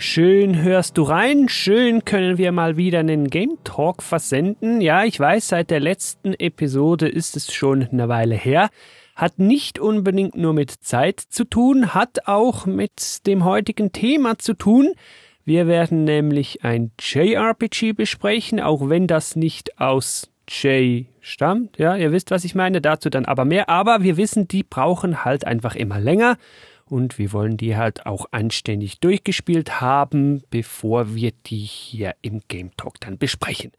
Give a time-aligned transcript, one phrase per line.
[0.00, 4.80] Schön hörst du rein, schön können wir mal wieder einen Game Talk versenden.
[4.80, 8.70] Ja, ich weiß, seit der letzten Episode ist es schon eine Weile her.
[9.16, 14.54] Hat nicht unbedingt nur mit Zeit zu tun, hat auch mit dem heutigen Thema zu
[14.54, 14.92] tun.
[15.44, 21.76] Wir werden nämlich ein JRPG besprechen, auch wenn das nicht aus J stammt.
[21.76, 23.68] Ja, ihr wisst, was ich meine, dazu dann aber mehr.
[23.68, 26.36] Aber wir wissen, die brauchen halt einfach immer länger
[26.90, 32.76] und wir wollen die halt auch anständig durchgespielt haben, bevor wir die hier im Game
[32.76, 33.72] Talk dann besprechen.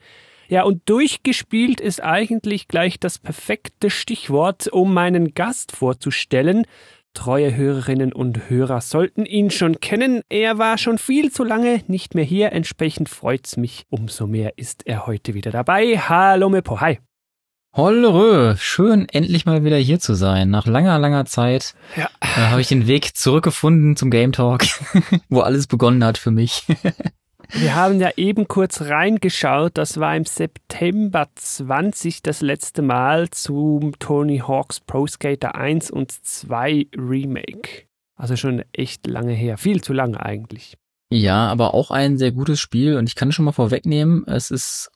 [0.48, 6.66] Ja, und durchgespielt ist eigentlich gleich das perfekte Stichwort, um meinen Gast vorzustellen.
[7.14, 10.22] Treue Hörerinnen und Hörer sollten ihn schon kennen.
[10.30, 12.52] Er war schon viel zu lange nicht mehr hier.
[12.52, 13.86] Entsprechend freut's mich.
[13.90, 15.98] Umso mehr ist er heute wieder dabei.
[15.98, 17.00] Hallo Mepo, hi.
[17.74, 20.50] Hollerö, schön endlich mal wieder hier zu sein.
[20.50, 22.10] Nach langer, langer Zeit ja.
[22.20, 24.64] äh, habe ich den Weg zurückgefunden zum Game Talk,
[25.30, 26.66] wo alles begonnen hat für mich.
[27.52, 29.78] Wir haben ja eben kurz reingeschaut.
[29.78, 36.12] Das war im September 20 das letzte Mal zum Tony Hawk's Pro Skater 1 und
[36.12, 37.88] 2 Remake.
[38.16, 39.58] Also schon echt lange her.
[39.58, 40.78] Viel zu lange eigentlich.
[41.12, 44.92] Ja, aber auch ein sehr gutes Spiel und ich kann schon mal vorwegnehmen, es ist,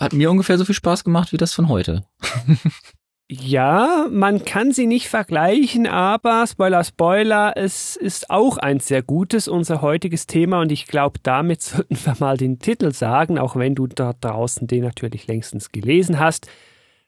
[0.00, 2.04] hat mir ungefähr so viel Spaß gemacht wie das von heute.
[3.30, 9.48] Ja, man kann sie nicht vergleichen, aber Spoiler, Spoiler, es ist auch ein sehr gutes,
[9.48, 13.74] unser heutiges Thema und ich glaube, damit sollten wir mal den Titel sagen, auch wenn
[13.74, 16.48] du da draußen den natürlich längstens gelesen hast.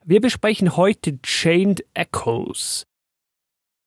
[0.05, 2.87] Wir besprechen heute Chained Echoes.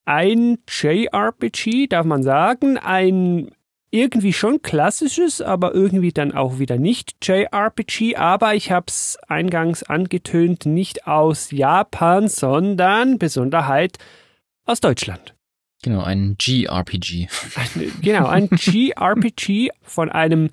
[0.04, 3.50] Ein JRPG, darf man sagen, ein
[3.90, 9.82] irgendwie schon klassisches, aber irgendwie dann auch wieder nicht JRPG, aber ich habe es eingangs
[9.82, 13.98] angetönt, nicht aus Japan, sondern Besonderheit
[14.64, 15.34] aus Deutschland.
[15.82, 17.28] Genau, ein GRPG.
[18.02, 20.50] Genau, ein GRPG von einem,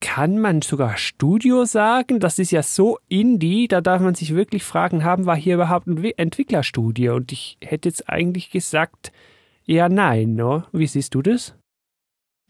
[0.00, 2.20] kann man sogar Studio sagen?
[2.20, 5.86] Das ist ja so indie, da darf man sich wirklich fragen, haben wir hier überhaupt
[5.86, 7.16] ein Entwicklerstudio?
[7.16, 9.12] Und ich hätte jetzt eigentlich gesagt,
[9.64, 10.64] ja, nein, no?
[10.72, 11.54] Wie siehst du das?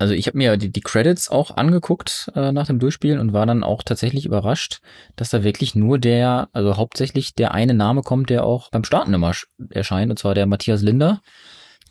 [0.01, 3.47] Also ich habe mir die, die Credits auch angeguckt äh, nach dem Durchspielen und war
[3.47, 4.81] dann auch tatsächlich überrascht,
[5.17, 9.13] dass da wirklich nur der, also hauptsächlich der eine Name kommt, der auch beim Starten
[9.13, 9.33] immer
[9.71, 11.21] erscheint, und zwar der Matthias Linder,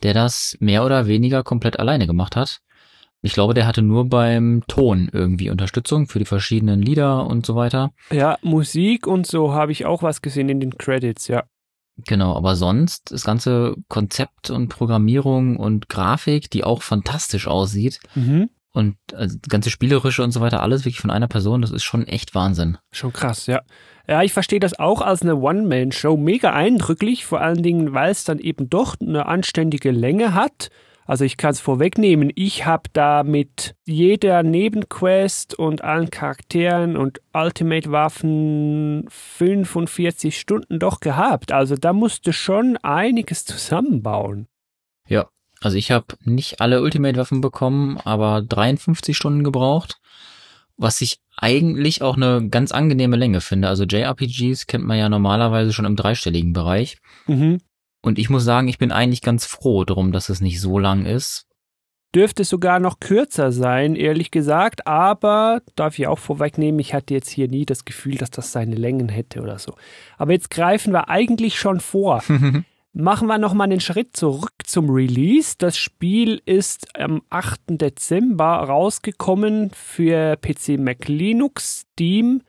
[0.03, 2.61] der das mehr oder weniger komplett alleine gemacht hat.
[3.21, 7.55] Ich glaube, der hatte nur beim Ton irgendwie Unterstützung für die verschiedenen Lieder und so
[7.55, 7.91] weiter.
[8.11, 11.43] Ja, Musik und so habe ich auch was gesehen in den Credits, ja.
[12.05, 18.49] Genau, aber sonst das ganze Konzept und Programmierung und Grafik, die auch fantastisch aussieht Mhm.
[18.71, 21.83] und also das ganze spielerische und so weiter, alles wirklich von einer Person, das ist
[21.83, 22.77] schon echt Wahnsinn.
[22.91, 23.61] Schon krass, ja.
[24.07, 26.15] Ja, ich verstehe das auch als eine One-Man-Show.
[26.15, 30.69] Mega eindrücklich, vor allen Dingen, weil es dann eben doch eine anständige Länge hat.
[31.07, 37.21] Also ich kann es vorwegnehmen, ich habe da mit jeder Nebenquest und allen Charakteren und
[37.33, 41.53] Ultimate-Waffen 45 Stunden doch gehabt.
[41.53, 44.47] Also da musste schon einiges zusammenbauen.
[45.07, 45.29] Ja,
[45.61, 50.01] also ich habe nicht alle Ultimate-Waffen bekommen, aber 53 Stunden gebraucht,
[50.75, 53.69] was ich eigentlich auch eine ganz angenehme Länge finde.
[53.69, 56.97] Also JRPGs kennt man ja normalerweise schon im dreistelligen Bereich.
[57.27, 57.59] Mhm.
[58.01, 61.05] Und ich muss sagen, ich bin eigentlich ganz froh drum, dass es nicht so lang
[61.05, 61.47] ist.
[62.15, 67.29] Dürfte sogar noch kürzer sein, ehrlich gesagt, aber darf ich auch vorwegnehmen, ich hatte jetzt
[67.29, 69.75] hier nie das Gefühl, dass das seine Längen hätte oder so.
[70.17, 72.23] Aber jetzt greifen wir eigentlich schon vor.
[72.93, 75.55] Machen wir nochmal einen Schritt zurück zum Release.
[75.57, 77.59] Das Spiel ist am 8.
[77.67, 82.41] Dezember rausgekommen für PC Mac Linux, Steam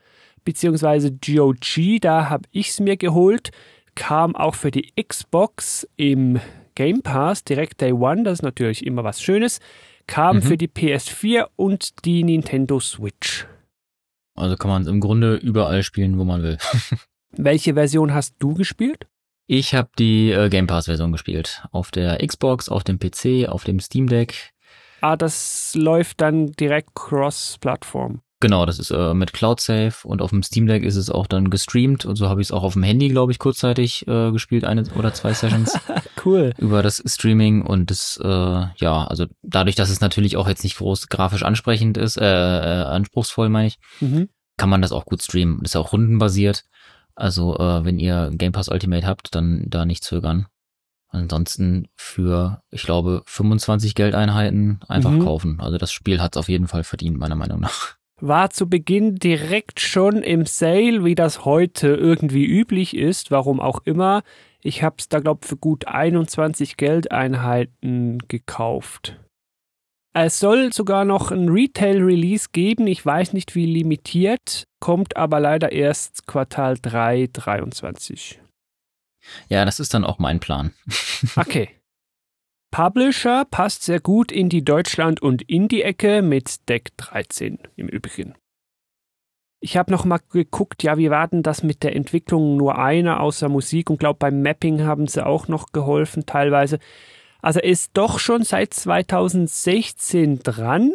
[0.44, 2.00] beziehungsweise GOG.
[2.00, 3.50] Da habe ich es mir geholt.
[3.98, 6.38] Kam auch für die Xbox im
[6.76, 8.22] Game Pass direkt Day One.
[8.22, 9.58] Das ist natürlich immer was Schönes.
[10.06, 10.42] Kam Mhm.
[10.42, 13.46] für die PS4 und die Nintendo Switch.
[14.36, 16.58] Also kann man es im Grunde überall spielen, wo man will.
[17.32, 19.08] Welche Version hast du gespielt?
[19.48, 21.64] Ich habe die äh, Game Pass-Version gespielt.
[21.72, 24.52] Auf der Xbox, auf dem PC, auf dem Steam Deck.
[25.00, 28.20] Ah, das läuft dann direkt cross-Plattform.
[28.40, 31.26] Genau, das ist äh, mit Cloud Save und auf dem Steam Deck ist es auch
[31.26, 34.30] dann gestreamt und so habe ich es auch auf dem Handy, glaube ich, kurzzeitig äh,
[34.30, 35.76] gespielt, eine oder zwei Sessions
[36.24, 36.52] Cool.
[36.58, 40.76] über das Streaming und das, äh, ja, also dadurch, dass es natürlich auch jetzt nicht
[40.76, 44.28] groß grafisch ansprechend ist, äh, äh, anspruchsvoll meine ich, Mhm.
[44.56, 45.58] kann man das auch gut streamen.
[45.62, 46.64] Das ist auch rundenbasiert.
[47.16, 50.46] Also äh, wenn ihr Game Pass Ultimate habt, dann da nicht zögern.
[51.08, 55.24] Ansonsten für, ich glaube, 25 Geldeinheiten einfach mhm.
[55.24, 55.60] kaufen.
[55.60, 57.97] Also das Spiel hat es auf jeden Fall verdient, meiner Meinung nach.
[58.20, 63.80] War zu Beginn direkt schon im Sale, wie das heute irgendwie üblich ist, warum auch
[63.84, 64.22] immer.
[64.60, 69.16] Ich habe es da, glaube ich, für gut 21 Geldeinheiten gekauft.
[70.14, 72.88] Es soll sogar noch ein Retail-Release geben.
[72.88, 78.40] Ich weiß nicht, wie limitiert, kommt aber leider erst Quartal 3 23.
[79.48, 80.72] Ja, das ist dann auch mein Plan.
[81.36, 81.77] okay.
[82.70, 88.34] Publisher passt sehr gut in die Deutschland- und Indie-Ecke mit Deck 13 im Übrigen.
[89.60, 92.56] Ich habe noch mal geguckt, ja, wie war denn das mit der Entwicklung?
[92.56, 96.78] Nur einer außer Musik und glaube beim Mapping haben sie auch noch geholfen teilweise.
[97.40, 100.92] Also ist doch schon seit 2016 dran.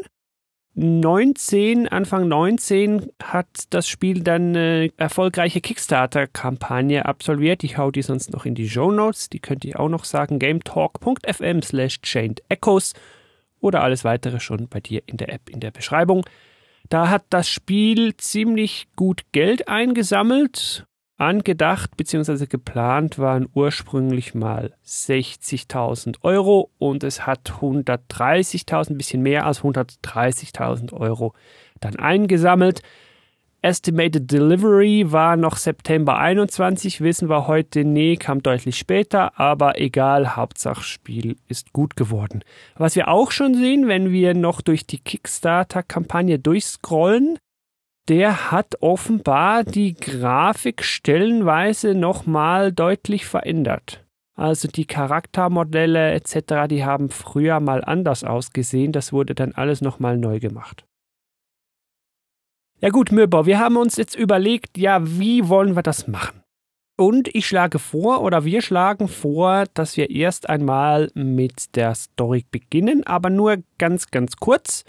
[0.76, 7.64] 19, Anfang 19 hat das Spiel dann eine erfolgreiche Kickstarter-Kampagne absolviert.
[7.64, 9.30] Ich hau die sonst noch in die Show Notes.
[9.30, 10.40] Die könnt ihr auch noch sagen.
[10.40, 12.94] gametalk.fm slash chained echoes
[13.60, 16.26] oder alles weitere schon bei dir in der App in der Beschreibung.
[16.90, 20.88] Da hat das Spiel ziemlich gut Geld eingesammelt
[21.24, 22.48] Angedacht bzw.
[22.48, 30.92] geplant waren ursprünglich mal 60.000 Euro und es hat 130.000, ein bisschen mehr als 130.000
[30.92, 31.34] Euro
[31.80, 32.82] dann eingesammelt.
[33.62, 40.36] Estimated Delivery war noch September 21, wissen wir heute, nee, kam deutlich später, aber egal,
[40.36, 42.44] Hauptsache Spiel ist gut geworden.
[42.76, 47.40] Was wir auch schon sehen, wenn wir noch durch die Kickstarter-Kampagne durchscrollen,
[48.10, 54.04] der hat offenbar die Grafik stellenweise nochmal deutlich verändert.
[54.36, 60.18] Also die Charaktermodelle etc., die haben früher mal anders ausgesehen, das wurde dann alles nochmal
[60.18, 60.86] neu gemacht.
[62.82, 66.44] Ja gut, Möber, wir haben uns jetzt überlegt, ja, wie wollen wir das machen?
[66.98, 72.46] Und ich schlage vor, oder wir schlagen vor, dass wir erst einmal mit der Story
[72.52, 74.84] beginnen, aber nur ganz, ganz kurz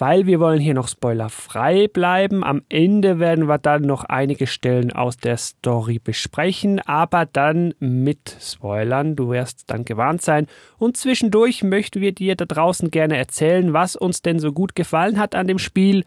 [0.00, 2.42] weil wir wollen hier noch spoilerfrei bleiben.
[2.42, 8.34] Am Ende werden wir dann noch einige Stellen aus der Story besprechen, aber dann mit
[8.40, 9.14] Spoilern.
[9.14, 10.46] Du wirst dann gewarnt sein.
[10.78, 15.18] Und zwischendurch möchten wir dir da draußen gerne erzählen, was uns denn so gut gefallen
[15.18, 16.04] hat an dem Spiel,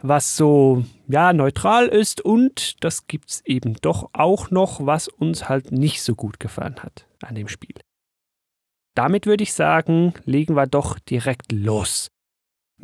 [0.00, 5.70] was so, ja, neutral ist und das gibt's eben doch auch noch, was uns halt
[5.70, 7.74] nicht so gut gefallen hat an dem Spiel.
[8.94, 12.10] Damit würde ich sagen, legen wir doch direkt los.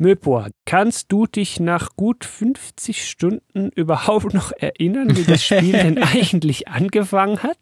[0.01, 5.97] Möpor, kannst du dich nach gut 50 Stunden überhaupt noch erinnern, wie das Spiel denn
[6.01, 7.57] eigentlich angefangen hat?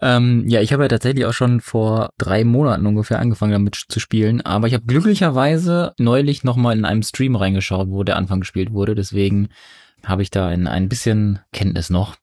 [0.00, 3.98] Ähm, ja, ich habe ja tatsächlich auch schon vor drei Monaten ungefähr angefangen damit zu
[3.98, 8.72] spielen, aber ich habe glücklicherweise neulich nochmal in einem Stream reingeschaut, wo der Anfang gespielt
[8.72, 9.48] wurde, deswegen
[10.04, 12.14] habe ich da ein, ein bisschen Kenntnis noch.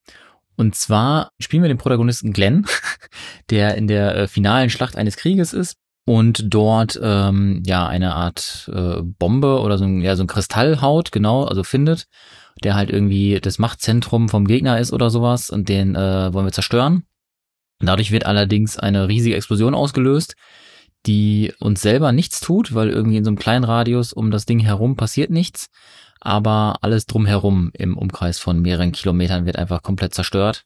[0.55, 2.67] Und zwar spielen wir den Protagonisten Glenn,
[3.49, 8.69] der in der äh, finalen Schlacht eines Krieges ist und dort ähm, ja eine Art
[8.73, 12.07] äh, Bombe oder so ein, ja, so ein Kristallhaut, genau, also findet,
[12.63, 16.51] der halt irgendwie das Machtzentrum vom Gegner ist oder sowas und den äh, wollen wir
[16.51, 17.03] zerstören.
[17.79, 20.35] Dadurch wird allerdings eine riesige Explosion ausgelöst,
[21.05, 24.59] die uns selber nichts tut, weil irgendwie in so einem kleinen Radius um das Ding
[24.59, 25.69] herum passiert nichts,
[26.21, 30.63] aber alles drumherum im Umkreis von mehreren Kilometern wird einfach komplett zerstört.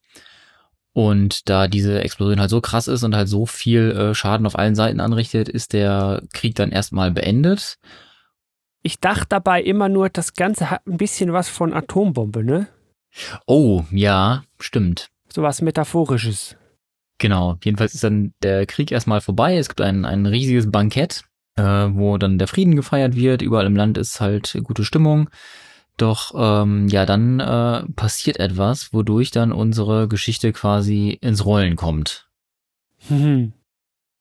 [0.97, 4.57] Und da diese Explosion halt so krass ist und halt so viel äh, Schaden auf
[4.57, 7.77] allen Seiten anrichtet, ist der Krieg dann erstmal beendet.
[8.81, 12.65] Ich dachte dabei immer nur, das Ganze hat ein bisschen was von Atombombe, ne?
[13.45, 15.11] Oh, ja, stimmt.
[15.31, 16.57] So was Metaphorisches.
[17.19, 19.55] Genau, jedenfalls ist dann der Krieg erstmal vorbei.
[19.55, 21.25] Es gibt ein, ein riesiges Bankett,
[21.57, 23.43] äh, wo dann der Frieden gefeiert wird.
[23.43, 25.29] Überall im Land ist halt gute Stimmung.
[25.97, 32.29] Doch ähm, ja, dann äh, passiert etwas, wodurch dann unsere Geschichte quasi ins Rollen kommt.
[33.07, 33.53] Hm.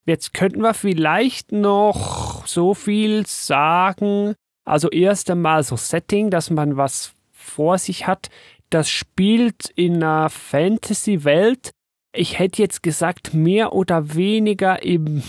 [0.06, 4.34] Jetzt könnten wir vielleicht noch so viel sagen.
[4.64, 8.30] Also erst einmal so Setting, dass man was vor sich hat.
[8.70, 11.70] Das spielt in einer Fantasy-Welt.
[12.12, 15.22] Ich hätte jetzt gesagt, mehr oder weniger im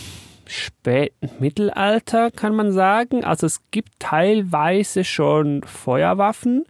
[0.48, 3.24] späten Mittelalter, kann man sagen.
[3.24, 6.66] Also es gibt teilweise schon Feuerwaffen.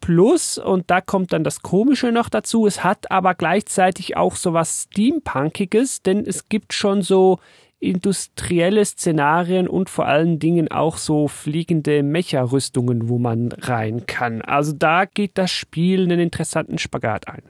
[0.00, 4.54] Plus, und da kommt dann das Komische noch dazu, es hat aber gleichzeitig auch so
[4.54, 7.38] was Steampunkiges, denn es gibt schon so
[7.80, 14.42] industrielle Szenarien und vor allen Dingen auch so fliegende Mecha-Rüstungen, wo man rein kann.
[14.42, 17.42] Also da geht das Spiel einen interessanten Spagat ein.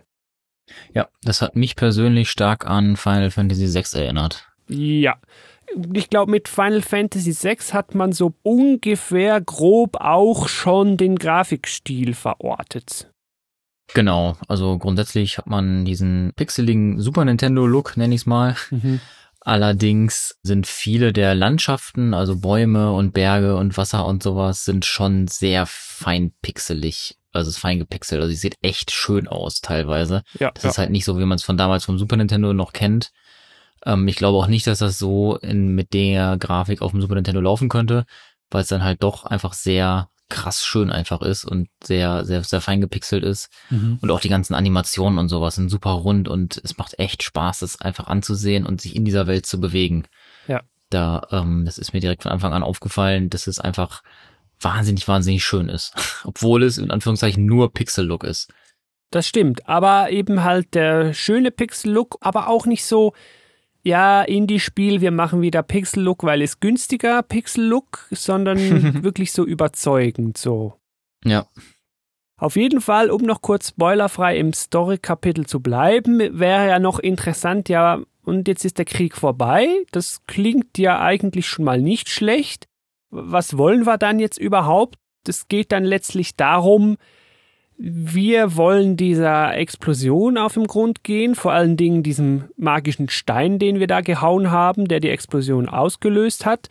[0.94, 4.48] Ja, das hat mich persönlich stark an Final Fantasy VI erinnert.
[4.68, 5.16] Ja,
[5.92, 12.14] ich glaube, mit Final Fantasy VI hat man so ungefähr grob auch schon den Grafikstil
[12.14, 13.10] verortet.
[13.94, 18.56] Genau, also grundsätzlich hat man diesen pixeligen Super Nintendo Look, nenne ich es mal.
[18.70, 19.00] Mhm.
[19.40, 25.28] Allerdings sind viele der Landschaften, also Bäume und Berge und Wasser und sowas, sind schon
[25.28, 27.16] sehr fein pixelig.
[27.32, 28.20] Also es ist fein gepixelt.
[28.20, 30.22] Also es sieht echt schön aus teilweise.
[30.38, 30.70] Ja, das ja.
[30.70, 33.12] ist halt nicht so, wie man es von damals vom Super Nintendo noch kennt.
[33.84, 37.14] Ähm, ich glaube auch nicht, dass das so in, mit der Grafik auf dem Super
[37.14, 38.04] Nintendo laufen könnte,
[38.50, 42.60] weil es dann halt doch einfach sehr krass schön einfach ist und sehr, sehr, sehr
[42.60, 43.50] fein gepixelt ist.
[43.68, 43.98] Mhm.
[44.00, 47.62] Und auch die ganzen Animationen und sowas sind super rund und es macht echt Spaß,
[47.62, 50.04] es einfach anzusehen und sich in dieser Welt zu bewegen.
[50.46, 50.62] Ja.
[50.88, 54.02] Da, ähm, das ist mir direkt von Anfang an aufgefallen, dass es einfach
[54.60, 55.94] wahnsinnig, wahnsinnig schön ist.
[56.24, 58.52] Obwohl es in Anführungszeichen nur Pixel-Look ist.
[59.10, 63.12] Das stimmt, aber eben halt der schöne Pixel-Look, aber auch nicht so,
[63.82, 68.58] ja, Indie-Spiel, wir machen wieder Pixel-Look, weil es günstiger Pixel-Look, sondern
[69.02, 70.74] wirklich so überzeugend so.
[71.24, 71.46] Ja.
[72.36, 77.68] Auf jeden Fall, um noch kurz spoilerfrei im Story-Kapitel zu bleiben, wäre ja noch interessant,
[77.68, 79.68] ja, und jetzt ist der Krieg vorbei.
[79.92, 82.66] Das klingt ja eigentlich schon mal nicht schlecht.
[83.10, 84.96] Was wollen wir dann jetzt überhaupt?
[85.26, 86.96] Es geht dann letztlich darum,
[87.82, 93.80] wir wollen dieser Explosion auf den Grund gehen, vor allen Dingen diesem magischen Stein, den
[93.80, 96.68] wir da gehauen haben, der die Explosion ausgelöst hat.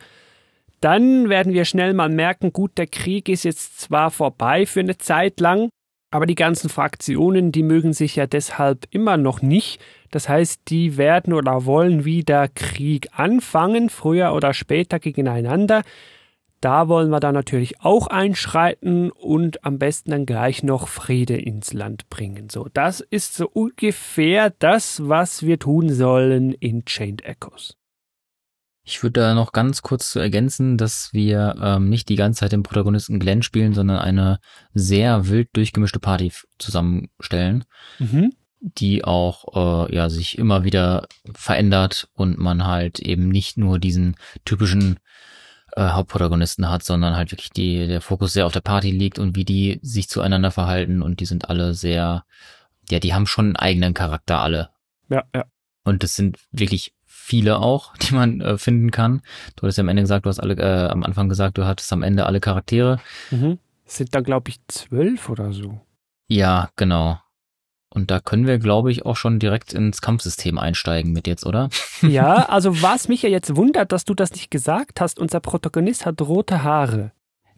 [0.80, 4.98] Dann werden wir schnell mal merken, gut, der Krieg ist jetzt zwar vorbei für eine
[4.98, 5.68] Zeit lang,
[6.12, 9.80] aber die ganzen Fraktionen, die mögen sich ja deshalb immer noch nicht.
[10.12, 15.82] Das heißt, die werden oder wollen wieder Krieg anfangen, früher oder später gegeneinander.
[16.60, 21.72] Da wollen wir dann natürlich auch einschreiten und am besten dann gleich noch Friede ins
[21.72, 22.50] Land bringen.
[22.50, 27.76] So, das ist so ungefähr das, was wir tun sollen in Chained Echoes.
[28.84, 32.52] Ich würde da noch ganz kurz zu ergänzen, dass wir ähm, nicht die ganze Zeit
[32.52, 34.40] den Protagonisten Glenn spielen, sondern eine
[34.74, 37.64] sehr wild durchgemischte Party zusammenstellen,
[37.98, 38.32] mhm.
[38.58, 44.16] die auch äh, ja sich immer wieder verändert und man halt eben nicht nur diesen
[44.44, 44.98] typischen
[45.76, 49.36] äh, Hauptprotagonisten hat, sondern halt wirklich die, der Fokus sehr auf der Party liegt und
[49.36, 52.24] wie die sich zueinander verhalten und die sind alle sehr,
[52.90, 54.70] ja, die haben schon einen eigenen Charakter alle.
[55.08, 55.44] Ja, ja.
[55.84, 59.22] Und das sind wirklich viele auch, die man äh, finden kann.
[59.56, 61.92] Du hattest ja am Ende gesagt, du hast alle, äh, am Anfang gesagt, du hattest
[61.92, 63.00] am Ende alle Charaktere.
[63.30, 63.58] Mhm.
[63.86, 65.80] sind dann, glaube ich, zwölf oder so.
[66.28, 67.20] Ja, genau.
[67.92, 71.68] Und da können wir, glaube ich, auch schon direkt ins Kampfsystem einsteigen mit jetzt, oder?
[72.02, 76.06] Ja, also was mich ja jetzt wundert, dass du das nicht gesagt hast, unser Protagonist
[76.06, 77.12] hat rote Haare.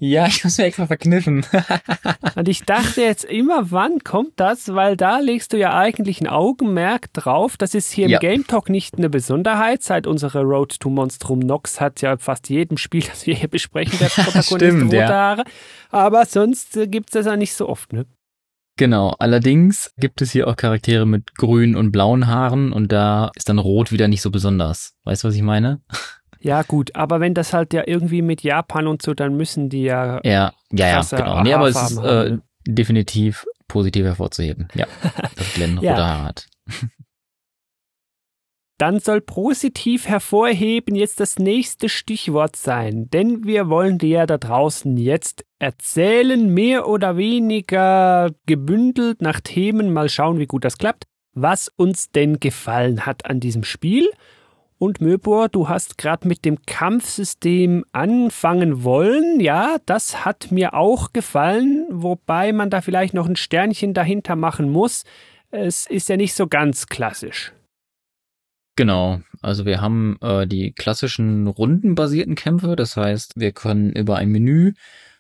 [0.05, 1.47] Ja, ich muss mir extra verkniffen.
[2.35, 4.75] Und ich dachte jetzt immer, wann kommt das?
[4.75, 7.57] Weil da legst du ja eigentlich ein Augenmerk drauf.
[7.57, 8.19] Das ist hier im ja.
[8.19, 9.85] Game Talk nicht eine Besonderheit.
[9.85, 13.97] Seit unserer Road to Monstrum Nox hat ja fast jedem Spiel, das wir hier besprechen,
[14.01, 15.09] der Protagonist Stimmt, rote ja.
[15.09, 15.45] Haare.
[15.91, 18.07] Aber sonst gibt es das ja nicht so oft, ne?
[18.83, 23.49] Genau, allerdings gibt es hier auch Charaktere mit grünen und blauen Haaren und da ist
[23.49, 24.95] dann rot wieder nicht so besonders.
[25.05, 25.81] Weißt du, was ich meine?
[26.45, 29.85] Ja, gut, aber wenn das halt ja irgendwie mit Japan und so, dann müssen die
[29.85, 30.19] ja.
[30.25, 31.41] Ja, ja, ja, genau.
[31.45, 34.67] Nee, aber es ist äh, definitiv positiv hervorzuheben.
[34.75, 34.87] Ja,
[35.37, 36.05] dass Glenn rote ja.
[36.05, 36.49] Haare hat
[38.83, 44.97] dann soll positiv hervorheben jetzt das nächste Stichwort sein, denn wir wollen dir da draußen
[44.97, 51.69] jetzt erzählen, mehr oder weniger gebündelt nach Themen, mal schauen, wie gut das klappt, was
[51.77, 54.11] uns denn gefallen hat an diesem Spiel.
[54.79, 59.39] Und Möbor, du hast gerade mit dem Kampfsystem anfangen wollen.
[59.39, 64.69] Ja, das hat mir auch gefallen, wobei man da vielleicht noch ein Sternchen dahinter machen
[64.69, 65.05] muss.
[65.53, 67.53] Es ist ja nicht so ganz klassisch.
[68.75, 74.31] Genau, also wir haben äh, die klassischen rundenbasierten Kämpfe, das heißt, wir können über ein
[74.31, 74.73] Menü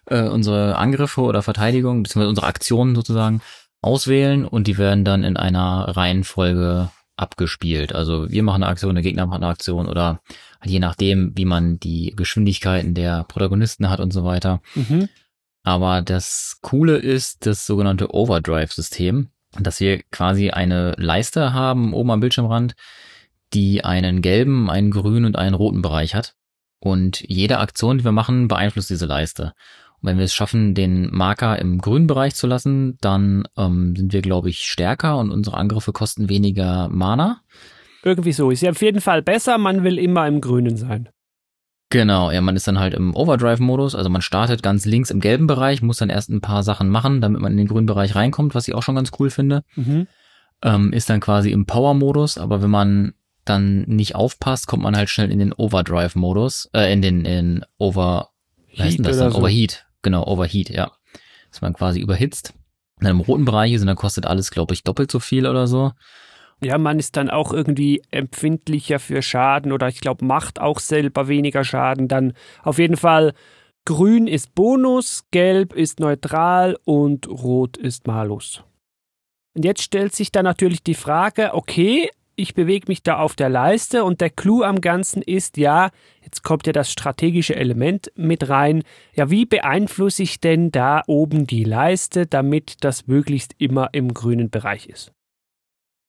[0.06, 3.42] äh, unsere Angriffe oder Verteidigung, beziehungsweise unsere Aktionen sozusagen
[3.82, 7.94] auswählen und die werden dann in einer Reihenfolge abgespielt.
[7.94, 10.20] Also wir machen eine Aktion, der Gegner macht eine Aktion oder
[10.64, 14.60] je nachdem, wie man die Geschwindigkeiten der Protagonisten hat und so weiter.
[14.74, 15.08] Mhm.
[15.62, 19.28] Aber das Coole ist das sogenannte Overdrive-System,
[19.60, 22.74] dass wir quasi eine Leiste haben oben am Bildschirmrand,
[23.54, 26.34] die einen gelben, einen grünen und einen roten Bereich hat.
[26.78, 29.52] Und jede Aktion, die wir machen, beeinflusst diese Leiste.
[30.00, 34.12] Und wenn wir es schaffen, den Marker im grünen Bereich zu lassen, dann ähm, sind
[34.12, 37.40] wir, glaube ich, stärker und unsere Angriffe kosten weniger Mana.
[38.02, 38.50] Irgendwie so.
[38.50, 41.08] Ist ja auf jeden Fall besser, man will immer im Grünen sein.
[41.92, 45.46] Genau, ja, man ist dann halt im Overdrive-Modus, also man startet ganz links im gelben
[45.46, 48.54] Bereich, muss dann erst ein paar Sachen machen, damit man in den grünen Bereich reinkommt,
[48.54, 49.62] was ich auch schon ganz cool finde.
[49.76, 50.06] Mhm.
[50.62, 53.12] Ähm, ist dann quasi im Power-Modus, aber wenn man
[53.44, 58.30] dann nicht aufpasst, kommt man halt schnell in den Overdrive-Modus, äh, in den in Over,
[58.70, 59.32] wie heißt denn das dann?
[59.32, 59.38] so.
[59.38, 60.92] Overheat, genau, Overheat, ja.
[61.50, 62.54] Dass man quasi überhitzt.
[62.96, 65.46] Und dann im roten Bereich ist und dann kostet alles, glaube ich, doppelt so viel
[65.46, 65.92] oder so.
[66.62, 71.26] Ja, man ist dann auch irgendwie empfindlicher für Schaden oder ich glaube, macht auch selber
[71.26, 72.06] weniger Schaden.
[72.06, 73.34] Dann auf jeden Fall
[73.84, 78.62] grün ist Bonus, gelb ist neutral und rot ist Malus.
[79.54, 83.48] Und jetzt stellt sich dann natürlich die Frage, okay, ich bewege mich da auf der
[83.48, 85.90] Leiste und der Clou am Ganzen ist, ja,
[86.22, 88.82] jetzt kommt ja das strategische Element mit rein.
[89.14, 94.50] Ja, wie beeinflusse ich denn da oben die Leiste, damit das möglichst immer im grünen
[94.50, 95.12] Bereich ist?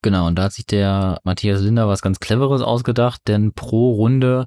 [0.02, 4.46] Genau, und da hat sich der Matthias Linder was ganz Cleveres ausgedacht, denn pro Runde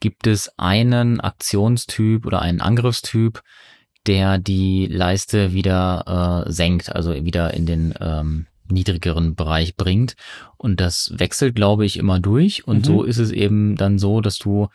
[0.00, 3.42] gibt es einen Aktionstyp oder einen Angriffstyp,
[4.06, 10.14] der die Leiste wieder äh, senkt, also wieder in den ähm, niedrigeren Bereich bringt.
[10.56, 12.66] Und das wechselt, glaube ich, immer durch.
[12.66, 12.84] Und Mhm.
[12.84, 14.68] so ist es eben dann so, dass du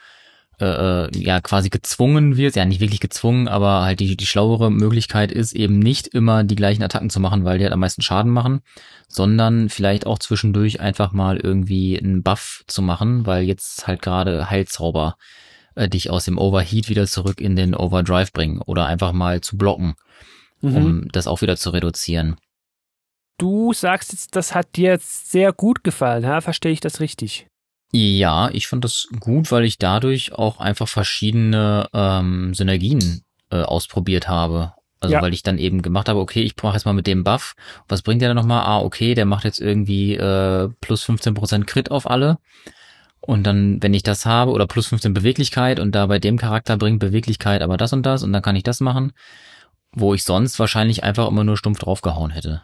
[0.62, 4.70] äh, äh, ja quasi gezwungen wirst, ja nicht wirklich gezwungen, aber halt die, die schlauere
[4.70, 8.02] Möglichkeit ist eben nicht immer die gleichen Attacken zu machen, weil die halt am meisten
[8.02, 8.60] Schaden machen,
[9.08, 14.50] sondern vielleicht auch zwischendurch einfach mal irgendwie einen Buff zu machen, weil jetzt halt gerade
[14.50, 15.16] Heilzauber
[15.76, 19.56] äh, dich aus dem Overheat wieder zurück in den Overdrive bringen oder einfach mal zu
[19.58, 19.94] blocken,
[20.62, 20.76] Mhm.
[20.76, 22.36] um das auch wieder zu reduzieren.
[23.40, 26.42] Du sagst jetzt, das hat dir jetzt sehr gut gefallen, ha?
[26.42, 27.48] verstehe ich das richtig?
[27.92, 34.28] Ja, ich fand das gut, weil ich dadurch auch einfach verschiedene ähm, Synergien äh, ausprobiert
[34.28, 34.74] habe.
[35.00, 35.22] Also Ja.
[35.22, 37.56] weil ich dann eben gemacht habe, okay, ich mache jetzt mal mit dem Buff.
[37.88, 38.64] Was bringt der dann nochmal?
[38.66, 42.38] Ah, okay, der macht jetzt irgendwie äh, plus 15% Crit auf alle.
[43.22, 46.76] Und dann, wenn ich das habe, oder plus 15 Beweglichkeit und da bei dem Charakter
[46.76, 49.14] bringt Beweglichkeit aber das und das und dann kann ich das machen,
[49.94, 52.64] wo ich sonst wahrscheinlich einfach immer nur stumpf draufgehauen hätte.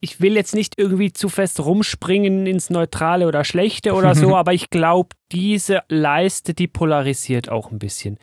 [0.00, 4.52] Ich will jetzt nicht irgendwie zu fest rumspringen ins Neutrale oder Schlechte oder so, aber
[4.52, 8.18] ich glaube, diese Leiste, die polarisiert auch ein bisschen.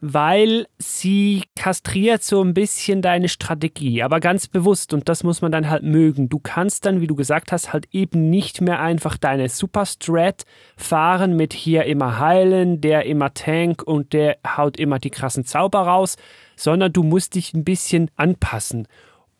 [0.00, 5.50] Weil sie kastriert so ein bisschen deine Strategie, aber ganz bewusst und das muss man
[5.50, 6.28] dann halt mögen.
[6.28, 10.44] Du kannst dann, wie du gesagt hast, halt eben nicht mehr einfach deine Superstrat
[10.76, 15.80] fahren mit hier immer heilen, der immer Tank und der haut immer die krassen Zauber
[15.80, 16.16] raus,
[16.54, 18.86] sondern du musst dich ein bisschen anpassen.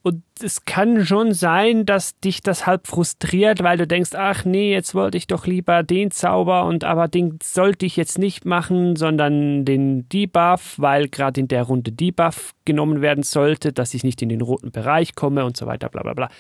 [0.09, 4.73] Und es kann schon sein, dass dich das halb frustriert, weil du denkst, ach nee,
[4.73, 8.97] jetzt wollte ich doch lieber den Zauber und aber den sollte ich jetzt nicht machen,
[8.97, 14.23] sondern den Debuff, weil gerade in der Runde Debuff genommen werden sollte, dass ich nicht
[14.23, 16.31] in den roten Bereich komme und so weiter, bla bla bla.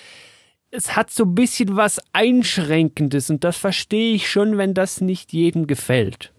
[0.71, 5.35] Es hat so ein bisschen was Einschränkendes und das verstehe ich schon, wenn das nicht
[5.35, 6.33] jedem gefällt.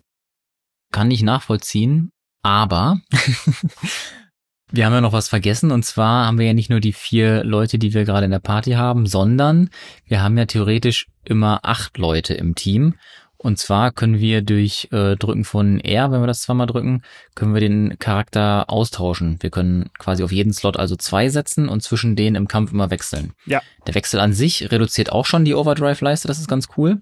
[0.92, 2.10] kann ich nachvollziehen,
[2.42, 3.02] aber
[4.72, 7.44] wir haben ja noch was vergessen und zwar haben wir ja nicht nur die vier
[7.44, 9.70] Leute, die wir gerade in der Party haben, sondern
[10.06, 12.96] wir haben ja theoretisch immer acht Leute im Team.
[13.42, 17.04] Und zwar können wir durch äh, Drücken von R, wenn wir das zweimal drücken,
[17.36, 19.38] können wir den Charakter austauschen.
[19.40, 22.92] Wir können quasi auf jeden Slot also zwei setzen und zwischen denen im Kampf immer
[22.92, 23.32] wechseln.
[23.46, 23.62] Ja.
[23.88, 27.02] Der Wechsel an sich reduziert auch schon die Overdrive-Leiste, das ist ganz cool.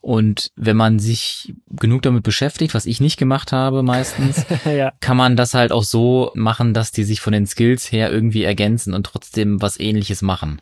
[0.00, 4.92] Und wenn man sich genug damit beschäftigt, was ich nicht gemacht habe meistens, ja.
[5.00, 8.44] kann man das halt auch so machen, dass die sich von den Skills her irgendwie
[8.44, 10.60] ergänzen und trotzdem was ähnliches machen.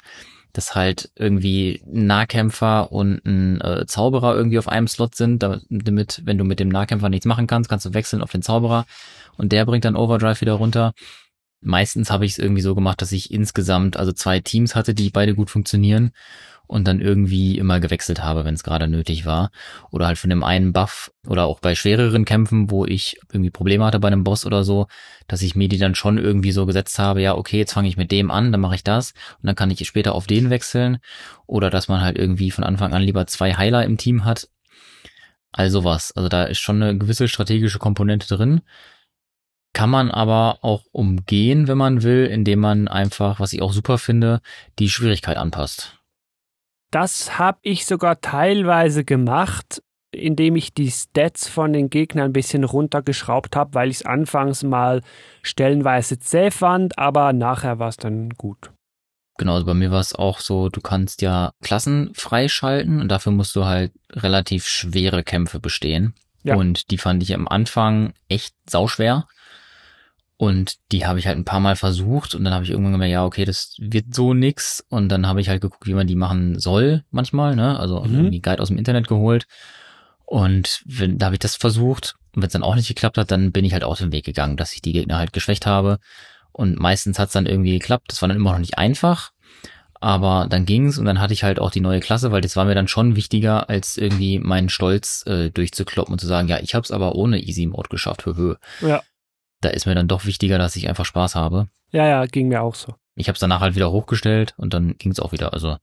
[0.52, 6.20] Dass halt irgendwie ein Nahkämpfer und ein äh, Zauberer irgendwie auf einem Slot sind, damit,
[6.24, 8.84] wenn du mit dem Nahkämpfer nichts machen kannst, kannst du wechseln auf den Zauberer
[9.36, 10.92] und der bringt dann Overdrive wieder runter.
[11.62, 15.10] Meistens habe ich es irgendwie so gemacht, dass ich insgesamt also zwei Teams hatte, die
[15.10, 16.10] beide gut funktionieren
[16.72, 19.50] und dann irgendwie immer gewechselt habe, wenn es gerade nötig war.
[19.90, 23.84] Oder halt von dem einen Buff oder auch bei schwereren Kämpfen, wo ich irgendwie Probleme
[23.84, 24.86] hatte bei einem Boss oder so,
[25.28, 27.98] dass ich mir die dann schon irgendwie so gesetzt habe, ja, okay, jetzt fange ich
[27.98, 30.98] mit dem an, dann mache ich das und dann kann ich später auf den wechseln.
[31.46, 34.48] Oder dass man halt irgendwie von Anfang an lieber zwei Heiler im Team hat.
[35.52, 36.12] Also was.
[36.12, 38.62] Also da ist schon eine gewisse strategische Komponente drin.
[39.74, 43.98] Kann man aber auch umgehen, wenn man will, indem man einfach, was ich auch super
[43.98, 44.40] finde,
[44.78, 46.01] die Schwierigkeit anpasst.
[46.92, 52.64] Das habe ich sogar teilweise gemacht, indem ich die Stats von den Gegnern ein bisschen
[52.64, 55.00] runtergeschraubt habe, weil ich es anfangs mal
[55.42, 58.70] stellenweise zäh fand, aber nachher war es dann gut.
[59.38, 63.32] Genau, also bei mir war es auch so, du kannst ja Klassen freischalten und dafür
[63.32, 66.14] musst du halt relativ schwere Kämpfe bestehen.
[66.42, 66.56] Ja.
[66.56, 69.26] Und die fand ich am Anfang echt sauschwer.
[70.36, 73.12] Und die habe ich halt ein paar Mal versucht und dann habe ich irgendwann gemerkt,
[73.12, 74.84] ja, okay, das wird so nix.
[74.88, 77.78] Und dann habe ich halt geguckt, wie man die machen soll manchmal, ne?
[77.78, 78.14] Also Mhm.
[78.14, 79.46] irgendwie Guide aus dem Internet geholt.
[80.24, 82.16] Und wenn, da habe ich das versucht.
[82.34, 84.24] Und wenn es dann auch nicht geklappt hat, dann bin ich halt auch den Weg
[84.24, 85.98] gegangen, dass ich die Gegner halt geschwächt habe.
[86.50, 88.06] Und meistens hat es dann irgendwie geklappt.
[88.08, 89.30] Das war dann immer noch nicht einfach.
[90.00, 92.64] Aber dann ging's und dann hatte ich halt auch die neue Klasse, weil das war
[92.64, 96.74] mir dann schon wichtiger, als irgendwie meinen Stolz äh, durchzukloppen und zu sagen, ja, ich
[96.74, 98.26] hab's aber ohne Easy Mode geschafft.
[98.26, 98.56] Höhö.
[98.80, 99.02] Ja.
[99.62, 101.68] Da ist mir dann doch wichtiger, dass ich einfach Spaß habe.
[101.90, 102.94] Ja, ja, ging mir auch so.
[103.14, 105.54] Ich hab's danach halt wieder hochgestellt und dann ging's auch wieder.
[105.54, 105.76] Also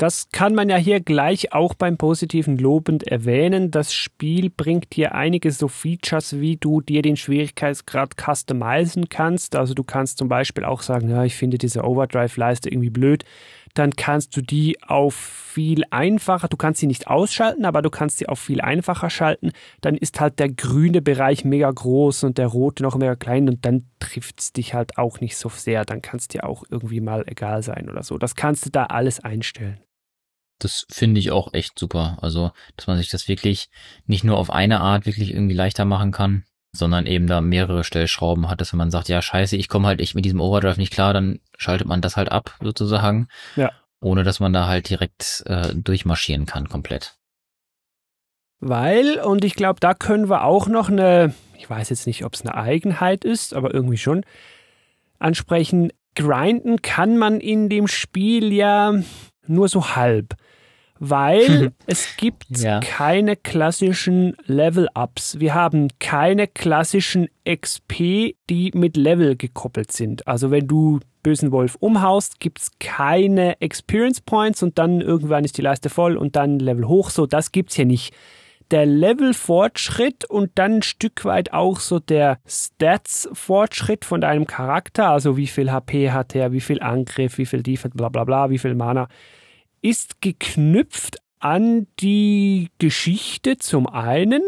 [0.00, 3.70] Das kann man ja hier gleich auch beim positiven lobend erwähnen.
[3.70, 9.56] Das Spiel bringt dir einige so Features, wie du dir den Schwierigkeitsgrad customizen kannst.
[9.56, 13.24] Also du kannst zum Beispiel auch sagen, ja, ich finde diese Overdrive-Leiste irgendwie blöd.
[13.74, 18.18] Dann kannst du die auf viel einfacher, du kannst sie nicht ausschalten, aber du kannst
[18.18, 19.52] sie auf viel einfacher schalten.
[19.80, 23.64] Dann ist halt der grüne Bereich mega groß und der rote noch mega klein und
[23.64, 25.84] dann trifft es dich halt auch nicht so sehr.
[25.84, 28.18] Dann kann es dir auch irgendwie mal egal sein oder so.
[28.18, 29.80] Das kannst du da alles einstellen.
[30.58, 32.18] das finde ich auch echt super.
[32.20, 33.70] Also, dass man sich das wirklich
[34.06, 38.48] nicht nur auf eine Art wirklich irgendwie leichter machen kann, sondern eben da mehrere Stellschrauben
[38.48, 40.92] hat, dass wenn man sagt, ja, scheiße, ich komme halt echt mit diesem Overdrive nicht
[40.92, 43.28] klar, dann schaltet man das halt ab, sozusagen.
[43.56, 43.72] Ja.
[44.00, 47.16] Ohne dass man da halt direkt äh, durchmarschieren kann, komplett.
[48.60, 52.34] Weil, und ich glaube, da können wir auch noch eine, ich weiß jetzt nicht, ob
[52.34, 54.24] es eine Eigenheit ist, aber irgendwie schon,
[55.18, 55.92] ansprechen.
[56.16, 58.94] Grinden kann man in dem Spiel ja
[59.46, 60.34] nur so halb.
[61.00, 62.78] Weil es gibt Ja.
[62.80, 65.40] keine klassischen Level-Ups.
[65.40, 70.28] Wir haben keine klassischen XP, die mit Level gekoppelt sind.
[70.28, 75.58] Also wenn du bösen Wolf umhaust, gibt es keine Experience Points und dann irgendwann ist
[75.58, 77.10] die Leiste voll und dann Level hoch.
[77.10, 78.14] So, das gibt's hier nicht
[78.70, 85.36] der Level-Fortschritt und dann ein Stück weit auch so der Stats-Fortschritt von deinem Charakter, also
[85.36, 88.58] wie viel HP hat er, wie viel Angriff, wie viel Defense, bla bla bla, wie
[88.58, 89.08] viel Mana,
[89.82, 94.42] ist geknüpft an die Geschichte zum einen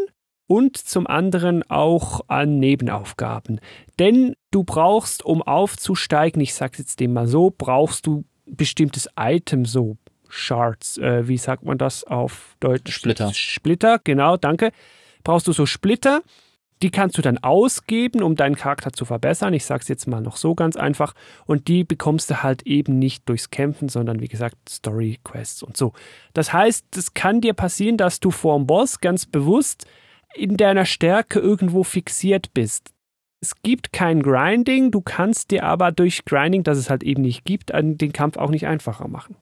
[0.47, 3.61] und zum anderen auch an Nebenaufgaben.
[3.99, 9.65] Denn du brauchst, um aufzusteigen, ich sag's jetzt dem mal so, brauchst du bestimmtes Item,
[9.65, 9.97] so
[10.29, 12.93] Shards, äh, wie sagt man das auf Deutsch?
[12.93, 13.33] Splitter.
[13.33, 14.73] Splitter, genau, danke.
[15.25, 16.23] Brauchst du so Splitter,
[16.83, 19.55] die kannst du dann ausgeben, um deinen Charakter zu verbessern.
[19.55, 21.15] Ich sag's jetzt mal noch so ganz einfach.
[21.47, 25.77] Und die bekommst du halt eben nicht durchs Kämpfen, sondern wie gesagt Story Quests und
[25.77, 25.93] so.
[26.35, 29.87] Das heißt, es kann dir passieren, dass du vorm Boss ganz bewusst
[30.35, 32.91] in deiner Stärke irgendwo fixiert bist.
[33.41, 37.45] Es gibt kein Grinding, du kannst dir aber durch Grinding, das es halt eben nicht
[37.45, 39.37] gibt, den Kampf auch nicht einfacher machen.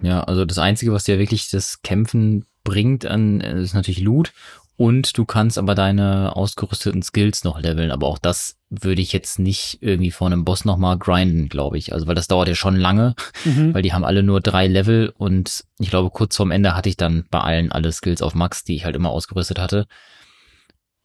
[0.00, 4.32] Ja, also das Einzige, was dir wirklich das Kämpfen bringt, an, äh, ist natürlich Loot.
[4.76, 7.90] Und du kannst aber deine ausgerüsteten Skills noch leveln.
[7.90, 11.92] Aber auch das würde ich jetzt nicht irgendwie vor einem Boss nochmal grinden, glaube ich.
[11.92, 13.74] Also, weil das dauert ja schon lange, Mhm.
[13.74, 16.96] weil die haben alle nur drei Level und ich glaube, kurz vorm Ende hatte ich
[16.96, 19.86] dann bei allen alle Skills auf Max, die ich halt immer ausgerüstet hatte.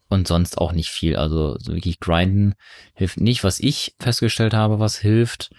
[0.10, 1.18] Und sonst auch nicht viel.
[1.18, 2.54] Also so wirklich grinden
[2.94, 3.44] hilft nicht.
[3.44, 5.50] Was ich festgestellt habe, was hilft,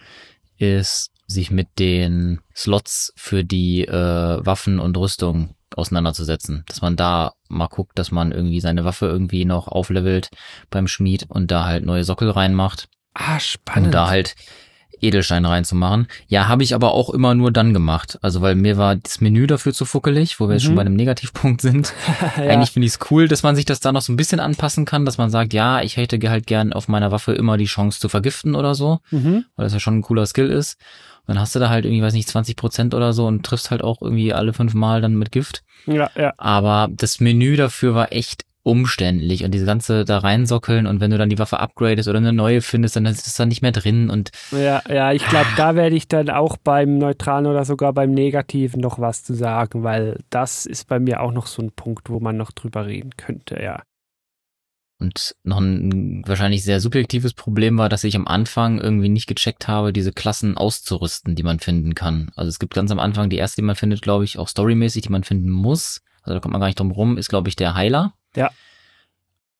[0.57, 6.65] ist sich mit den Slots für die äh, Waffen und Rüstung auseinanderzusetzen.
[6.69, 10.31] Dass man da mal guckt, dass man irgendwie seine Waffe irgendwie noch auflevelt
[10.71, 12.89] beim Schmied und da halt neue Sockel reinmacht.
[13.15, 13.87] Ah, spannend.
[13.87, 14.35] Und da halt
[15.01, 16.09] Edelsteine reinzumachen.
[16.27, 18.19] Ja, habe ich aber auch immer nur dann gemacht.
[18.21, 20.67] Also weil mir war das Menü dafür zu fuckelig, wo wir jetzt Mhm.
[20.67, 21.93] schon bei einem Negativpunkt sind.
[22.37, 22.43] ja.
[22.45, 24.87] Eigentlich finde ich es cool, dass man sich das da noch so ein bisschen anpassen
[24.87, 28.01] kann, dass man sagt, ja, ich hätte halt gern auf meiner Waffe immer die Chance
[28.01, 29.45] zu vergiften oder so, Mhm.
[29.55, 30.77] weil das ja schon ein cooler Skill ist.
[31.29, 33.85] Dann hast du da halt irgendwie, weiß nicht, 20 Prozent oder so und triffst halt
[33.85, 35.63] auch irgendwie alle fünf Mal dann mit Gift.
[35.87, 36.33] Ja, ja.
[36.39, 41.17] Aber das Menü dafür war echt umständlich und diese ganze da reinsockeln und wenn du
[41.17, 44.11] dann die Waffe upgradest oder eine neue findest, dann ist es dann nicht mehr drin
[44.11, 48.11] und Ja, ja, ich glaube, da werde ich dann auch beim Neutralen oder sogar beim
[48.11, 52.11] Negativen noch was zu sagen, weil das ist bei mir auch noch so ein Punkt,
[52.11, 53.83] wo man noch drüber reden könnte, ja.
[55.01, 59.69] Und noch ein wahrscheinlich sehr subjektives Problem war, dass ich am Anfang irgendwie nicht gecheckt
[59.69, 62.33] habe, diese Klassen auszurüsten, die man finden kann.
[62.35, 65.03] Also es gibt ganz am Anfang die erste, die man findet, glaube ich, auch storymäßig,
[65.03, 66.03] die man finden muss.
[66.23, 68.15] Also da kommt man gar nicht drum rum, ist, glaube ich, der Heiler.
[68.35, 68.51] Ja.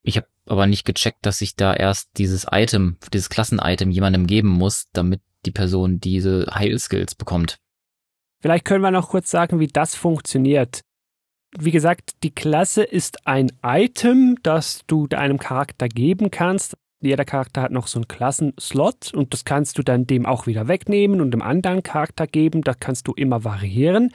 [0.03, 4.49] Ich habe aber nicht gecheckt, dass ich da erst dieses Item, dieses Klassen-Item jemandem geben
[4.49, 7.59] muss, damit die Person diese Heilskills bekommt.
[8.41, 10.83] Vielleicht können wir noch kurz sagen, wie das funktioniert.
[11.57, 16.77] Wie gesagt, die Klasse ist ein Item, das du deinem Charakter geben kannst.
[17.01, 20.69] Jeder Charakter hat noch so einen Klassenslot und das kannst du dann dem auch wieder
[20.69, 22.63] wegnehmen und dem anderen Charakter geben.
[22.63, 24.11] Das kannst du immer variieren.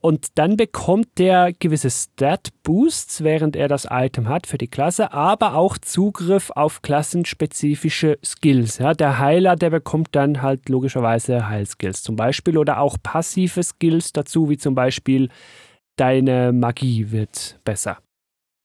[0.00, 5.54] Und dann bekommt der gewisse Stat-Boosts, während er das Item hat für die Klasse, aber
[5.54, 8.78] auch Zugriff auf klassenspezifische Skills.
[8.78, 14.12] Ja, der Heiler, der bekommt dann halt logischerweise Heilskills zum Beispiel oder auch passive Skills
[14.12, 15.28] dazu, wie zum Beispiel
[15.96, 17.98] deine Magie wird besser.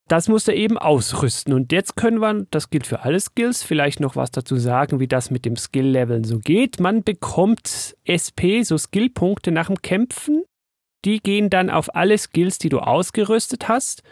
[0.07, 1.53] das musst du eben ausrüsten.
[1.53, 5.07] Und jetzt können wir, das gilt für alle Skills, vielleicht noch was dazu sagen, wie
[5.07, 6.81] das mit dem Skill-Leveln so geht.
[6.81, 10.43] Man bekommt SP, so Skillpunkte nach dem Kämpfen.
[11.05, 14.03] Die gehen dann auf alle Skills, die du ausgerüstet hast.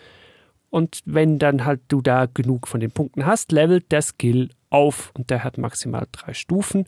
[0.69, 5.11] Und wenn dann halt du da genug von den Punkten hast, levelt der Skill auf
[5.17, 6.85] und der hat maximal drei Stufen.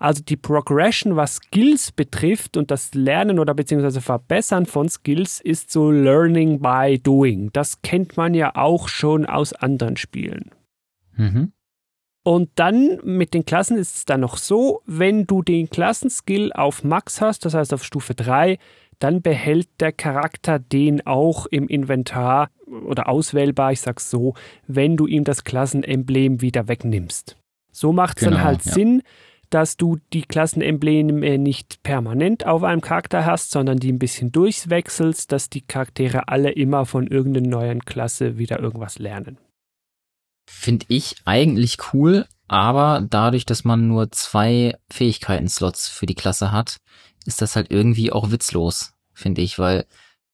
[0.00, 5.70] Also die Progression, was Skills betrifft und das Lernen oder beziehungsweise Verbessern von Skills ist
[5.70, 7.50] so Learning by Doing.
[7.52, 10.52] Das kennt man ja auch schon aus anderen Spielen.
[11.16, 11.52] Mhm.
[12.22, 16.82] Und dann mit den Klassen ist es dann noch so, wenn du den Klassenskill auf
[16.82, 18.58] Max hast, das heißt auf Stufe 3,
[19.00, 24.32] dann behält der Charakter den auch im Inventar oder auswählbar, ich sag's so,
[24.66, 27.36] wenn du ihm das Klassenemblem wieder wegnimmst.
[27.70, 28.72] So macht es Genau, dann halt ja.
[28.72, 29.02] Sinn,
[29.50, 35.30] dass du die Klassenembleme nicht permanent auf einem Charakter hast, sondern die ein bisschen durchwechselst,
[35.32, 39.38] dass die Charaktere alle immer von irgendeiner neuen Klasse wieder irgendwas lernen.
[40.48, 46.78] Finde ich eigentlich cool, aber dadurch, dass man nur zwei Fähigkeiten-Slots für die Klasse hat,
[47.26, 49.86] ist das halt irgendwie auch witzlos, finde ich, weil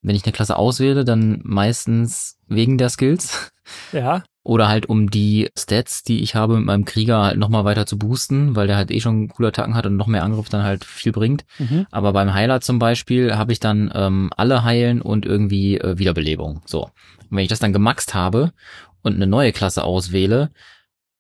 [0.02, 3.50] wenn ich eine Klasse auswähle, dann meistens wegen der Skills
[3.92, 7.84] Ja, oder halt um die Stats, die ich habe mit meinem Krieger halt nochmal weiter
[7.84, 10.62] zu boosten, weil der halt eh schon coole Attacken hat und noch mehr Angriff dann
[10.62, 11.44] halt viel bringt.
[11.58, 11.86] mhm.
[11.90, 16.62] Aber beim Heiler zum Beispiel habe ich dann ähm, alle heilen und irgendwie äh, Wiederbelebung.
[16.64, 16.84] So.
[16.84, 16.92] Und
[17.30, 18.52] wenn ich das dann gemaxt habe
[19.02, 20.50] und eine neue Klasse auswähle,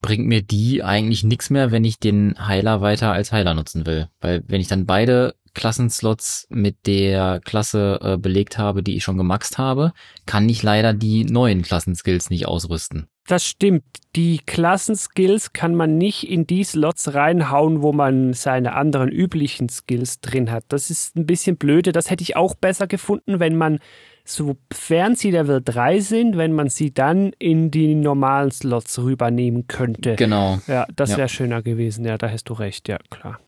[0.00, 4.08] bringt mir die eigentlich nichts mehr, wenn ich den Heiler weiter als Heiler nutzen will.
[4.20, 9.16] Weil wenn ich dann beide Klassenslots mit der Klasse äh, belegt habe, die ich schon
[9.16, 9.94] gemaxt habe,
[10.26, 13.08] kann ich leider die neuen Klassenskills nicht ausrüsten.
[13.28, 13.82] Das stimmt.
[14.14, 20.20] Die Klassenskills kann man nicht in die Slots reinhauen, wo man seine anderen üblichen Skills
[20.20, 20.64] drin hat.
[20.68, 21.92] Das ist ein bisschen blöde.
[21.92, 23.78] Das hätte ich auch besser gefunden, wenn man,
[24.24, 30.16] sofern sie Level 3 sind, wenn man sie dann in die normalen Slots rübernehmen könnte.
[30.16, 30.60] Genau.
[30.66, 31.18] Ja, das Ja.
[31.18, 32.04] wäre schöner gewesen.
[32.04, 32.88] Ja, da hast du recht.
[32.88, 33.40] Ja, klar.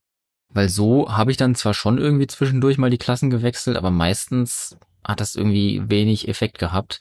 [0.50, 4.76] Weil so habe ich dann zwar schon irgendwie zwischendurch mal die Klassen gewechselt, aber meistens
[5.04, 7.00] hat das irgendwie wenig Effekt gehabt,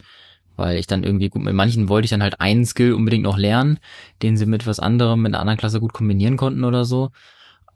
[0.58, 3.38] weil ich dann irgendwie gut, mit manchen wollte ich dann halt einen Skill unbedingt noch
[3.38, 3.80] lernen,
[4.22, 7.12] den sie mit was anderem mit einer anderen Klasse gut kombinieren konnten oder so.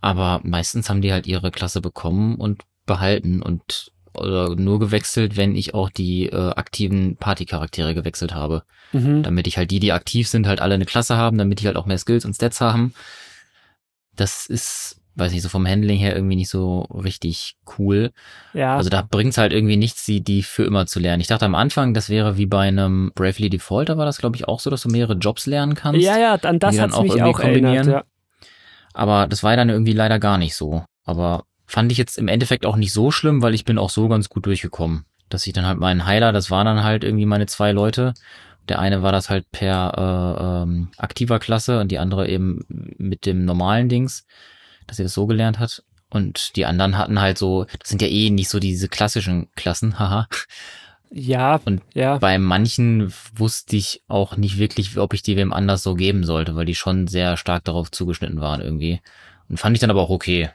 [0.01, 5.55] Aber meistens haben die halt ihre Klasse bekommen und behalten und oder nur gewechselt, wenn
[5.55, 8.63] ich auch die äh, aktiven Partycharaktere gewechselt habe.
[8.91, 9.23] Mhm.
[9.23, 11.77] Damit ich halt die, die aktiv sind, halt alle eine Klasse haben, damit die halt
[11.77, 12.93] auch mehr Skills und Stats haben.
[14.15, 18.11] Das ist, weiß nicht, so vom Handling her irgendwie nicht so richtig cool.
[18.53, 21.21] Ja, Also da bringt's halt irgendwie nichts, die, die für immer zu lernen.
[21.21, 24.35] Ich dachte am Anfang, das wäre wie bei einem Bravely Default, da war das glaube
[24.37, 26.01] ich auch so, dass du mehrere Jobs lernen kannst.
[26.01, 27.61] ja, ja, an das die dann hat auch mich irgendwie auch erinnert.
[27.63, 27.89] kombinieren.
[27.89, 28.03] Ja.
[28.93, 30.83] Aber das war dann irgendwie leider gar nicht so.
[31.03, 34.07] Aber fand ich jetzt im Endeffekt auch nicht so schlimm, weil ich bin auch so
[34.07, 35.05] ganz gut durchgekommen.
[35.29, 38.13] Dass ich dann halt meinen Heiler, das waren dann halt irgendwie meine zwei Leute.
[38.67, 43.25] Der eine war das halt per äh, ähm, aktiver Klasse und die andere eben mit
[43.25, 44.25] dem normalen Dings,
[44.91, 45.83] dass sie das so gelernt hat.
[46.09, 49.99] Und die anderen hatten halt so, das sind ja eh nicht so diese klassischen Klassen,
[49.99, 50.27] haha.
[51.09, 52.17] Ja, Und ja.
[52.17, 56.57] Bei manchen wusste ich auch nicht wirklich, ob ich die wem anders so geben sollte,
[56.57, 58.99] weil die schon sehr stark darauf zugeschnitten waren irgendwie.
[59.47, 60.49] Und fand ich dann aber auch okay.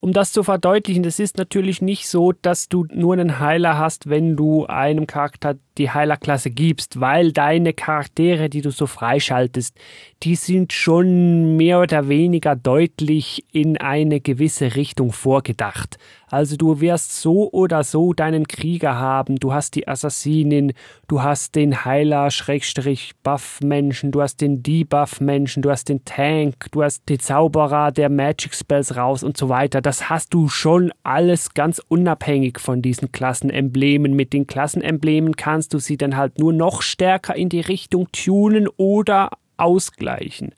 [0.00, 4.08] Um das zu verdeutlichen, es ist natürlich nicht so, dass du nur einen Heiler hast,
[4.08, 9.76] wenn du einem Charakter die Heilerklasse gibst, weil deine Charaktere, die du so freischaltest,
[10.22, 15.98] die sind schon mehr oder weniger deutlich in eine gewisse Richtung vorgedacht.
[16.30, 20.72] Also du wirst so oder so deinen Krieger haben, du hast die Assassinin,
[21.06, 26.04] du hast den Heiler Schrägstrich Buff Menschen, du hast den Debuff Menschen, du hast den
[26.04, 29.80] Tank, du hast den Zauberer, der Magic Spells raus und so weiter.
[29.80, 34.14] Das hast du schon alles ganz unabhängig von diesen Klassenemblemen.
[34.14, 38.68] Mit den Klassenemblemen kannst du sie dann halt nur noch stärker in die Richtung tunen
[38.76, 40.54] oder ausgleichen.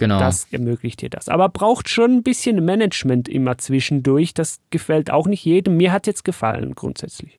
[0.00, 0.18] Genau.
[0.18, 1.28] Das ermöglicht dir das.
[1.28, 4.32] Aber braucht schon ein bisschen Management immer zwischendurch.
[4.32, 5.76] Das gefällt auch nicht jedem.
[5.76, 7.38] Mir hat jetzt gefallen, grundsätzlich.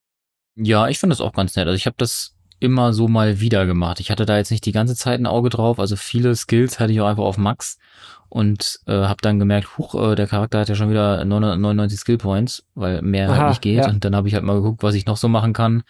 [0.56, 1.66] ja, ich finde das auch ganz nett.
[1.66, 4.00] Also ich habe das immer so mal wieder gemacht.
[4.00, 5.80] Ich hatte da jetzt nicht die ganze Zeit ein Auge drauf.
[5.80, 7.80] Also viele Skills hatte ich auch einfach auf Max
[8.30, 12.18] und äh, habe dann gemerkt, huch, äh, der Charakter hat ja schon wieder 999 Skill
[12.20, 13.78] Points, weil mehr Aha, halt nicht geht.
[13.78, 13.90] ja.
[13.90, 15.82] Und dann habe ich halt mal geguckt, was ich noch so machen kann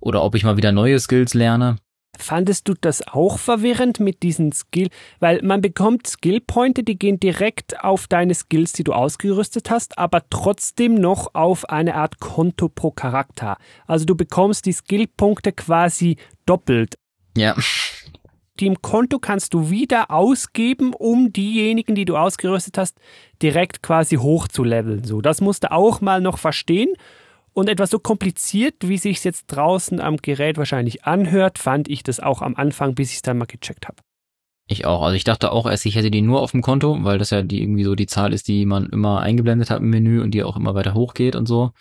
[0.00, 1.76] oder ob ich mal wieder neue Skills lerne.
[2.18, 4.88] Fandest du das auch verwirrend mit diesen Skill?
[5.20, 10.22] Weil man bekommt Skillpointe, die gehen direkt auf deine Skills, die du ausgerüstet hast, aber
[10.28, 13.56] trotzdem noch auf eine Art Konto pro Charakter.
[13.86, 16.98] Also du bekommst die Skillpunkte quasi doppelt.
[17.36, 17.54] Ja.
[18.58, 22.98] Die im Konto kannst du wieder ausgeben, um diejenigen, die du ausgerüstet hast,
[23.40, 25.04] direkt quasi hochzuleveln.
[25.04, 26.92] So, das musst du auch mal noch verstehen.
[27.58, 32.20] Und etwas so kompliziert, wie sich jetzt draußen am Gerät wahrscheinlich anhört, fand ich das
[32.20, 33.96] auch am Anfang, bis ich es dann mal gecheckt habe.
[34.68, 35.02] Ich auch.
[35.02, 37.42] Also ich dachte auch erst, ich hätte die nur auf dem Konto, weil das ja
[37.42, 40.44] die irgendwie so die Zahl ist, die man immer eingeblendet hat im Menü und die
[40.44, 41.72] auch immer weiter hochgeht und so.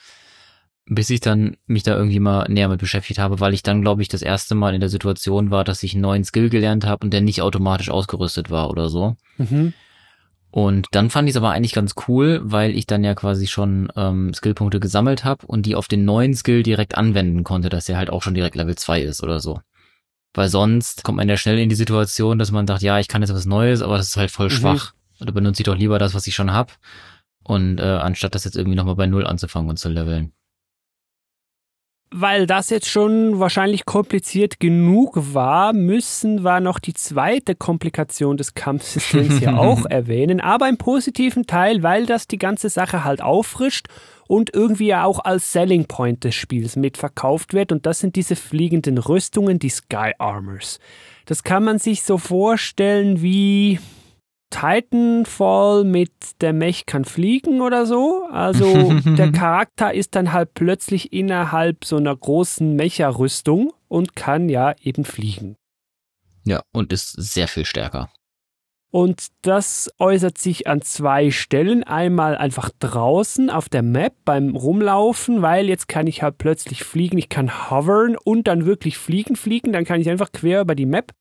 [0.88, 4.02] Bis ich dann mich da irgendwie mal näher mit beschäftigt habe, weil ich dann, glaube
[4.02, 7.06] ich, das erste Mal in der Situation war, dass ich einen neuen Skill gelernt habe
[7.06, 9.16] und der nicht automatisch ausgerüstet war oder so.
[9.38, 9.74] Mhm.
[10.50, 13.92] Und dann fand ich es aber eigentlich ganz cool, weil ich dann ja quasi schon
[13.96, 17.98] ähm, Skillpunkte gesammelt habe und die auf den neuen Skill direkt anwenden konnte, dass der
[17.98, 19.60] halt auch schon direkt Level 2 ist oder so.
[20.34, 23.22] Weil sonst kommt man ja schnell in die Situation, dass man sagt, ja, ich kann
[23.22, 24.52] jetzt was Neues, aber das ist halt voll mhm.
[24.52, 24.94] schwach.
[25.20, 26.78] Oder benutze ich doch lieber das, was ich schon hab.
[27.44, 30.34] Und äh, anstatt das jetzt irgendwie nochmal bei Null anzufangen und zu leveln.
[32.10, 38.54] Weil das jetzt schon wahrscheinlich kompliziert genug war, müssen wir noch die zweite Komplikation des
[38.54, 43.88] Kampfsystems hier auch erwähnen, aber im positiven Teil, weil das die ganze Sache halt auffrischt
[44.28, 47.74] und irgendwie ja auch als Selling Point des Spiels mitverkauft wird.
[47.74, 50.80] Und das sind diese fliegenden Rüstungen, die Sky Armors.
[51.26, 53.80] Das kann man sich so vorstellen wie
[54.50, 58.28] Titanfall mit der Mech kann fliegen oder so.
[58.32, 64.74] Also der Charakter ist dann halt plötzlich innerhalb so einer großen Mecha-Rüstung und kann ja
[64.82, 65.56] eben fliegen.
[66.46, 68.10] Ja, und ist sehr viel stärker.
[68.90, 71.84] Und das äußert sich an zwei Stellen.
[71.84, 77.18] Einmal einfach draußen auf der Map beim Rumlaufen, weil jetzt kann ich halt plötzlich fliegen.
[77.18, 79.74] Ich kann hovern und dann wirklich fliegen, fliegen.
[79.74, 81.12] Dann kann ich einfach quer über die Map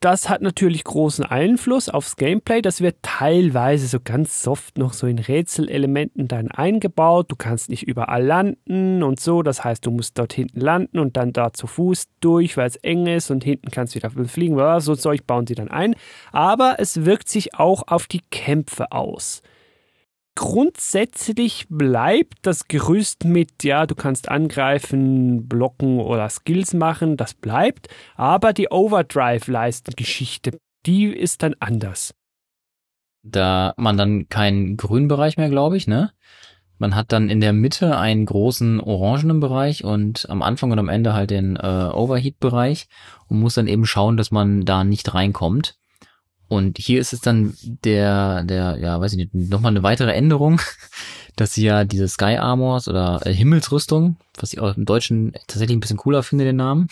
[0.00, 2.60] das hat natürlich großen Einfluss aufs Gameplay.
[2.60, 7.30] Das wird teilweise so ganz soft noch so in Rätselelementen dann eingebaut.
[7.30, 9.42] Du kannst nicht überall landen und so.
[9.42, 12.76] Das heißt, du musst dort hinten landen und dann da zu Fuß durch, weil es
[12.76, 14.56] eng ist und hinten kannst du wieder fliegen.
[14.80, 15.94] So Zeug bauen sie dann ein.
[16.30, 19.42] Aber es wirkt sich auch auf die Kämpfe aus
[20.36, 27.88] grundsätzlich bleibt das Gerüst mit, ja, du kannst angreifen, blocken oder Skills machen, das bleibt,
[28.14, 32.14] aber die Overdrive-Leisten-Geschichte, die ist dann anders.
[33.24, 36.12] Da man dann keinen grünen Bereich mehr, glaube ich, ne?
[36.78, 40.90] Man hat dann in der Mitte einen großen orangenen Bereich und am Anfang und am
[40.90, 42.86] Ende halt den äh, Overheat-Bereich
[43.28, 45.78] und muss dann eben schauen, dass man da nicht reinkommt.
[46.48, 50.60] Und hier ist es dann der, der, ja, weiß ich nicht, nochmal eine weitere Änderung,
[51.36, 55.76] dass sie ja diese Sky Armors oder äh, Himmelsrüstung, was ich auch im Deutschen tatsächlich
[55.76, 56.88] ein bisschen cooler finde, den Namen,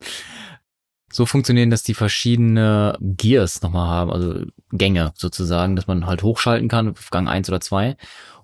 [1.10, 6.68] so funktionieren, dass die verschiedene Gears nochmal haben, also Gänge sozusagen, dass man halt hochschalten
[6.68, 7.96] kann, auf Gang eins oder zwei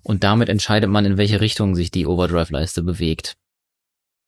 [0.03, 3.37] Und damit entscheidet man, in welche Richtung sich die Overdrive-Leiste bewegt.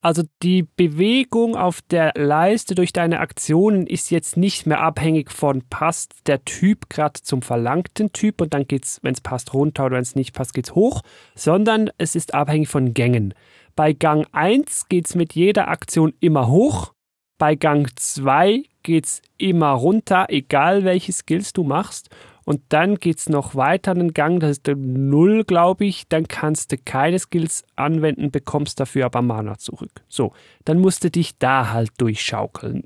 [0.04, 5.62] Also die Bewegung auf der Leiste durch deine Aktionen ist jetzt nicht mehr abhängig von
[5.70, 9.98] passt der Typ gerade zum verlangten Typ und dann geht's, wenn es passt, runter oder
[9.98, 11.04] wenn es nicht passt, geht's hoch,
[11.36, 13.36] sondern es ist abhängig von Gängen.
[13.76, 16.94] Bei Gang 1 geht's mit jeder Aktion immer hoch,
[17.38, 22.10] bei Gang 2 geht's immer runter, egal welche Skills du machst
[22.46, 26.08] und dann geht's noch weiter einen Gang, das ist der Null, glaube ich.
[26.08, 29.92] Dann kannst du keine Skills anwenden, bekommst dafür aber Mana zurück.
[30.08, 30.34] So,
[30.66, 32.84] dann musst du dich da halt durchschaukeln.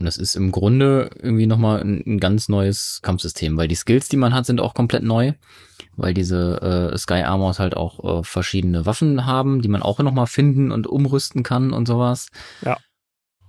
[0.00, 4.08] Und das ist im Grunde irgendwie nochmal ein, ein ganz neues Kampfsystem, weil die Skills,
[4.08, 5.34] die man hat, sind auch komplett neu.
[5.96, 10.26] Weil diese äh, Sky Armors halt auch äh, verschiedene Waffen haben, die man auch nochmal
[10.26, 12.28] finden und umrüsten kann und sowas.
[12.62, 12.78] Ja.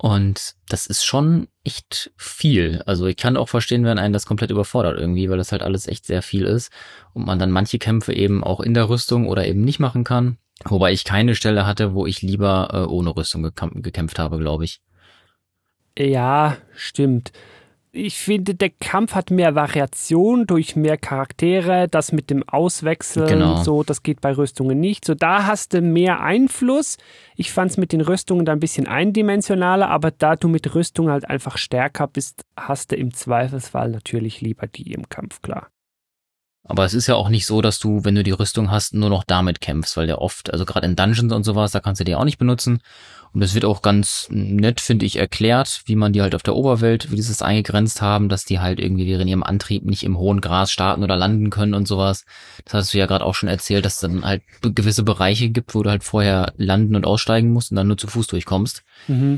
[0.01, 2.81] Und das ist schon echt viel.
[2.87, 5.87] Also ich kann auch verstehen, wenn einen das komplett überfordert irgendwie, weil das halt alles
[5.87, 6.71] echt sehr viel ist
[7.13, 10.39] und man dann manche Kämpfe eben auch in der Rüstung oder eben nicht machen kann.
[10.65, 14.81] Wobei ich keine Stelle hatte, wo ich lieber äh, ohne Rüstung gekämpft habe, glaube ich.
[15.95, 17.31] Ja, stimmt
[17.93, 21.87] ich finde, der Kampf hat mehr Variation durch mehr Charaktere.
[21.89, 23.63] Das mit dem Auswechseln, genau.
[23.63, 25.03] so, das geht bei Rüstungen nicht.
[25.03, 26.97] So, da hast du mehr Einfluss.
[27.35, 31.09] Ich fand es mit den Rüstungen da ein bisschen eindimensionaler, aber da du mit Rüstung
[31.09, 35.67] halt einfach stärker bist, hast du im Zweifelsfall natürlich lieber die im Kampf, klar.
[36.63, 39.09] Aber es ist ja auch nicht so, dass du, wenn du die Rüstung hast, nur
[39.09, 42.05] noch damit kämpfst, weil der oft, also gerade in Dungeons und sowas, da kannst du
[42.05, 42.81] die auch nicht benutzen.
[43.33, 46.55] Und es wird auch ganz nett, finde ich, erklärt, wie man die halt auf der
[46.55, 50.17] Oberwelt, wie die es eingegrenzt haben, dass die halt irgendwie während ihrem Antrieb nicht im
[50.17, 52.25] hohen Gras starten oder landen können und sowas.
[52.65, 55.73] Das hast du ja gerade auch schon erzählt, dass es dann halt gewisse Bereiche gibt,
[55.73, 58.83] wo du halt vorher landen und aussteigen musst und dann nur zu Fuß durchkommst.
[59.07, 59.37] Mhm.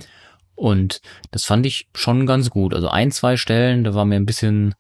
[0.56, 2.74] Und das fand ich schon ganz gut.
[2.74, 4.74] Also ein, zwei Stellen, da war mir ein bisschen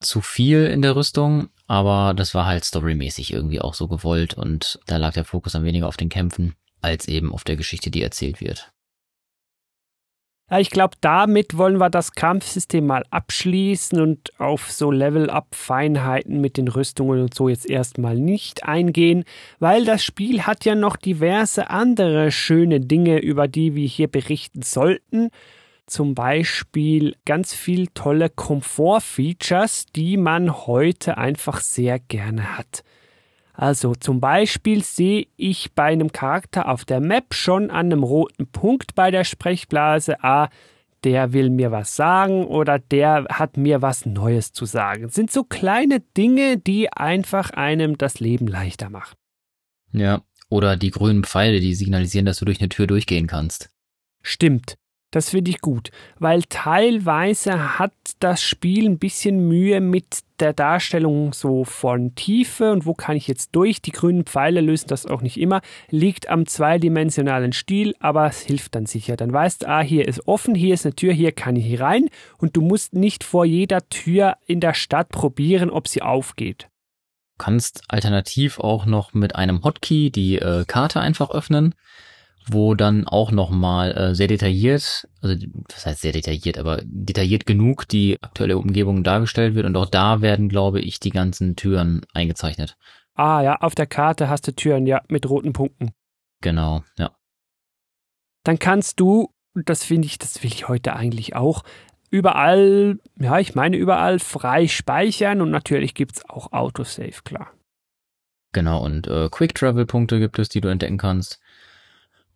[0.00, 4.78] zu viel in der Rüstung, aber das war halt storymäßig irgendwie auch so gewollt und
[4.86, 8.02] da lag der Fokus dann weniger auf den Kämpfen als eben auf der Geschichte, die
[8.02, 8.72] erzählt wird.
[10.50, 16.56] Ja, ich glaube, damit wollen wir das Kampfsystem mal abschließen und auf so Level-Up-Feinheiten mit
[16.56, 19.24] den Rüstungen und so jetzt erstmal nicht eingehen,
[19.58, 24.62] weil das Spiel hat ja noch diverse andere schöne Dinge, über die wir hier berichten
[24.62, 25.28] sollten.
[25.88, 32.84] Zum Beispiel ganz viel tolle Komfort-Features, die man heute einfach sehr gerne hat.
[33.54, 38.46] Also zum Beispiel sehe ich bei einem Charakter auf der Map schon an einem roten
[38.46, 40.50] Punkt bei der Sprechblase, ah,
[41.04, 45.04] der will mir was sagen oder der hat mir was Neues zu sagen.
[45.04, 49.16] Das sind so kleine Dinge, die einfach einem das Leben leichter machen.
[49.92, 53.70] Ja, oder die grünen Pfeile, die signalisieren, dass du durch eine Tür durchgehen kannst.
[54.22, 54.76] Stimmt.
[55.10, 61.32] Das finde ich gut, weil teilweise hat das Spiel ein bisschen Mühe mit der Darstellung
[61.32, 63.80] so von Tiefe und wo kann ich jetzt durch.
[63.80, 65.62] Die grünen Pfeile lösen das auch nicht immer.
[65.88, 69.16] Liegt am zweidimensionalen Stil, aber es hilft dann sicher.
[69.16, 72.10] Dann weißt du, ah, hier ist offen, hier ist eine Tür, hier kann ich rein
[72.36, 76.68] und du musst nicht vor jeder Tür in der Stadt probieren, ob sie aufgeht.
[77.38, 81.74] Du kannst alternativ auch noch mit einem Hotkey die äh, Karte einfach öffnen
[82.50, 85.36] wo dann auch nochmal äh, sehr detailliert, also
[85.72, 90.20] was heißt sehr detailliert, aber detailliert genug die aktuelle Umgebung dargestellt wird und auch da
[90.20, 92.76] werden, glaube ich, die ganzen Türen eingezeichnet.
[93.14, 95.90] Ah ja, auf der Karte hast du Türen, ja, mit roten Punkten.
[96.40, 97.10] Genau, ja.
[98.44, 101.64] Dann kannst du, das finde ich, das will ich heute eigentlich auch,
[102.10, 107.52] überall, ja, ich meine überall frei speichern und natürlich gibt's auch Autosave, klar.
[108.52, 111.38] Genau, und äh, Quick-Travel-Punkte gibt es, die du entdecken kannst.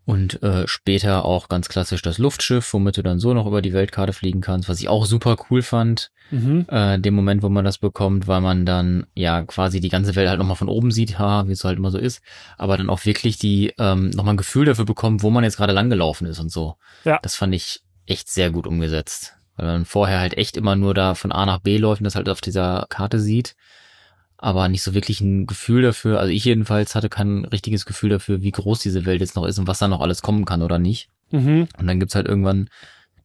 [0.04, 3.72] Und äh, später auch ganz klassisch das Luftschiff, womit du dann so noch über die
[3.72, 6.10] Weltkarte fliegen kannst, was ich auch super cool fand.
[6.32, 6.66] Mhm.
[6.68, 10.28] Äh, dem Moment, wo man das bekommt, weil man dann ja quasi die ganze Welt
[10.28, 12.20] halt nochmal von oben sieht, ha, wie es halt immer so ist,
[12.58, 15.72] aber dann auch wirklich die ähm, nochmal ein Gefühl dafür bekommt, wo man jetzt gerade
[15.72, 16.74] langgelaufen ist und so.
[17.04, 17.20] Ja.
[17.22, 19.36] Das fand ich echt sehr gut umgesetzt.
[19.56, 22.16] Weil man vorher halt echt immer nur da von A nach B läuft und das
[22.16, 23.54] halt auf dieser Karte sieht
[24.42, 26.18] aber nicht so wirklich ein Gefühl dafür.
[26.18, 29.58] Also ich jedenfalls hatte kein richtiges Gefühl dafür, wie groß diese Welt jetzt noch ist
[29.60, 31.08] und was da noch alles kommen kann oder nicht.
[31.30, 31.68] Mhm.
[31.78, 32.68] Und dann gibt's halt irgendwann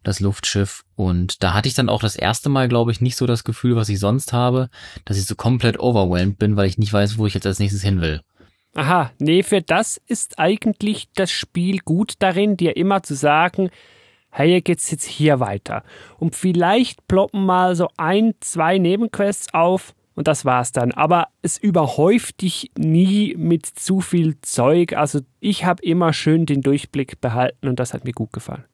[0.03, 3.25] das Luftschiff und da hatte ich dann auch das erste Mal, glaube ich, nicht so
[3.25, 4.69] das Gefühl, was ich sonst habe,
[5.05, 7.81] dass ich so komplett overwhelmed bin, weil ich nicht weiß, wo ich jetzt als nächstes
[7.81, 8.21] hin will.
[8.75, 13.71] Aha, nee, für das ist eigentlich das Spiel gut darin, dir immer zu sagen,
[14.29, 15.83] hey, geht's jetzt hier weiter.
[16.19, 20.91] Und vielleicht ploppen mal so ein, zwei Nebenquests auf, und das war's dann.
[20.93, 24.93] Aber es überhäuft dich nie mit zu viel Zeug.
[24.93, 28.65] Also ich habe immer schön den Durchblick behalten und das hat mir gut gefallen.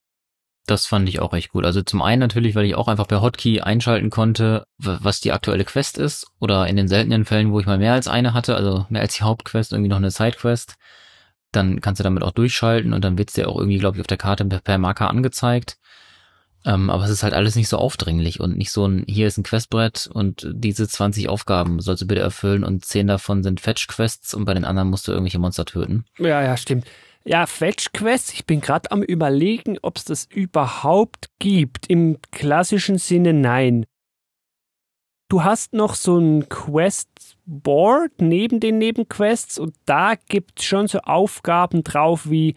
[0.67, 1.65] Das fand ich auch echt gut.
[1.65, 5.65] Also zum einen natürlich, weil ich auch einfach per Hotkey einschalten konnte, was die aktuelle
[5.65, 6.27] Quest ist.
[6.39, 9.15] Oder in den seltenen Fällen, wo ich mal mehr als eine hatte, also mehr als
[9.15, 10.75] die Hauptquest, irgendwie noch eine Sidequest.
[11.51, 14.07] Dann kannst du damit auch durchschalten und dann wird's dir auch irgendwie, glaube ich, auf
[14.07, 15.77] der Karte per Marker angezeigt.
[16.65, 19.37] Ähm, aber es ist halt alles nicht so aufdringlich und nicht so ein, hier ist
[19.37, 24.33] ein Questbrett und diese 20 Aufgaben sollst du bitte erfüllen und 10 davon sind Fetch-Quests
[24.33, 26.05] und bei den anderen musst du irgendwelche Monster töten.
[26.17, 26.85] Ja, ja, stimmt.
[27.25, 31.87] Ja, Fetch-Quests, ich bin gerade am überlegen, ob es das überhaupt gibt.
[31.87, 33.85] Im klassischen Sinne nein.
[35.29, 41.83] Du hast noch so ein Quest-Board neben den Nebenquests und da gibt schon so Aufgaben
[41.83, 42.55] drauf wie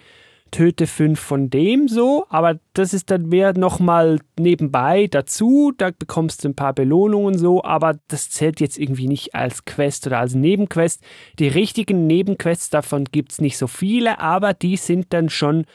[0.57, 6.43] töte fünf von dem so, aber das ist dann mehr nochmal nebenbei dazu, da bekommst
[6.43, 10.35] du ein paar Belohnungen so, aber das zählt jetzt irgendwie nicht als Quest oder als
[10.35, 11.05] Nebenquest.
[11.39, 15.67] Die richtigen Nebenquests davon gibt's nicht so viele, aber die sind dann schon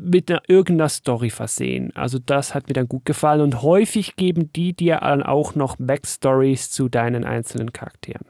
[0.00, 1.94] mit einer, irgendeiner Story versehen.
[1.94, 5.76] Also das hat mir dann gut gefallen und häufig geben die dir dann auch noch
[5.78, 8.24] Backstories zu deinen einzelnen Charakteren.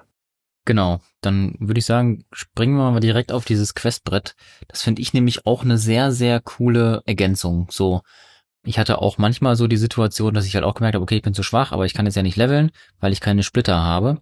[0.64, 4.36] Genau, dann würde ich sagen, springen wir mal direkt auf dieses Questbrett.
[4.68, 7.66] Das finde ich nämlich auch eine sehr, sehr coole Ergänzung.
[7.70, 8.02] So,
[8.64, 11.22] ich hatte auch manchmal so die Situation, dass ich halt auch gemerkt habe, okay, ich
[11.22, 14.20] bin zu schwach, aber ich kann jetzt ja nicht leveln, weil ich keine Splitter habe.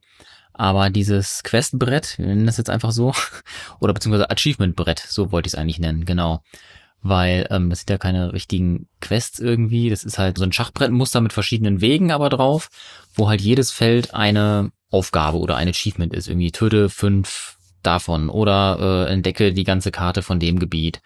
[0.54, 3.12] Aber dieses Questbrett, wir nennen das jetzt einfach so,
[3.80, 6.42] oder beziehungsweise Achievementbrett, so wollte ich es eigentlich nennen, genau.
[7.02, 9.88] Weil ähm, das sind ja keine richtigen Quests irgendwie.
[9.90, 12.68] Das ist halt so ein Schachbrettmuster mit verschiedenen Wegen aber drauf,
[13.14, 16.28] wo halt jedes Feld eine Aufgabe oder ein Achievement ist.
[16.28, 21.00] Irgendwie töte fünf davon oder äh, entdecke die ganze Karte von dem Gebiet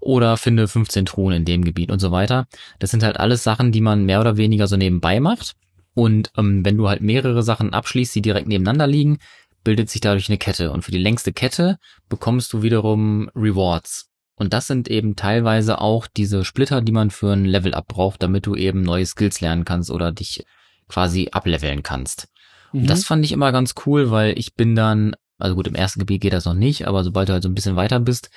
[0.00, 2.46] oder finde 15 Truhen in dem Gebiet und so weiter.
[2.78, 5.54] Das sind halt alles Sachen, die man mehr oder weniger so nebenbei macht.
[5.94, 9.18] Und ähm, wenn du halt mehrere Sachen abschließt, die direkt nebeneinander liegen,
[9.64, 10.70] bildet sich dadurch eine Kette.
[10.70, 11.78] Und für die längste Kette
[12.08, 14.08] bekommst du wiederum Rewards.
[14.36, 18.46] Und das sind eben teilweise auch diese Splitter, die man für ein Level-Up braucht, damit
[18.46, 20.44] du eben neue Skills lernen kannst oder dich
[20.88, 22.28] quasi ableveln kannst.
[22.72, 22.80] Mhm.
[22.80, 26.00] Und das fand ich immer ganz cool, weil ich bin dann, also gut, im ersten
[26.00, 28.30] Gebiet geht das noch nicht, aber sobald du halt so ein bisschen weiter bist,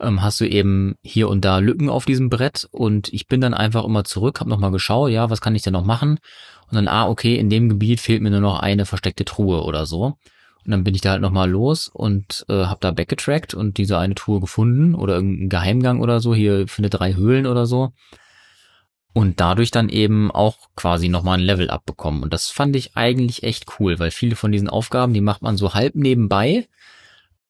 [0.00, 3.54] ähm, hast du eben hier und da Lücken auf diesem Brett und ich bin dann
[3.54, 6.18] einfach immer zurück, habe nochmal geschaut, ja, was kann ich denn noch machen?
[6.68, 9.86] Und dann, ah, okay, in dem Gebiet fehlt mir nur noch eine versteckte Truhe oder
[9.86, 10.16] so.
[10.64, 13.98] Und dann bin ich da halt nochmal los und äh, habe da backgetrackt und diese
[13.98, 16.34] eine Truhe gefunden oder irgendeinen Geheimgang oder so.
[16.34, 17.92] Hier finde drei Höhlen oder so.
[19.16, 22.22] Und dadurch dann eben auch quasi nochmal ein Level abbekommen.
[22.22, 25.56] Und das fand ich eigentlich echt cool, weil viele von diesen Aufgaben, die macht man
[25.56, 26.68] so halb nebenbei.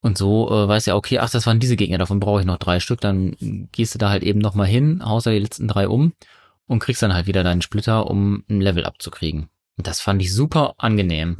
[0.00, 2.58] Und so äh, weiß ja, okay, ach, das waren diese Gegner, davon brauche ich noch
[2.58, 3.00] drei Stück.
[3.00, 3.34] Dann
[3.72, 6.12] gehst du da halt eben nochmal hin, haust da die letzten drei um
[6.68, 9.48] und kriegst dann halt wieder deinen Splitter, um ein Level abzukriegen.
[9.76, 11.38] Und das fand ich super angenehm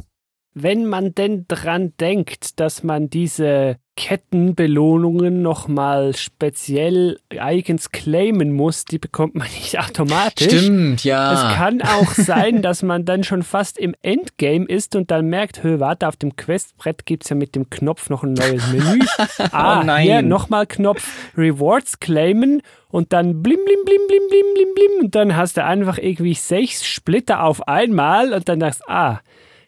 [0.59, 8.99] wenn man denn dran denkt, dass man diese Kettenbelohnungen nochmal speziell eigens claimen muss, die
[8.99, 10.47] bekommt man nicht automatisch.
[10.47, 11.33] Stimmt, ja.
[11.33, 15.63] Es kann auch sein, dass man dann schon fast im Endgame ist und dann merkt,
[15.63, 18.99] hö, warte, auf dem Questbrett gibt's ja mit dem Knopf noch ein neues Menü.
[19.51, 20.03] ah, oh nein.
[20.03, 25.15] hier nochmal Knopf Rewards claimen und dann blim, blim, blim, blim, blim, blim, blim und
[25.15, 29.21] dann hast du einfach irgendwie sechs Splitter auf einmal und dann sagst, ah,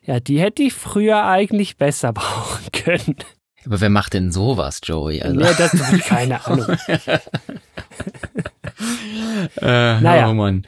[0.03, 3.15] ja, die hätte ich früher eigentlich besser brauchen können.
[3.69, 5.21] Aber wer macht denn sowas, Joey?
[5.21, 5.39] Also.
[5.39, 6.65] Ja, das ist keine Ahnung.
[9.61, 10.27] äh, naja.
[10.27, 10.65] Oh Mann.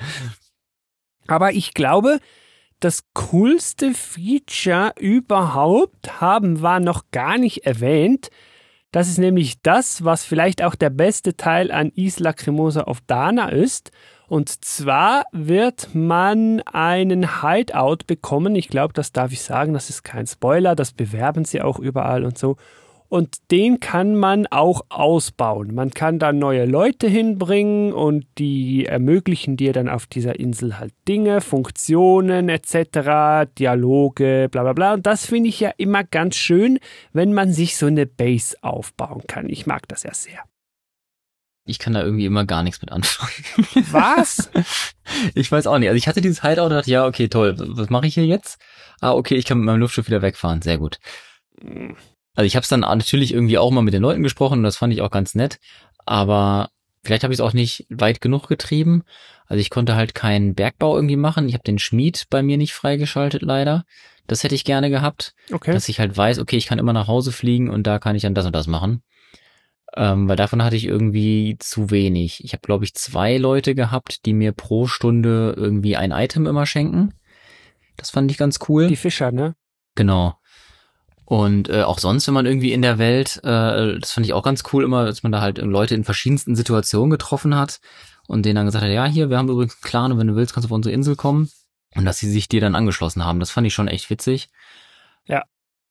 [1.25, 2.19] Aber ich glaube,
[2.79, 8.29] das coolste Feature überhaupt haben wir noch gar nicht erwähnt.
[8.91, 13.49] Das ist nämlich das, was vielleicht auch der beste Teil an Isla Cremosa of Dana
[13.49, 13.89] ist.
[14.27, 18.55] Und zwar wird man einen Hideout bekommen.
[18.55, 22.25] Ich glaube, das darf ich sagen, das ist kein Spoiler, das bewerben sie auch überall
[22.25, 22.57] und so.
[23.11, 25.75] Und den kann man auch ausbauen.
[25.75, 30.93] Man kann da neue Leute hinbringen und die ermöglichen dir dann auf dieser Insel halt
[31.09, 34.93] Dinge, Funktionen etc., Dialoge, bla bla bla.
[34.93, 36.79] Und das finde ich ja immer ganz schön,
[37.11, 39.49] wenn man sich so eine Base aufbauen kann.
[39.49, 40.39] Ich mag das ja sehr.
[41.65, 43.33] Ich kann da irgendwie immer gar nichts mit anfangen.
[43.91, 44.49] Was?
[45.35, 45.89] ich weiß auch nicht.
[45.89, 47.57] Also ich hatte dieses Hideout und dachte, ja, okay, toll.
[47.57, 48.57] Was mache ich hier jetzt?
[49.01, 50.61] Ah, okay, ich kann mit meinem Luftschiff wieder wegfahren.
[50.61, 50.97] Sehr gut.
[52.33, 54.77] Also ich habe es dann natürlich irgendwie auch mal mit den Leuten gesprochen und das
[54.77, 55.59] fand ich auch ganz nett.
[56.05, 56.69] Aber
[57.03, 59.03] vielleicht habe ich es auch nicht weit genug getrieben.
[59.47, 61.47] Also ich konnte halt keinen Bergbau irgendwie machen.
[61.47, 63.83] Ich habe den Schmied bei mir nicht freigeschaltet, leider.
[64.27, 65.33] Das hätte ich gerne gehabt.
[65.51, 65.73] Okay.
[65.73, 68.21] Dass ich halt weiß, okay, ich kann immer nach Hause fliegen und da kann ich
[68.21, 69.03] dann das und das machen.
[69.93, 72.43] Ähm, weil davon hatte ich irgendwie zu wenig.
[72.45, 76.65] Ich habe, glaube ich, zwei Leute gehabt, die mir pro Stunde irgendwie ein Item immer
[76.65, 77.13] schenken.
[77.97, 78.87] Das fand ich ganz cool.
[78.87, 79.55] Die Fischer, ne?
[79.95, 80.35] Genau.
[81.31, 84.43] Und äh, auch sonst, wenn man irgendwie in der Welt, äh, das fand ich auch
[84.43, 87.79] ganz cool immer, dass man da halt Leute in verschiedensten Situationen getroffen hat
[88.27, 90.35] und denen dann gesagt hat, ja, hier, wir haben übrigens einen Clan und wenn du
[90.35, 91.49] willst, kannst du auf unsere Insel kommen.
[91.95, 93.39] Und dass sie sich dir dann angeschlossen haben.
[93.39, 94.49] Das fand ich schon echt witzig.
[95.25, 95.43] Ja,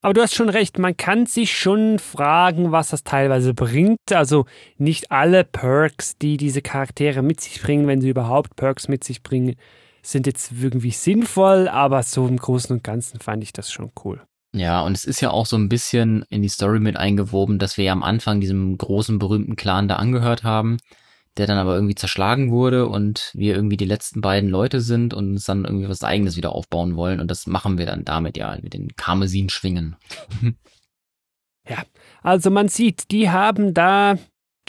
[0.02, 4.12] aber du hast schon recht, man kann sich schon fragen, was das teilweise bringt.
[4.12, 4.44] Also
[4.76, 9.22] nicht alle Perks, die diese Charaktere mit sich bringen, wenn sie überhaupt Perks mit sich
[9.22, 9.56] bringen,
[10.02, 14.20] sind jetzt irgendwie sinnvoll, aber so im Großen und Ganzen fand ich das schon cool.
[14.52, 17.76] Ja, und es ist ja auch so ein bisschen in die Story mit eingewoben, dass
[17.76, 20.78] wir ja am Anfang diesem großen berühmten Clan da angehört haben
[21.36, 25.30] der dann aber irgendwie zerschlagen wurde und wir irgendwie die letzten beiden Leute sind und
[25.30, 27.20] uns dann irgendwie was eigenes wieder aufbauen wollen.
[27.20, 29.96] Und das machen wir dann damit ja, mit den Karmesin-Schwingen.
[31.68, 31.82] ja,
[32.22, 34.18] also man sieht, die haben da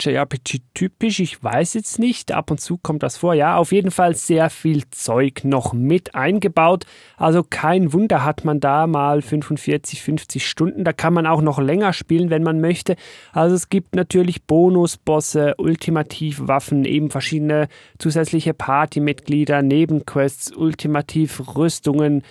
[0.04, 4.14] JRPG-typisch, ich weiß jetzt nicht, ab und zu kommt das vor, ja, auf jeden Fall
[4.14, 6.84] sehr viel Zeug noch mit eingebaut.
[7.16, 11.58] Also kein Wunder hat man da mal 45, 50 Stunden, da kann man auch noch
[11.58, 12.96] länger spielen, wenn man möchte.
[13.32, 22.22] Also es gibt natürlich Bonusbosse, Ultimativwaffen, eben verschiedene zusätzliche Partymitglieder, Nebenquests, Ultimativ-Rüstungen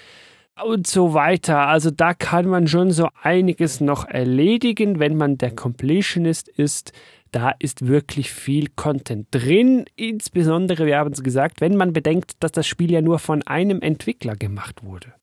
[0.64, 1.68] und so weiter.
[1.68, 6.94] Also da kann man schon so einiges noch erledigen, wenn man der Completionist ist
[7.32, 9.86] da ist wirklich viel Content drin.
[9.96, 13.82] Insbesondere, wir haben es gesagt, wenn man bedenkt, dass das Spiel ja nur von einem
[13.82, 15.14] Entwickler gemacht wurde.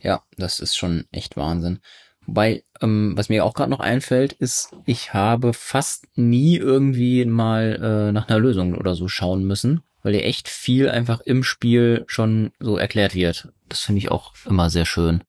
[0.00, 1.80] Ja, das ist schon echt Wahnsinn.
[2.26, 7.80] Wobei, ähm, was mir auch gerade noch einfällt, ist, ich habe fast nie irgendwie mal
[7.82, 12.04] äh, nach einer Lösung oder so schauen müssen, weil dir echt viel einfach im Spiel
[12.06, 13.48] schon so erklärt wird.
[13.68, 15.24] Das finde ich auch immer sehr schön.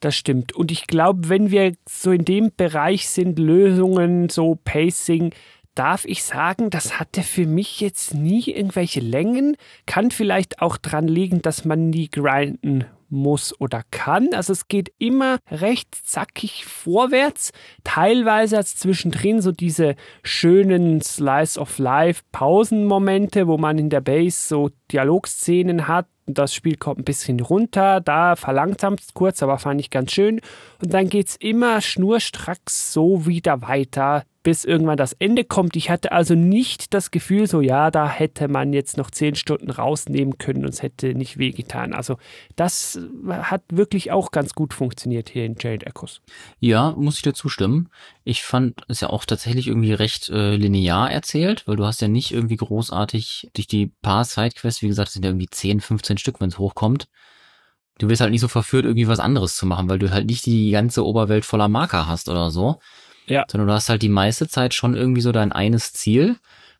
[0.00, 0.54] Das stimmt.
[0.54, 5.32] Und ich glaube, wenn wir so in dem Bereich sind, Lösungen, so Pacing,
[5.74, 9.56] darf ich sagen, das hatte für mich jetzt nie irgendwelche Längen.
[9.86, 14.34] Kann vielleicht auch dran liegen, dass man nie grinden muss oder kann.
[14.34, 17.52] Also es geht immer recht zackig vorwärts.
[17.84, 24.48] Teilweise als zwischendrin so diese schönen Slice of Life Pausenmomente, wo man in der Base
[24.48, 29.80] so Dialogszenen hat das Spiel kommt ein bisschen runter, da verlangsamt es kurz, aber fand
[29.80, 30.40] ich ganz schön.
[30.82, 34.24] Und dann geht es immer schnurstracks so wieder weiter.
[34.46, 35.74] Bis irgendwann das Ende kommt.
[35.74, 39.70] Ich hatte also nicht das Gefühl, so ja, da hätte man jetzt noch zehn Stunden
[39.72, 41.92] rausnehmen können und es hätte nicht wehgetan.
[41.92, 42.16] Also
[42.54, 42.96] das
[43.28, 46.20] hat wirklich auch ganz gut funktioniert hier in Jade Echoes.
[46.60, 47.88] Ja, muss ich dir zustimmen.
[48.22, 52.06] Ich fand es ja auch tatsächlich irgendwie recht äh, linear erzählt, weil du hast ja
[52.06, 56.40] nicht irgendwie großartig durch die paar Sidequests, wie gesagt, sind ja irgendwie 10, 15 Stück,
[56.40, 57.08] wenn es hochkommt.
[57.98, 60.46] Du wirst halt nicht so verführt, irgendwie was anderes zu machen, weil du halt nicht
[60.46, 62.78] die ganze Oberwelt voller Marker hast oder so.
[63.26, 63.44] Ja.
[63.50, 66.36] Sondern du hast halt die meiste Zeit schon irgendwie so dein eines Ziel,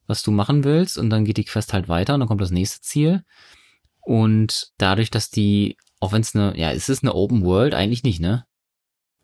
[0.07, 2.51] was du machen willst, und dann geht die Quest halt weiter und dann kommt das
[2.51, 3.23] nächste Ziel.
[4.01, 7.75] Und dadurch, dass die, auch wenn es eine, ja, ist es eine Open World?
[7.75, 8.45] Eigentlich nicht, ne?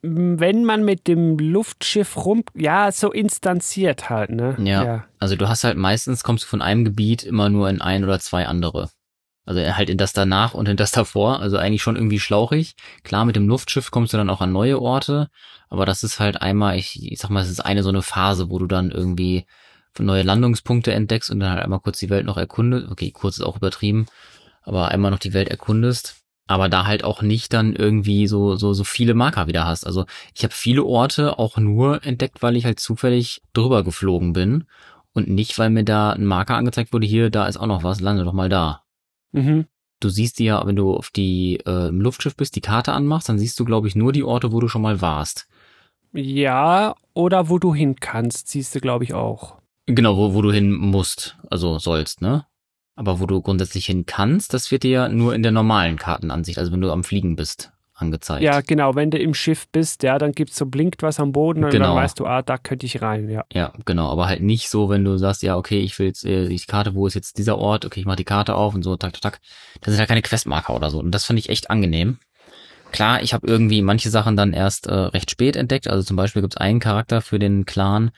[0.04, 4.56] Wenn man mit dem Luftschiff rum, ja, so instanziert halt, ne?
[4.58, 4.84] Ja.
[4.84, 5.04] ja.
[5.20, 8.18] Also du hast halt meistens kommst du von einem Gebiet immer nur in ein oder
[8.18, 8.90] zwei andere.
[9.44, 11.40] Also halt in das danach und in das davor.
[11.40, 12.76] Also eigentlich schon irgendwie schlauchig.
[13.02, 15.30] Klar, mit dem Luftschiff kommst du dann auch an neue Orte.
[15.68, 18.50] Aber das ist halt einmal, ich, ich sag mal, es ist eine so eine Phase,
[18.50, 19.46] wo du dann irgendwie
[19.98, 22.90] neue Landungspunkte entdeckst und dann halt einmal kurz die Welt noch erkundest.
[22.90, 24.06] Okay, kurz ist auch übertrieben.
[24.62, 26.22] Aber einmal noch die Welt erkundest.
[26.46, 29.86] Aber da halt auch nicht dann irgendwie so, so, so viele Marker wieder hast.
[29.86, 34.64] Also ich habe viele Orte auch nur entdeckt, weil ich halt zufällig drüber geflogen bin.
[35.14, 38.00] Und nicht, weil mir da ein Marker angezeigt wurde, hier, da ist auch noch was,
[38.00, 38.81] lande doch mal da.
[39.32, 39.66] Mhm.
[40.00, 43.28] Du siehst die ja, wenn du auf die äh, im Luftschiff bist, die Karte anmachst,
[43.28, 45.46] dann siehst du, glaube ich, nur die Orte, wo du schon mal warst.
[46.12, 49.58] Ja, oder wo du hin kannst, siehst du, glaube ich, auch.
[49.86, 52.46] Genau, wo, wo du hin musst, also sollst, ne?
[52.94, 56.58] Aber wo du grundsätzlich hin kannst, das wird dir ja nur in der normalen Kartenansicht,
[56.58, 58.42] also wenn du am Fliegen bist angezeigt.
[58.42, 58.94] Ja, genau.
[58.94, 61.88] Wenn du im Schiff bist, ja, dann gibt's so blinkt was am Boden und genau.
[61.88, 63.44] dann weißt du, ah, da könnte ich rein, ja.
[63.52, 64.10] Ja, genau.
[64.10, 66.94] Aber halt nicht so, wenn du sagst, ja, okay, ich will jetzt äh, die Karte,
[66.94, 67.84] wo ist jetzt dieser Ort?
[67.84, 69.40] Okay, ich mach die Karte auf und so, tak, tak, tak.
[69.80, 70.98] Das sind halt keine Questmarker oder so.
[70.98, 72.18] Und das fand ich echt angenehm.
[72.92, 75.88] Klar, ich habe irgendwie manche Sachen dann erst äh, recht spät entdeckt.
[75.88, 78.10] Also zum Beispiel gibt's einen Charakter für den Clan.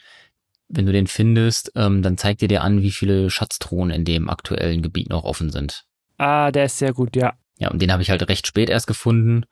[0.69, 4.29] Wenn du den findest, ähm, dann zeigt dir der an, wie viele Schatztruhen in dem
[4.29, 5.85] aktuellen Gebiet noch offen sind.
[6.19, 7.35] Ah, der ist sehr gut, ja.
[7.65, 9.45] Ja, und den habe ich halt recht spät erst gefunden.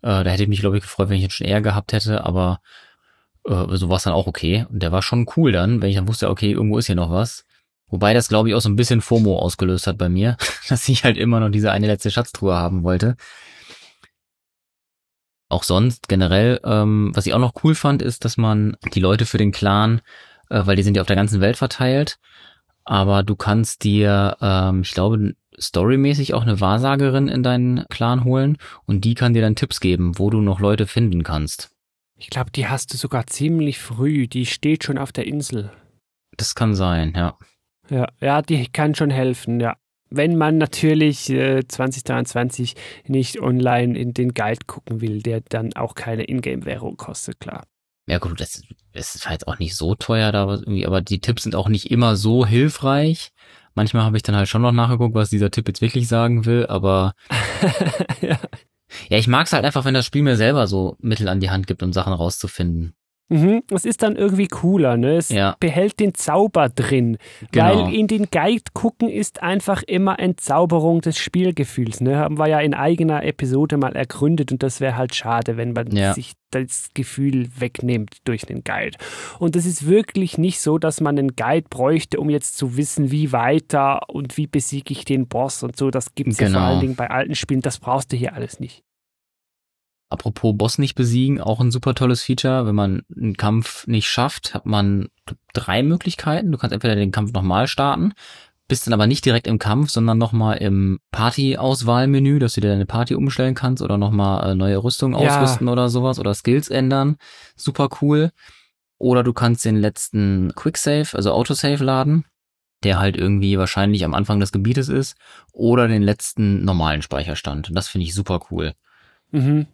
[0.00, 2.24] Äh, da hätte ich mich, glaube ich, gefreut, wenn ich ihn schon eher gehabt hätte,
[2.24, 2.60] aber
[3.44, 4.64] äh, so war es dann auch okay.
[4.70, 7.10] Und der war schon cool dann, wenn ich dann wusste, okay, irgendwo ist hier noch
[7.10, 7.44] was.
[7.88, 10.36] Wobei das, glaube ich, auch so ein bisschen FOMO ausgelöst hat bei mir,
[10.68, 13.16] dass ich halt immer noch diese eine letzte Schatztruhe haben wollte.
[15.48, 19.26] Auch sonst generell, ähm, was ich auch noch cool fand, ist, dass man die Leute
[19.26, 20.00] für den Clan,
[20.48, 22.20] äh, weil die sind ja auf der ganzen Welt verteilt,
[22.84, 28.58] aber du kannst dir, ähm, ich glaube, storymäßig auch eine Wahrsagerin in deinen Clan holen
[28.86, 31.70] und die kann dir dann Tipps geben, wo du noch Leute finden kannst.
[32.18, 34.26] Ich glaube, die hast du sogar ziemlich früh.
[34.26, 35.70] Die steht schon auf der Insel.
[36.36, 37.38] Das kann sein, ja.
[37.90, 39.76] Ja, ja, die kann schon helfen, ja.
[40.10, 42.74] Wenn man natürlich äh, 2023
[43.06, 47.64] nicht online in den Guide gucken will, der dann auch keine Ingame-Währung kostet, klar.
[48.08, 48.62] Ja gut, das,
[48.94, 51.90] das ist halt auch nicht so teuer da irgendwie, aber die Tipps sind auch nicht
[51.90, 53.32] immer so hilfreich.
[53.74, 56.66] Manchmal habe ich dann halt schon noch nachgeguckt, was dieser Tipp jetzt wirklich sagen will,
[56.66, 57.14] aber
[58.20, 58.38] ja.
[59.08, 61.50] ja, ich mag es halt einfach, wenn das Spiel mir selber so Mittel an die
[61.50, 62.94] Hand gibt, um Sachen rauszufinden.
[63.30, 65.16] Mhm, es ist dann irgendwie cooler, ne?
[65.16, 65.54] Es ja.
[65.60, 67.18] behält den Zauber drin.
[67.52, 67.86] Genau.
[67.86, 72.16] Weil in den Guide gucken ist einfach immer Entzauberung des Spielgefühls, ne?
[72.16, 75.94] Haben wir ja in eigener Episode mal ergründet und das wäre halt schade, wenn man
[75.94, 76.14] ja.
[76.14, 78.96] sich das Gefühl wegnimmt durch den Guide.
[79.38, 83.10] Und es ist wirklich nicht so, dass man einen Guide bräuchte, um jetzt zu wissen,
[83.10, 85.90] wie weiter und wie besiege ich den Boss und so.
[85.90, 86.50] Das gibt es genau.
[86.50, 86.80] ja vor allen genau.
[86.80, 87.60] Dingen bei alten Spielen.
[87.60, 88.82] Das brauchst du hier alles nicht.
[90.10, 92.66] Apropos Boss nicht besiegen, auch ein super tolles Feature.
[92.66, 95.08] Wenn man einen Kampf nicht schafft, hat man
[95.52, 96.50] drei Möglichkeiten.
[96.50, 98.14] Du kannst entweder den Kampf nochmal starten,
[98.68, 102.86] bist dann aber nicht direkt im Kampf, sondern nochmal im Party-Auswahlmenü, dass du dir deine
[102.86, 105.18] Party umstellen kannst oder nochmal äh, neue Rüstung ja.
[105.18, 107.16] ausrüsten oder sowas oder Skills ändern.
[107.54, 108.30] Super cool.
[108.96, 112.24] Oder du kannst den letzten Quicksave, also Autosave laden,
[112.82, 115.16] der halt irgendwie wahrscheinlich am Anfang des Gebietes ist,
[115.52, 117.70] oder den letzten normalen Speicherstand.
[117.74, 118.72] Das finde ich super cool.
[119.30, 119.66] Mhm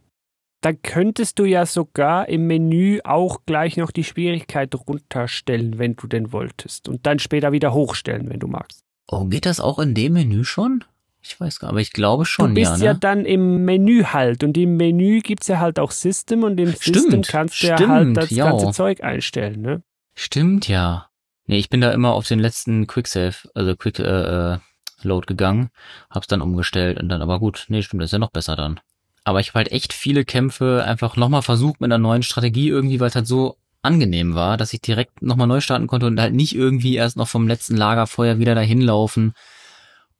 [0.65, 6.07] dann könntest du ja sogar im Menü auch gleich noch die Schwierigkeit runterstellen, wenn du
[6.07, 6.89] denn wolltest.
[6.89, 8.83] Und dann später wieder hochstellen, wenn du magst.
[9.09, 10.83] Oh, geht das auch in dem Menü schon?
[11.23, 12.49] Ich weiß gar nicht, aber ich glaube schon, ja.
[12.49, 12.85] Du bist ja, ne?
[12.85, 14.43] ja dann im Menü halt.
[14.43, 17.89] Und im Menü gibt's ja halt auch System und im stimmt, System kannst du ja
[17.89, 18.51] halt das ja.
[18.51, 19.83] ganze Zeug einstellen, ne?
[20.15, 21.09] Stimmt, ja.
[21.47, 24.59] Nee, ich bin da immer auf den letzten Quicksave, also Quick äh, äh,
[25.03, 25.69] Load gegangen,
[26.09, 28.81] hab's dann umgestellt und dann, aber gut, nee, stimmt, das ist ja noch besser dann.
[29.25, 33.01] Aber ich habe halt echt viele Kämpfe einfach nochmal versucht mit einer neuen Strategie irgendwie,
[33.01, 36.35] weil es halt so angenehm war, dass ich direkt nochmal neu starten konnte und halt
[36.35, 39.35] nicht irgendwie erst noch vom letzten Lagerfeuer wieder dahin laufen.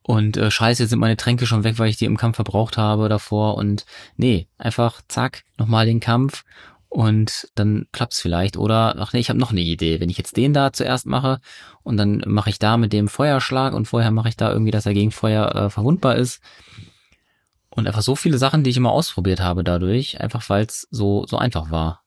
[0.03, 2.77] Und äh, scheiße, jetzt sind meine Tränke schon weg, weil ich die im Kampf verbraucht
[2.77, 3.57] habe davor.
[3.57, 3.87] Und
[4.17, 6.45] nee, einfach zack, nochmal den Kampf
[6.91, 8.59] und dann klappt's vielleicht.
[8.59, 10.01] Oder, ach nee, ich habe noch eine Idee.
[10.01, 11.41] Wenn ich jetzt den da zuerst mache
[11.83, 14.87] und dann mache ich da mit dem Feuerschlag und vorher mache ich da irgendwie, dass
[14.87, 16.41] er gegen Feuer äh, verwundbar ist.
[17.75, 21.27] Und einfach so viele Sachen, die ich immer ausprobiert habe dadurch, einfach weil es so,
[21.27, 22.03] so einfach war.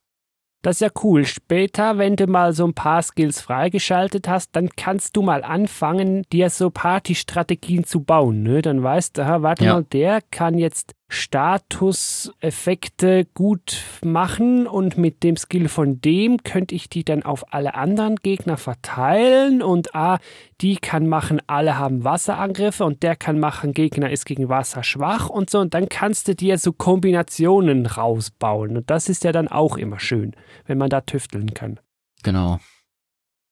[0.62, 1.24] Das ist ja cool.
[1.24, 6.24] Später, wenn du mal so ein paar Skills freigeschaltet hast, dann kannst du mal anfangen,
[6.32, 8.42] dir so Partystrategien zu bauen.
[8.42, 8.60] Ne?
[8.62, 9.74] Dann weißt du, aha, warte Ja.
[9.74, 16.90] mal, der kann jetzt Statuseffekte gut machen und mit dem Skill von dem könnte ich
[16.90, 20.18] die dann auf alle anderen Gegner verteilen und ah,
[20.60, 25.30] die kann machen, alle haben Wasserangriffe und der kann machen, Gegner ist gegen Wasser schwach
[25.30, 29.48] und so und dann kannst du dir so Kombinationen rausbauen und das ist ja dann
[29.48, 30.36] auch immer schön,
[30.66, 31.80] wenn man da tüfteln kann.
[32.22, 32.58] Genau.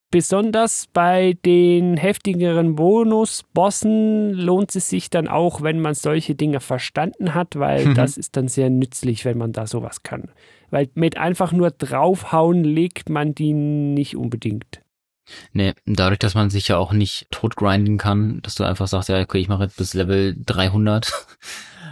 [0.09, 7.33] Besonders bei den heftigeren Bonus-Bossen lohnt es sich dann auch, wenn man solche Dinge verstanden
[7.33, 7.95] hat, weil Mhm.
[7.95, 10.31] das ist dann sehr nützlich, wenn man da sowas kann.
[10.69, 14.81] Weil mit einfach nur draufhauen legt man die nicht unbedingt.
[15.51, 19.19] Nee, dadurch, dass man sich ja auch nicht totgrinden kann, dass du einfach sagst, ja,
[19.19, 21.11] okay, ich mache jetzt bis Level 300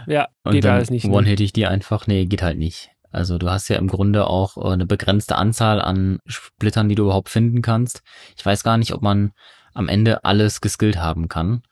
[0.06, 1.04] Ja, und geht dann alles nicht.
[1.06, 1.12] ne?
[1.12, 2.06] one-hit ich die einfach.
[2.06, 2.90] Nee, geht halt nicht.
[3.16, 7.04] Also du hast ja im Grunde auch äh, eine begrenzte Anzahl an Splittern, die du
[7.04, 8.02] überhaupt finden kannst.
[8.36, 9.32] Ich weiß gar nicht, ob man
[9.72, 11.62] am Ende alles geskillt haben kann.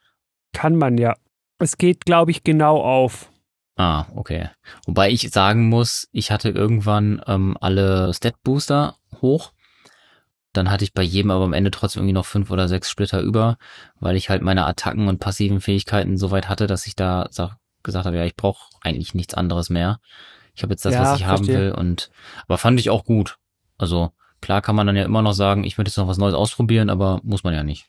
[0.54, 1.14] Kann man ja.
[1.58, 3.30] Es geht, glaube ich, genau auf.
[3.76, 4.48] Ah, okay.
[4.86, 9.52] Wobei ich sagen muss, ich hatte irgendwann ähm, alle Stat-Booster hoch.
[10.54, 13.20] Dann hatte ich bei jedem aber am Ende trotzdem irgendwie noch fünf oder sechs Splitter
[13.20, 13.58] über,
[14.00, 17.58] weil ich halt meine Attacken und passiven Fähigkeiten so weit hatte, dass ich da sag,
[17.82, 19.98] gesagt habe, ja, ich brauche eigentlich nichts anderes mehr.
[20.54, 21.58] Ich habe jetzt das, Ja, was ich haben verstehe.
[21.66, 22.10] will und
[22.46, 23.38] aber fand ich auch gut.
[23.78, 26.34] Also klar kann man dann ja immer noch sagen, ich möchte jetzt noch was Neues
[26.34, 27.86] ausprobieren, aber muss man ja nicht.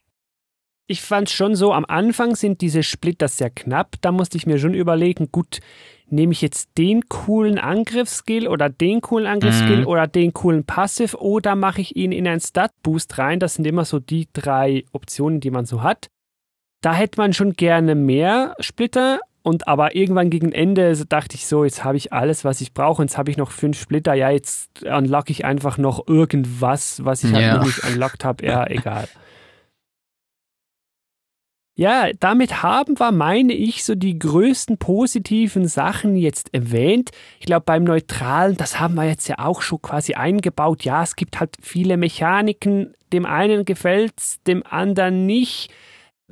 [0.88, 3.95] Ich fand schon so, am Anfang sind diese Splitter sehr knapp.
[4.01, 5.59] Da musste ich mir schon überlegen, gut,
[6.07, 9.88] nehme ich jetzt den coolen Angriffsskill oder den coolen Angriffsskill Mhm.
[9.88, 13.39] oder den coolen Passiv oder mache ich ihn in einen Stat-Boost rein.
[13.39, 16.09] Das sind immer so die drei Optionen, die man so hat.
[16.82, 19.20] Da hätte man schon gerne mehr Splitter.
[19.46, 23.04] Und aber irgendwann gegen Ende dachte ich so, jetzt habe ich alles, was ich brauche.
[23.04, 24.16] Jetzt habe ich noch fünf Splitter.
[24.16, 27.58] Ja, jetzt unlock ich einfach noch irgendwas, was ich halt Ja.
[27.58, 28.43] noch nicht unlockt habe.
[28.43, 29.08] Ja, egal.
[31.78, 37.12] Ja, damit haben wir, meine ich, so die größten positiven Sachen jetzt erwähnt.
[37.39, 40.86] Ich glaube, beim Neutralen, das haben wir jetzt ja auch schon quasi eingebaut.
[40.86, 42.96] Ja, es gibt halt viele Mechaniken.
[43.14, 45.70] Dem einen gefällt's, dem anderen nicht.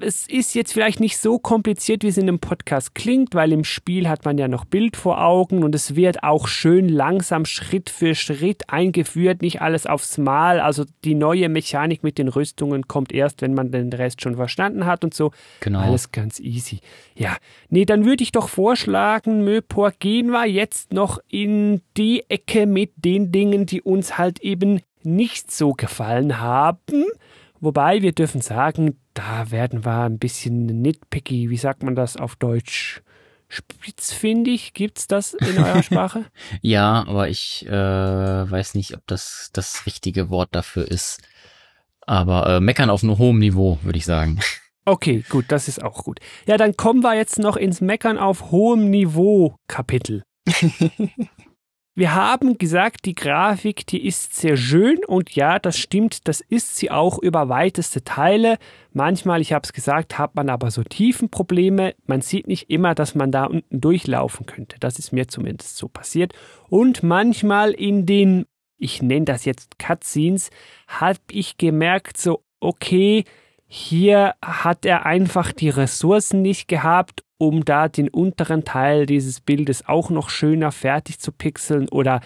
[0.01, 3.63] Es ist jetzt vielleicht nicht so kompliziert, wie es in einem Podcast klingt, weil im
[3.63, 7.91] Spiel hat man ja noch Bild vor Augen und es wird auch schön langsam Schritt
[7.91, 10.59] für Schritt eingeführt, nicht alles aufs Mal.
[10.59, 14.87] Also die neue Mechanik mit den Rüstungen kommt erst, wenn man den Rest schon verstanden
[14.87, 15.31] hat und so.
[15.59, 15.81] Genau.
[15.81, 16.79] Alles ganz easy.
[17.13, 17.37] Ja,
[17.69, 22.93] nee, dann würde ich doch vorschlagen, Möpor, gehen wir jetzt noch in die Ecke mit
[22.95, 27.05] den Dingen, die uns halt eben nicht so gefallen haben.
[27.63, 31.49] Wobei wir dürfen sagen, da werden wir ein bisschen nitpicky.
[31.49, 33.01] Wie sagt man das auf Deutsch?
[33.47, 34.73] Spitzfindig?
[34.73, 36.25] Gibt's das in eurer Sprache?
[36.61, 41.21] Ja, aber ich äh, weiß nicht, ob das das richtige Wort dafür ist.
[42.01, 44.39] Aber äh, meckern auf einem hohem Niveau, würde ich sagen.
[44.85, 46.19] Okay, gut, das ist auch gut.
[46.45, 50.23] Ja, dann kommen wir jetzt noch ins Meckern auf hohem Niveau Kapitel.
[51.95, 56.75] Wir haben gesagt, die Grafik, die ist sehr schön und ja, das stimmt, das ist
[56.75, 58.57] sie auch über weiteste Teile.
[58.93, 61.93] Manchmal, ich habe es gesagt, hat man aber so Tiefenprobleme.
[62.07, 64.77] Man sieht nicht immer, dass man da unten durchlaufen könnte.
[64.79, 66.33] Das ist mir zumindest so passiert.
[66.67, 68.47] Und manchmal in den,
[68.79, 70.49] ich nenne das jetzt Cutscenes,
[70.87, 73.23] habe ich gemerkt, so, okay,
[73.67, 79.87] hier hat er einfach die Ressourcen nicht gehabt, um da den unteren Teil dieses Bildes
[79.87, 82.21] auch noch schöner fertig zu pixeln oder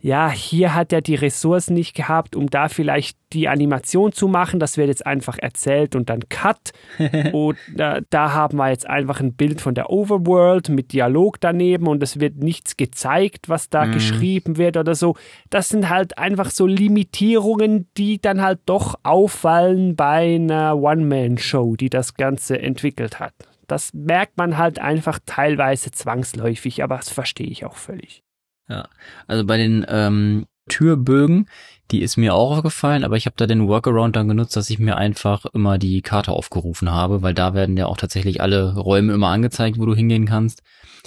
[0.00, 4.60] ja, hier hat er die Ressourcen nicht gehabt, um da vielleicht die Animation zu machen.
[4.60, 6.70] Das wird jetzt einfach erzählt und dann Cut.
[7.32, 12.00] Oder da haben wir jetzt einfach ein Bild von der Overworld mit Dialog daneben und
[12.00, 13.92] es wird nichts gezeigt, was da Mhm.
[13.92, 15.16] geschrieben wird oder so.
[15.50, 21.90] Das sind halt einfach so Limitierungen, die dann halt doch auffallen bei einer One-Man-Show, die
[21.90, 23.34] das Ganze entwickelt hat.
[23.68, 28.24] Das merkt man halt einfach teilweise zwangsläufig, aber das verstehe ich auch völlig.
[28.68, 28.88] Ja,
[29.26, 31.48] also bei den ähm, Türbögen,
[31.90, 34.78] die ist mir auch aufgefallen, aber ich habe da den Workaround dann genutzt, dass ich
[34.78, 39.12] mir einfach immer die Karte aufgerufen habe, weil da werden ja auch tatsächlich alle Räume
[39.14, 40.62] immer angezeigt, wo du hingehen kannst.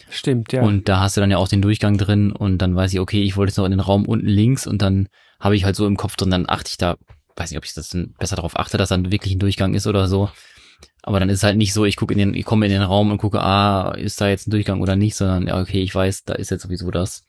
[0.10, 0.64] Stimmt, ja.
[0.64, 3.22] Und da hast du dann ja auch den Durchgang drin und dann weiß ich, okay,
[3.22, 5.08] ich wollte jetzt noch in den Raum unten links und dann
[5.40, 6.98] habe ich halt so im Kopf drin, dann achte ich da,
[7.36, 9.88] weiß nicht, ob ich das dann besser darauf achte, dass dann wirklich ein Durchgang ist
[9.88, 10.30] oder so.
[11.04, 12.82] Aber dann ist es halt nicht so, ich gucke in den, ich komme in den
[12.84, 15.94] Raum und gucke, ah, ist da jetzt ein Durchgang oder nicht, sondern ja, okay, ich
[15.96, 17.26] weiß, da ist jetzt sowieso das.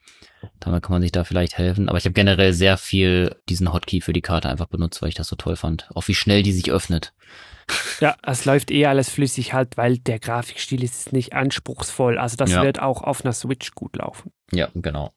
[0.61, 1.89] Damit kann man sich da vielleicht helfen.
[1.89, 5.15] Aber ich habe generell sehr viel diesen Hotkey für die Karte einfach benutzt, weil ich
[5.15, 5.89] das so toll fand.
[5.95, 7.13] Auch wie schnell die sich öffnet.
[8.01, 12.19] Ja, es läuft eh alles flüssig halt, weil der Grafikstil ist nicht anspruchsvoll.
[12.19, 12.63] Also das Ja.
[12.63, 14.33] wird auch auf einer Switch gut laufen.
[14.51, 15.13] Ja, genau.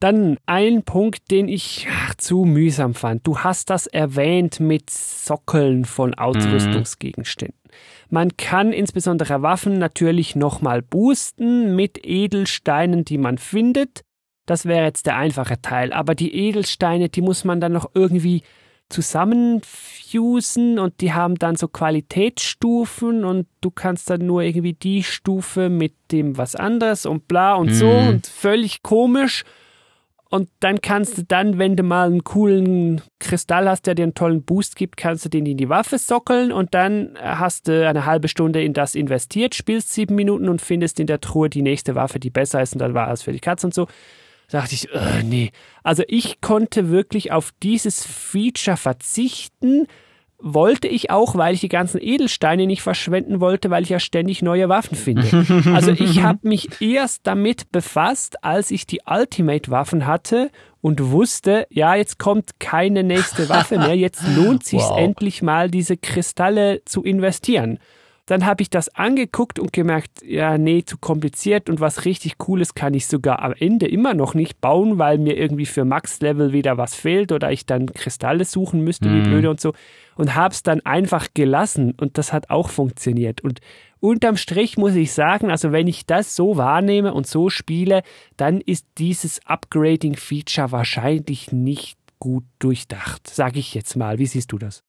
[0.00, 3.26] Dann ein Punkt, den ich ach, zu mühsam fand.
[3.26, 7.58] Du hast das erwähnt mit Sockeln von Ausrüstungsgegenständen.
[8.10, 14.02] Man kann insbesondere Waffen natürlich nochmal boosten mit Edelsteinen, die man findet.
[14.46, 15.92] Das wäre jetzt der einfache Teil.
[15.92, 18.42] Aber die Edelsteine, die muss man dann noch irgendwie
[18.90, 25.68] zusammenfusen und die haben dann so Qualitätsstufen und du kannst dann nur irgendwie die Stufe
[25.70, 28.08] mit dem was anderes und bla und so Mhm.
[28.08, 29.44] und völlig komisch.
[30.34, 34.14] Und dann kannst du dann, wenn du mal einen coolen Kristall hast, der dir einen
[34.14, 38.04] tollen Boost gibt, kannst du den in die Waffe sockeln und dann hast du eine
[38.04, 41.94] halbe Stunde in das investiert, spielst sieben Minuten und findest in der Truhe die nächste
[41.94, 43.86] Waffe, die besser ist und dann war es für die Katze und so.
[44.50, 45.52] Da dachte ich, äh, nee.
[45.84, 49.86] Also ich konnte wirklich auf dieses Feature verzichten,
[50.46, 54.42] wollte ich auch, weil ich die ganzen Edelsteine nicht verschwenden wollte, weil ich ja ständig
[54.42, 55.46] neue Waffen finde.
[55.72, 60.50] Also ich habe mich erst damit befasst, als ich die Ultimate-Waffen hatte
[60.82, 64.98] und wusste, ja, jetzt kommt keine nächste Waffe mehr, jetzt lohnt sich Wow.
[64.98, 67.78] endlich mal, diese Kristalle zu investieren.
[68.26, 72.74] Dann habe ich das angeguckt und gemerkt, ja, nee, zu kompliziert und was richtig Cooles
[72.74, 76.78] kann ich sogar am Ende immer noch nicht bauen, weil mir irgendwie für Max-Level wieder
[76.78, 79.22] was fehlt oder ich dann Kristalle suchen müsste, wie Mhm.
[79.24, 79.74] blöde und so.
[80.16, 83.42] Und habe es dann einfach gelassen und das hat auch funktioniert.
[83.42, 83.60] Und
[84.00, 88.02] unterm Strich muss ich sagen, also wenn ich das so wahrnehme und so spiele,
[88.38, 94.18] dann ist dieses Upgrading-Feature wahrscheinlich nicht gut durchdacht, sage ich jetzt mal.
[94.18, 94.82] Wie siehst du das?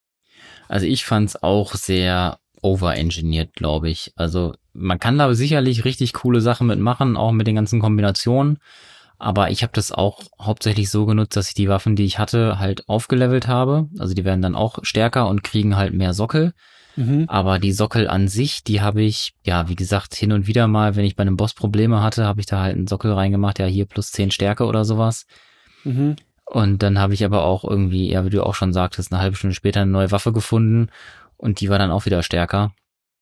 [0.69, 4.11] Also ich fand's auch sehr overengineert, glaube ich.
[4.15, 8.57] Also man kann da sicherlich richtig coole Sachen mitmachen, auch mit den ganzen Kombinationen.
[9.17, 12.59] Aber ich habe das auch hauptsächlich so genutzt, dass ich die Waffen, die ich hatte,
[12.59, 13.87] halt aufgelevelt habe.
[13.99, 16.53] Also die werden dann auch stärker und kriegen halt mehr Sockel.
[16.97, 17.25] Mhm.
[17.27, 20.95] Aber die Sockel an sich, die habe ich, ja, wie gesagt, hin und wieder mal,
[20.95, 23.67] wenn ich bei einem Boss Probleme hatte, habe ich da halt einen Sockel reingemacht, ja,
[23.67, 25.27] hier plus 10 Stärke oder sowas.
[25.83, 26.15] Mhm.
[26.45, 29.35] Und dann habe ich aber auch irgendwie, ja, wie du auch schon sagtest, eine halbe
[29.35, 30.89] Stunde später eine neue Waffe gefunden
[31.37, 32.73] und die war dann auch wieder stärker.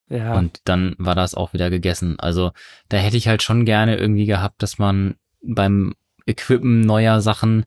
[0.09, 0.35] Ja.
[0.35, 2.19] Und dann war das auch wieder gegessen.
[2.19, 2.51] Also
[2.89, 5.95] da hätte ich halt schon gerne irgendwie gehabt, dass man beim
[6.25, 7.65] Equippen neuer Sachen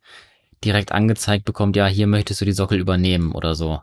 [0.64, 3.80] direkt angezeigt bekommt, ja, hier möchtest du die Sockel übernehmen oder so.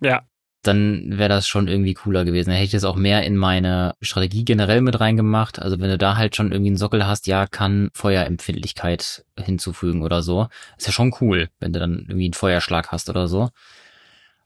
[0.00, 0.22] ja.
[0.62, 2.48] Dann wäre das schon irgendwie cooler gewesen.
[2.48, 5.60] Dann hätte ich das auch mehr in meine Strategie generell mit reingemacht.
[5.60, 10.22] Also wenn du da halt schon irgendwie einen Sockel hast, ja, kann Feuerempfindlichkeit hinzufügen oder
[10.22, 10.48] so.
[10.78, 13.50] Ist ja schon cool, wenn du dann irgendwie einen Feuerschlag hast oder so.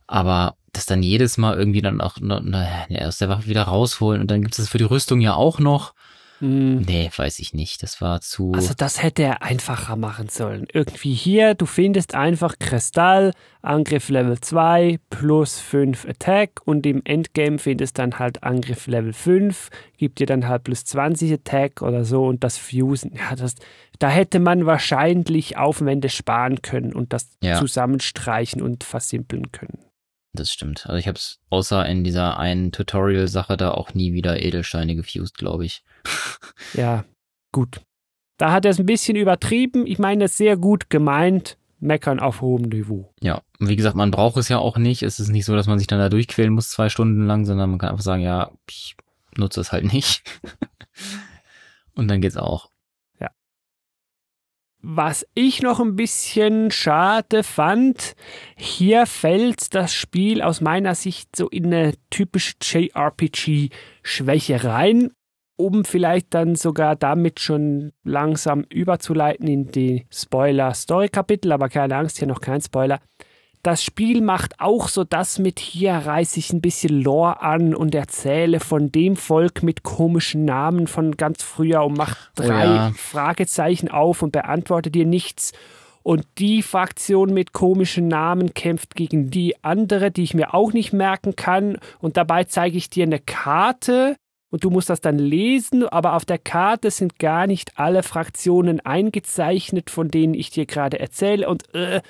[0.09, 4.31] Aber das dann jedes Mal irgendwie dann auch na, aus der Waffe wieder rausholen und
[4.31, 5.95] dann gibt es das für die Rüstung ja auch noch.
[6.41, 6.83] Mhm.
[6.87, 7.83] Nee, weiß ich nicht.
[7.83, 8.53] Das war zu.
[8.55, 10.67] Also das hätte er einfacher machen sollen.
[10.73, 17.59] Irgendwie hier, du findest einfach Kristall, Angriff Level 2 plus 5 Attack und im Endgame
[17.59, 22.25] findest dann halt Angriff Level 5, gibt dir dann halt plus 20 Attack oder so
[22.27, 23.15] und das Fusen.
[23.17, 23.57] Ja, das,
[23.99, 27.59] da hätte man wahrscheinlich Aufwände sparen können und das Ja.
[27.59, 29.88] zusammenstreichen und versimpeln können.
[30.33, 30.87] Das stimmt.
[30.87, 35.39] Also ich habe es außer in dieser einen Tutorial-Sache da auch nie wieder Edelsteine gefused,
[35.39, 35.85] glaube ich.
[36.75, 37.05] Ja,
[37.53, 37.81] gut.
[38.37, 39.87] Da hat er es ein bisschen übertrieben.
[39.87, 41.57] Ich meine, es ist sehr gut gemeint.
[41.81, 43.13] Meckern auf hohem Niveau.
[43.21, 45.03] Ja, wie gesagt, man braucht es ja auch nicht.
[45.03, 47.71] Es ist nicht so, dass man sich dann da durchquälen muss zwei Stunden lang, sondern
[47.71, 48.97] man kann einfach sagen, ja, ich
[49.37, 50.23] nutze es halt nicht.
[51.95, 52.71] und dann geht's auch.
[54.81, 58.15] Was ich noch ein bisschen schade fand,
[58.57, 65.11] hier fällt das Spiel aus meiner Sicht so in eine typische JRPG-Schwäche rein,
[65.57, 72.29] um vielleicht dann sogar damit schon langsam überzuleiten in die Spoiler-Story-Kapitel, aber keine Angst, hier
[72.29, 73.01] noch kein Spoiler.
[73.63, 77.95] Das Spiel macht auch so das mit, hier reiße ich ein bisschen Lore an und
[77.95, 82.93] erzähle von dem Volk mit komischen Namen von ganz früher und macht Oh drei ja.
[82.97, 85.53] Fragezeichen auf und beantworte dir nichts.
[86.03, 90.93] Und die Fraktion mit komischen Namen kämpft gegen die andere, die ich mir auch nicht
[90.93, 91.79] merken kann.
[91.99, 94.17] Und dabei zeige ich dir eine Karte
[94.51, 98.81] und du musst das dann lesen, aber auf der Karte sind gar nicht alle Fraktionen
[98.81, 101.49] eingezeichnet, von denen ich dir gerade erzähle.
[101.49, 102.01] Und äh,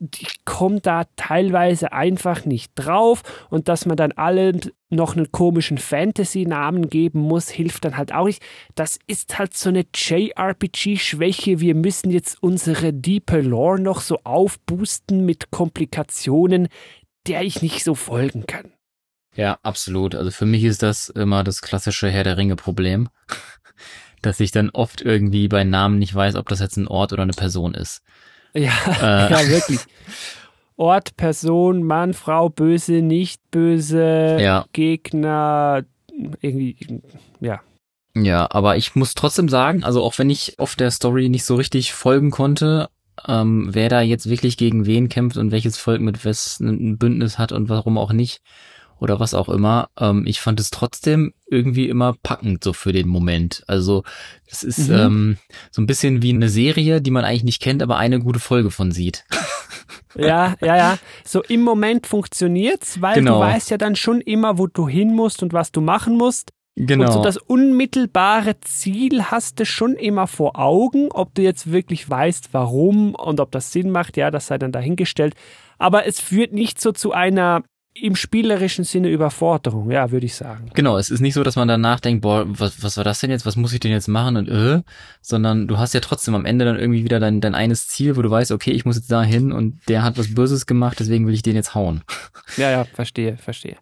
[0.00, 3.22] ich komme da teilweise einfach nicht drauf.
[3.50, 8.26] Und dass man dann allen noch einen komischen Fantasy-Namen geben muss, hilft dann halt auch
[8.26, 8.42] nicht.
[8.74, 11.60] Das ist halt so eine JRPG-Schwäche.
[11.60, 16.68] Wir müssen jetzt unsere Deeper Lore noch so aufboosten mit Komplikationen,
[17.26, 18.72] der ich nicht so folgen kann.
[19.34, 20.14] Ja, absolut.
[20.14, 23.08] Also für mich ist das immer das klassische Herr der Ringe-Problem,
[24.22, 27.22] dass ich dann oft irgendwie bei Namen nicht weiß, ob das jetzt ein Ort oder
[27.22, 28.02] eine Person ist.
[28.54, 29.30] Ja, äh.
[29.30, 29.80] ja wirklich.
[30.76, 34.64] Ort, Person, Mann, Frau, böse, nicht böse, ja.
[34.72, 35.82] Gegner,
[36.40, 37.02] irgendwie,
[37.40, 37.60] ja.
[38.14, 41.56] Ja, aber ich muss trotzdem sagen, also auch wenn ich auf der Story nicht so
[41.56, 42.88] richtig folgen konnte,
[43.26, 47.38] ähm, wer da jetzt wirklich gegen wen kämpft und welches Volk mit was ein Bündnis
[47.38, 48.40] hat und warum auch nicht
[49.00, 49.88] oder was auch immer.
[49.98, 53.64] Ähm, ich fand es trotzdem irgendwie immer packend so für den Moment.
[53.66, 54.04] Also
[54.46, 54.94] es ist mhm.
[54.94, 55.38] ähm,
[55.70, 58.70] so ein bisschen wie eine Serie, die man eigentlich nicht kennt, aber eine gute Folge
[58.70, 59.24] von sieht.
[60.14, 60.98] Ja, ja, ja.
[61.24, 63.34] So im Moment funktioniert's, weil genau.
[63.34, 66.50] du weißt ja dann schon immer, wo du hin musst und was du machen musst.
[66.76, 67.06] Genau.
[67.06, 71.10] Und so das unmittelbare Ziel hast du schon immer vor Augen.
[71.10, 74.72] Ob du jetzt wirklich weißt, warum und ob das Sinn macht, ja, das sei dann
[74.72, 75.34] dahingestellt.
[75.78, 77.62] Aber es führt nicht so zu einer
[77.94, 80.70] im spielerischen Sinne Überforderung, ja, würde ich sagen.
[80.74, 83.30] Genau, es ist nicht so, dass man danach denkt, boah, was, was war das denn
[83.30, 84.82] jetzt, was muss ich denn jetzt machen und äh,
[85.20, 88.22] sondern du hast ja trotzdem am Ende dann irgendwie wieder dein, dein eines Ziel, wo
[88.22, 91.26] du weißt, okay, ich muss jetzt da hin und der hat was Böses gemacht, deswegen
[91.26, 92.02] will ich den jetzt hauen.
[92.56, 93.76] Ja, ja, verstehe, verstehe.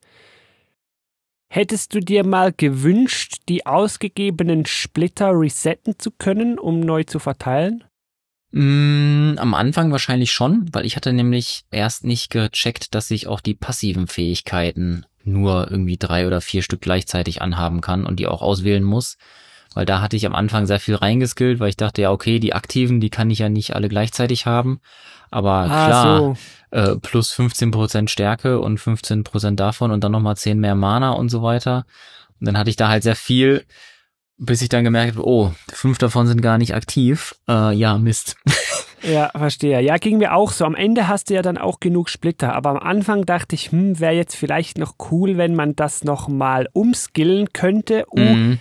[1.48, 7.84] Hättest du dir mal gewünscht, die ausgegebenen Splitter resetten zu können, um neu zu verteilen?
[8.58, 13.42] Mm, am Anfang wahrscheinlich schon, weil ich hatte nämlich erst nicht gecheckt, dass ich auch
[13.42, 18.40] die passiven Fähigkeiten nur irgendwie drei oder vier Stück gleichzeitig anhaben kann und die auch
[18.40, 19.18] auswählen muss.
[19.74, 22.54] Weil da hatte ich am Anfang sehr viel reingeskillt, weil ich dachte, ja, okay, die
[22.54, 24.80] aktiven, die kann ich ja nicht alle gleichzeitig haben.
[25.30, 26.36] Aber ah, klar, so.
[26.70, 31.42] äh, plus 15% Stärke und 15% davon und dann nochmal 10 mehr Mana und so
[31.42, 31.84] weiter.
[32.40, 33.66] Und dann hatte ich da halt sehr viel,
[34.38, 37.34] bis ich dann gemerkt habe, oh, fünf davon sind gar nicht aktiv.
[37.48, 38.36] Äh, ja, Mist.
[39.02, 39.80] Ja, verstehe.
[39.82, 40.64] Ja, ging mir auch so.
[40.64, 42.54] Am Ende hast du ja dann auch genug Splitter.
[42.54, 46.68] Aber am Anfang dachte ich, hm, wäre jetzt vielleicht noch cool, wenn man das nochmal
[46.72, 48.06] umskillen könnte.
[48.10, 48.58] Uh, mhm.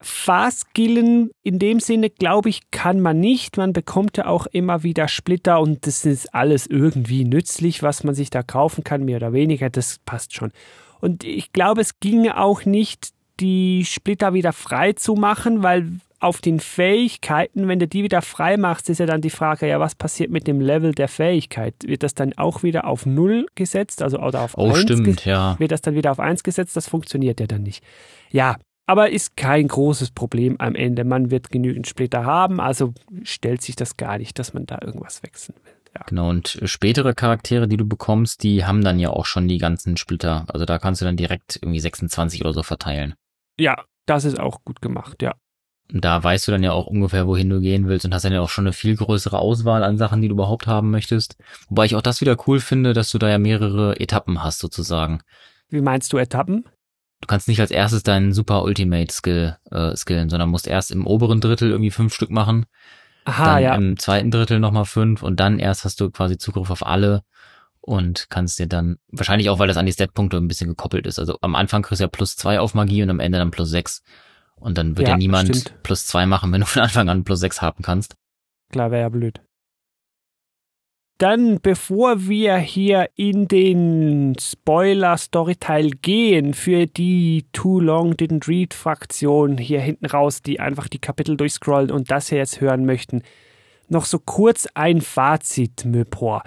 [0.00, 3.56] Fast-Skillen in dem Sinne, glaube ich, kann man nicht.
[3.56, 8.14] Man bekommt ja auch immer wieder Splitter und das ist alles irgendwie nützlich, was man
[8.14, 9.68] sich da kaufen kann, mehr oder weniger.
[9.68, 10.52] Das passt schon.
[11.00, 13.10] Und ich glaube, es ginge auch nicht,
[13.40, 18.56] die Splitter wieder frei zu machen, weil auf den Fähigkeiten, wenn du die wieder frei
[18.56, 21.74] machst, ist ja dann die Frage, ja, was passiert mit dem Level der Fähigkeit?
[21.84, 24.80] Wird das dann auch wieder auf Null gesetzt, also oder auf oh, 1?
[24.80, 25.56] stimmt, ja.
[25.58, 26.76] Wird das dann wieder auf 1 gesetzt?
[26.76, 27.84] Das funktioniert ja dann nicht.
[28.30, 28.56] Ja,
[28.86, 31.04] aber ist kein großes Problem am Ende.
[31.04, 35.22] Man wird genügend Splitter haben, also stellt sich das gar nicht, dass man da irgendwas
[35.22, 35.72] wechseln will.
[35.94, 36.04] Ja.
[36.08, 39.96] Genau, und spätere Charaktere, die du bekommst, die haben dann ja auch schon die ganzen
[39.96, 40.44] Splitter.
[40.48, 43.14] Also da kannst du dann direkt irgendwie 26 oder so verteilen.
[43.58, 45.34] Ja, das ist auch gut gemacht, ja.
[45.88, 48.40] Da weißt du dann ja auch ungefähr, wohin du gehen willst und hast dann ja
[48.40, 51.36] auch schon eine viel größere Auswahl an Sachen, die du überhaupt haben möchtest.
[51.68, 55.20] Wobei ich auch das wieder cool finde, dass du da ja mehrere Etappen hast sozusagen.
[55.68, 56.64] Wie meinst du Etappen?
[57.20, 61.06] Du kannst nicht als erstes deinen Super Ultimate Skill äh, skillen, sondern musst erst im
[61.06, 62.66] oberen Drittel irgendwie fünf Stück machen.
[63.24, 63.74] Aha, dann ja.
[63.74, 67.22] im zweiten Drittel nochmal fünf und dann erst hast du quasi Zugriff auf alle
[67.86, 71.18] und kannst dir dann, wahrscheinlich auch, weil das an die Stat-Punkte ein bisschen gekoppelt ist.
[71.18, 73.70] Also am Anfang kriegst du ja plus zwei auf Magie und am Ende dann plus
[73.70, 74.02] sechs.
[74.56, 75.82] Und dann wird ja, ja niemand stimmt.
[75.82, 78.16] plus zwei machen, wenn du von Anfang an plus sechs haben kannst.
[78.70, 79.40] Klar, wäre ja blöd.
[81.18, 89.80] Dann, bevor wir hier in den Spoiler-Storyteil gehen, für die Too Long Didn't Read-Fraktion hier
[89.80, 93.22] hinten raus, die einfach die Kapitel durchscrollen und das hier jetzt hören möchten,
[93.88, 96.42] noch so kurz ein Fazit, Möpor.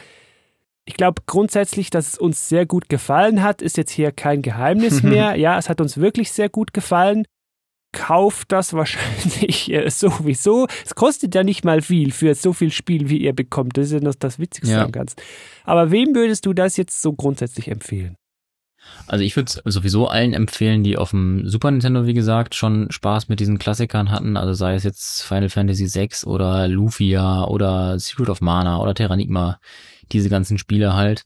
[0.89, 5.03] Ich glaube grundsätzlich, dass es uns sehr gut gefallen hat, ist jetzt hier kein Geheimnis
[5.03, 5.35] mehr.
[5.35, 7.25] Ja, es hat uns wirklich sehr gut gefallen.
[7.91, 10.65] Kauft das wahrscheinlich äh, sowieso.
[10.83, 13.77] Es kostet ja nicht mal viel für so viel Spiel, wie ihr bekommt.
[13.77, 14.83] Das ist ja noch das Witzigste ja.
[14.83, 15.17] am Ganzen.
[15.63, 18.15] Aber wem würdest du das jetzt so grundsätzlich empfehlen?
[19.05, 23.29] Also ich würde sowieso allen empfehlen, die auf dem Super Nintendo, wie gesagt, schon Spaß
[23.29, 24.37] mit diesen Klassikern hatten.
[24.37, 29.59] Also sei es jetzt Final Fantasy VI oder Lufia oder Secret of Mana oder Terranigma
[30.09, 31.23] diese ganzen Spiele halt.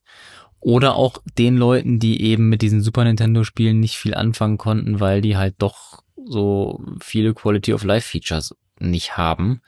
[0.59, 5.01] Oder auch den Leuten, die eben mit diesen Super Nintendo Spielen nicht viel anfangen konnten,
[5.01, 9.61] weil die halt doch so viele Quality of Life Features nicht haben,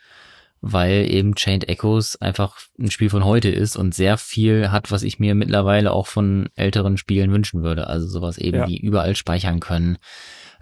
[0.61, 5.03] weil eben Chained Echoes einfach ein Spiel von heute ist und sehr viel hat, was
[5.03, 7.87] ich mir mittlerweile auch von älteren Spielen wünschen würde.
[7.87, 8.67] Also sowas eben ja.
[8.67, 9.97] wie überall speichern können,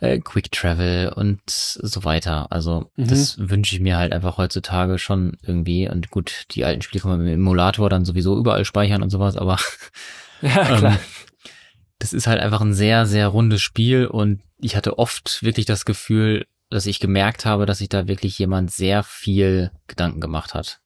[0.03, 2.51] äh, Quick Travel und so weiter.
[2.51, 3.07] Also mhm.
[3.07, 5.89] das wünsche ich mir halt einfach heutzutage schon irgendwie.
[5.89, 9.09] Und gut, die alten Spiele kann man mit dem Emulator dann sowieso überall speichern und
[9.09, 9.57] sowas, aber
[10.41, 10.93] ja, klar.
[10.93, 10.99] Ähm,
[11.99, 15.85] das ist halt einfach ein sehr, sehr rundes Spiel und ich hatte oft wirklich das
[15.85, 20.81] Gefühl, dass ich gemerkt habe, dass sich da wirklich jemand sehr viel Gedanken gemacht hat.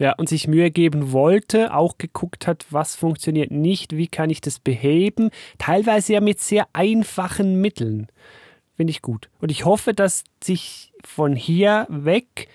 [0.00, 4.40] Ja, und sich Mühe geben wollte, auch geguckt hat, was funktioniert nicht, wie kann ich
[4.40, 8.06] das beheben, teilweise ja mit sehr einfachen Mitteln.
[8.78, 9.28] Finde ich gut.
[9.40, 12.48] Und ich hoffe, dass sich von hier weg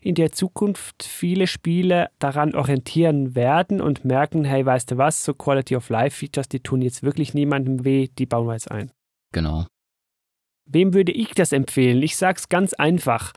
[0.00, 5.34] in der Zukunft viele Spiele daran orientieren werden und merken, hey, weißt du was, so
[5.34, 8.90] Quality of Life Features, die tun jetzt wirklich niemandem weh, die bauen wir jetzt ein.
[9.32, 9.66] Genau.
[10.66, 12.02] Wem würde ich das empfehlen?
[12.02, 13.32] Ich sag's ganz einfach.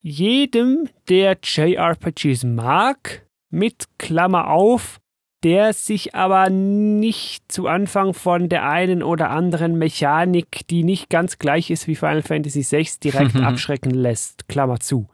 [0.00, 5.00] Jedem, der JRPGs mag, mit Klammer auf,
[5.44, 11.38] der sich aber nicht zu Anfang von der einen oder anderen Mechanik, die nicht ganz
[11.38, 14.48] gleich ist wie Final Fantasy VI, direkt abschrecken lässt.
[14.48, 15.08] Klammer zu.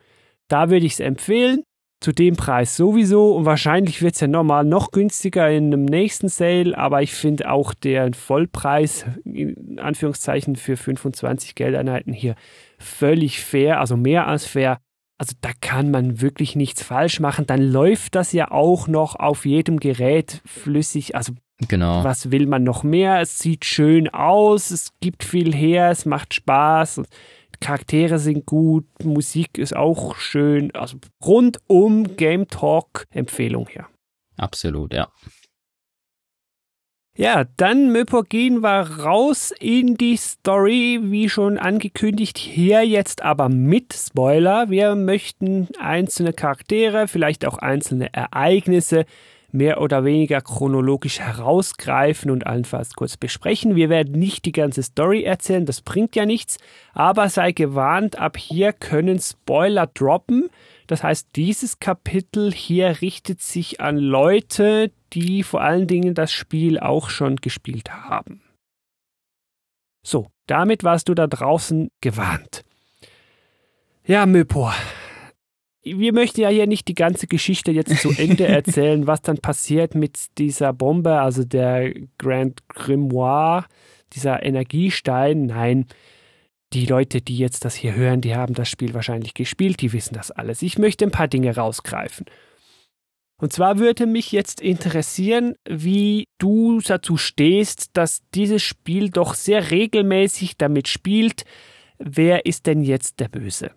[0.49, 1.63] Da würde ich es empfehlen.
[2.01, 6.29] Zu dem Preis sowieso und wahrscheinlich wird es ja normal noch günstiger in einem nächsten
[6.29, 12.35] Sale, aber ich finde auch der Vollpreis, in Anführungszeichen, für 25 Geldeinheiten hier
[12.79, 14.81] völlig fair, also mehr als fair.
[15.19, 17.47] Also da kann man wirklich nichts falsch machen.
[17.47, 21.15] Dann läuft das ja auch noch auf jedem Gerät flüssig.
[21.15, 21.33] Also
[21.69, 22.03] Genau.
[22.03, 23.21] was will man noch mehr?
[23.21, 27.03] Es sieht schön aus, es gibt viel her, es macht Spaß.
[27.61, 30.75] Charaktere sind gut, Musik ist auch schön.
[30.75, 33.87] Also rundum Game Talk Empfehlung hier.
[34.37, 35.09] Absolut, ja.
[37.17, 43.49] Ja, dann Möper gehen wir raus in die Story, wie schon angekündigt, hier jetzt aber
[43.49, 44.69] mit Spoiler.
[44.69, 49.05] Wir möchten einzelne Charaktere, vielleicht auch einzelne Ereignisse
[49.53, 53.77] mehr oder weniger chronologisch herausgreifen und allenfalls kurz besprechen.
[53.77, 56.59] Wir werden nicht die ganze Story erzählen, das bringt ja nichts,
[56.95, 60.51] aber sei gewarnt, ab hier können Spoiler droppen.
[60.87, 66.79] Das heißt, dieses Kapitel hier richtet sich an Leute, die vor allen Dingen das Spiel
[66.79, 68.43] auch schon gespielt haben.
[70.05, 72.65] So, damit warst du da draußen gewarnt.
[74.07, 74.75] Ja, Möpor,
[75.85, 79.95] wir möchten ja hier nicht die ganze Geschichte jetzt zu Ende erzählen, was dann passiert
[79.95, 83.67] mit dieser Bombe, also der Grand Grimoire,
[84.13, 85.47] dieser Energiestein.
[85.47, 85.87] Nein,
[86.75, 90.15] die Leute, die jetzt das hier hören, die haben das Spiel wahrscheinlich gespielt, die wissen
[90.15, 90.63] das alles.
[90.63, 92.27] Ich möchte ein paar Dinge rausgreifen.
[93.41, 99.71] Und zwar würde mich jetzt interessieren, wie du dazu stehst, dass dieses Spiel doch sehr
[99.71, 101.45] regelmäßig damit spielt,
[101.99, 103.73] wer ist denn jetzt der Böse?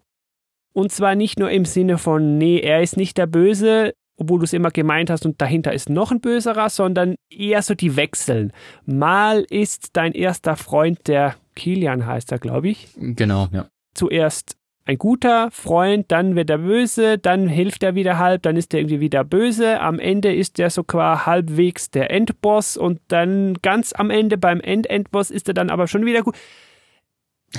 [0.74, 4.45] Und zwar nicht nur im Sinne von, nee, er ist nicht der Böse, obwohl du
[4.45, 8.51] es immer gemeint hast und dahinter ist noch ein Böserer, sondern eher so die Wechseln.
[8.86, 12.89] Mal ist dein erster Freund, der Kilian heißt er, glaube ich.
[12.97, 13.68] Genau, ja.
[13.93, 14.57] Zuerst
[14.88, 18.80] ein guter Freund, dann wird er böse, dann hilft er wieder halb, dann ist er
[18.80, 19.82] irgendwie wieder böse.
[19.82, 25.30] Am Ende ist er sogar halbwegs der Endboss und dann ganz am Ende beim End-Endboss
[25.30, 26.36] ist er dann aber schon wieder gut.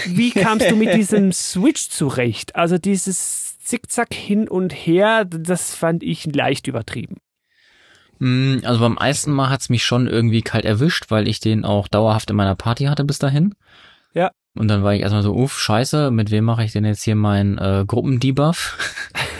[0.06, 2.56] Wie kamst du mit diesem Switch zurecht?
[2.56, 7.16] Also dieses Zickzack hin und her, das fand ich leicht übertrieben.
[8.18, 11.88] Mm, Also beim ersten Mal hat's mich schon irgendwie kalt erwischt, weil ich den auch
[11.88, 13.54] dauerhaft in meiner Party hatte bis dahin.
[14.14, 14.30] Ja.
[14.56, 17.14] Und dann war ich erstmal so, uff, scheiße, mit wem mache ich denn jetzt hier
[17.14, 18.76] meinen äh, Gruppendebuff?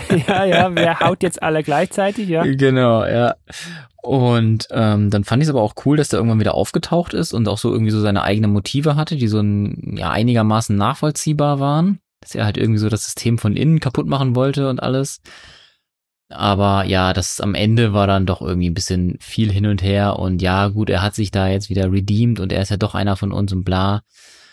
[0.28, 2.42] Ja, ja, wer haut jetzt alle gleichzeitig, ja?
[2.44, 3.36] Genau, ja.
[4.02, 7.32] Und ähm, dann fand ich es aber auch cool, dass der irgendwann wieder aufgetaucht ist
[7.32, 11.60] und auch so irgendwie so seine eigenen Motive hatte, die so ein, ja, einigermaßen nachvollziehbar
[11.60, 12.00] waren.
[12.20, 15.20] Dass er halt irgendwie so das System von innen kaputt machen wollte und alles.
[16.30, 20.18] Aber ja, das am Ende war dann doch irgendwie ein bisschen viel hin und her
[20.18, 22.94] und ja, gut, er hat sich da jetzt wieder redeemed und er ist ja doch
[22.94, 24.02] einer von uns und bla.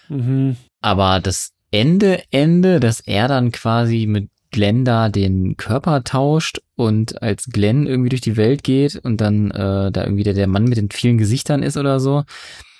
[0.07, 0.55] Mhm.
[0.81, 7.21] Aber das Ende, Ende, dass er dann quasi mit Glenn da den Körper tauscht und
[7.21, 10.63] als Glenn irgendwie durch die Welt geht und dann äh, da irgendwie der, der Mann
[10.63, 12.23] mit den vielen Gesichtern ist oder so.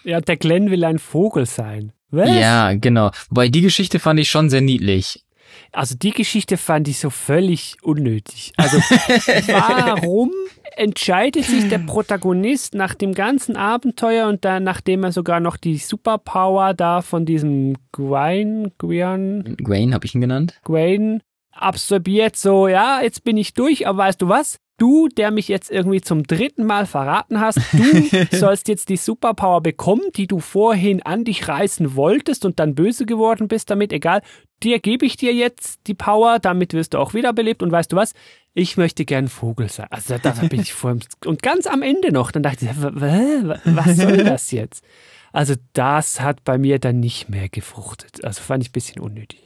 [0.05, 1.91] Ja, der Glenn will ein Vogel sein.
[2.11, 2.29] Was?
[2.29, 3.11] Ja, genau.
[3.29, 5.25] Wobei die Geschichte fand ich schon sehr niedlich.
[5.73, 8.53] Also die Geschichte fand ich so völlig unnötig.
[8.55, 8.77] Also
[9.47, 10.31] warum
[10.77, 15.77] entscheidet sich der Protagonist nach dem ganzen Abenteuer und dann, nachdem er sogar noch die
[15.77, 20.57] Superpower da von diesem Gwain, Gwian, Gwaine habe ich ihn genannt.
[20.63, 21.21] Gwain
[21.55, 24.59] absorbiert, so, ja, jetzt bin ich durch, aber weißt du was?
[24.77, 29.61] Du, der mich jetzt irgendwie zum dritten Mal verraten hast, du sollst jetzt die Superpower
[29.61, 34.21] bekommen, die du vorhin an dich reißen wolltest und dann böse geworden bist damit, egal,
[34.63, 37.95] dir gebe ich dir jetzt die Power, damit wirst du auch wiederbelebt und weißt du
[37.95, 38.13] was?
[38.53, 39.87] Ich möchte gern Vogel sein.
[39.91, 44.17] Also da bin ich vor und ganz am Ende noch, dann dachte ich, was soll
[44.17, 44.83] das jetzt?
[45.31, 48.23] Also das hat bei mir dann nicht mehr gefruchtet.
[48.23, 49.44] Also fand ich ein bisschen unnötig.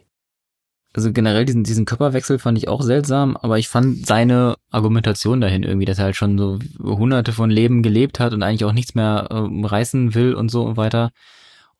[0.93, 5.63] Also generell diesen, diesen Körperwechsel fand ich auch seltsam, aber ich fand seine Argumentation dahin
[5.63, 8.95] irgendwie, dass er halt schon so hunderte von Leben gelebt hat und eigentlich auch nichts
[8.95, 11.11] mehr ähm, reißen will und so weiter.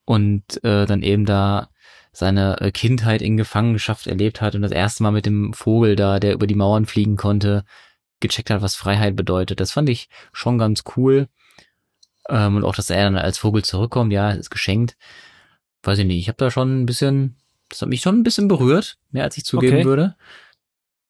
[0.05, 1.69] Und äh, dann eben da
[2.11, 6.19] seine äh, Kindheit in Gefangenschaft erlebt hat und das erste Mal mit dem Vogel da,
[6.19, 7.63] der über die Mauern fliegen konnte,
[8.19, 9.59] gecheckt hat, was Freiheit bedeutet.
[9.59, 11.27] Das fand ich schon ganz cool.
[12.27, 14.97] Ähm, und auch, dass er dann als Vogel zurückkommt, ja, ist geschenkt.
[15.83, 17.37] Weiß ich nicht, ich habe da schon ein bisschen,
[17.69, 19.85] das hat mich schon ein bisschen berührt, mehr als ich zugeben Okay.
[19.85, 20.15] würde.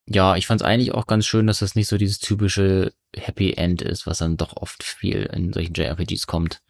[0.07, 3.53] Ja, ich fand es eigentlich auch ganz schön, dass das nicht so dieses typische Happy
[3.53, 6.61] End ist, was dann doch oft viel in solchen JRPGs kommt.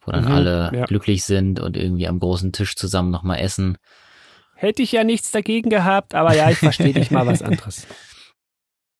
[0.00, 0.84] Wo dann Mhm, alle ja.
[0.86, 3.76] glücklich sind und irgendwie am großen Tisch zusammen nochmal essen.
[4.56, 7.86] Hätte ich ja nichts dagegen gehabt, aber ja, ich verstehe dich mal was anderes.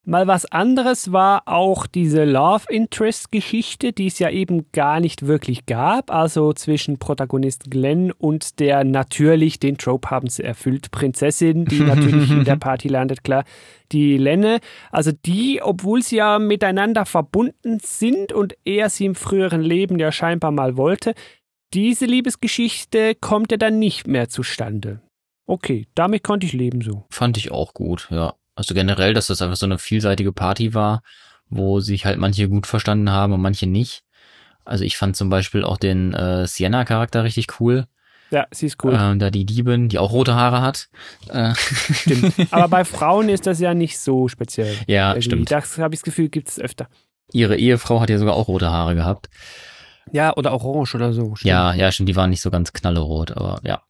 [0.06, 5.26] Mal was anderes war auch diese Love Interest Geschichte, die es ja eben gar nicht
[5.26, 11.66] wirklich gab, also zwischen Protagonist Glenn und der natürlich, den Trope haben sie erfüllt, Prinzessin,
[11.66, 13.44] die natürlich in der Party landet, klar,
[13.92, 14.60] die Lenne.
[14.90, 20.12] Also die, obwohl sie ja miteinander verbunden sind und er sie im früheren Leben ja
[20.12, 21.14] scheinbar mal wollte,
[21.74, 25.02] diese Liebesgeschichte kommt ja dann nicht mehr zustande.
[25.46, 27.04] Okay, damit konnte ich leben so.
[27.10, 28.34] Fand ich auch gut, ja.
[28.54, 31.02] Also generell, dass das einfach so eine vielseitige Party war,
[31.48, 34.02] wo sich halt manche gut verstanden haben und manche nicht.
[34.64, 37.86] Also ich fand zum Beispiel auch den äh, Sienna-Charakter richtig cool.
[38.30, 38.96] Ja, sie ist cool.
[38.96, 40.88] Ähm, da die Diebin, die auch rote Haare hat.
[41.28, 42.34] Äh, Stimmt.
[42.52, 44.76] Aber bei Frauen ist das ja nicht so speziell.
[44.86, 45.22] ja, Irgendwie.
[45.22, 45.50] stimmt.
[45.50, 46.88] Das habe ich das Gefühl, gibt es öfter.
[47.32, 49.28] Ihre Ehefrau hat ja sogar auch rote Haare gehabt.
[50.12, 51.34] Ja, oder orange oder so.
[51.34, 51.48] Stimmt.
[51.48, 53.82] Ja, ja, stimmt, die waren nicht so ganz knallerot, aber ja.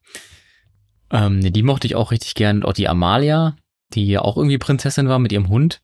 [1.11, 2.59] Ähm, nee, die mochte ich auch richtig gern.
[2.59, 3.57] Und auch die Amalia,
[3.93, 5.83] die ja auch irgendwie Prinzessin war mit ihrem Hund.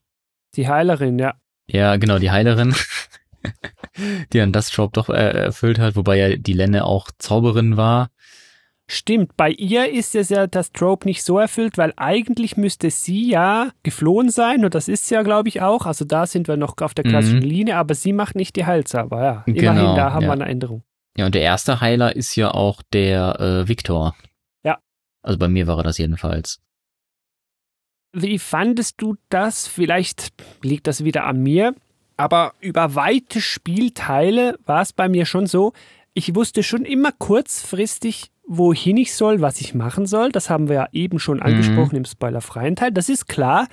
[0.54, 1.34] Die Heilerin, ja.
[1.68, 2.74] Ja, genau, die Heilerin,
[4.32, 8.10] die dann das Job doch äh, erfüllt hat, wobei ja die Lenne auch Zauberin war.
[8.88, 13.28] Stimmt, bei ihr ist es ja das Trope nicht so erfüllt, weil eigentlich müsste sie
[13.28, 15.86] ja geflohen sein und das ist sie ja, glaube ich, auch.
[15.86, 17.46] Also da sind wir noch auf der klassischen Mhm.
[17.46, 19.42] Linie, aber sie macht nicht die Heilzauber, ja.
[19.46, 20.28] Genau, Immerhin, da haben ja.
[20.28, 20.84] wir eine Änderung.
[21.16, 24.14] Ja, und der erste Heiler ist ja auch der äh, Viktor.
[24.62, 24.78] Ja.
[25.22, 26.60] Also bei mir war er das jedenfalls.
[28.18, 29.66] Wie fandest du das?
[29.66, 30.32] Vielleicht
[30.62, 31.74] liegt das wieder an mir,
[32.16, 35.74] aber über weite Spielteile war es bei mir schon so,
[36.14, 40.32] ich wusste schon immer kurzfristig, wohin ich soll, was ich machen soll.
[40.32, 42.90] Das haben wir ja eben schon angesprochen im spoilerfreien Teil.
[42.90, 43.68] Das ist klar.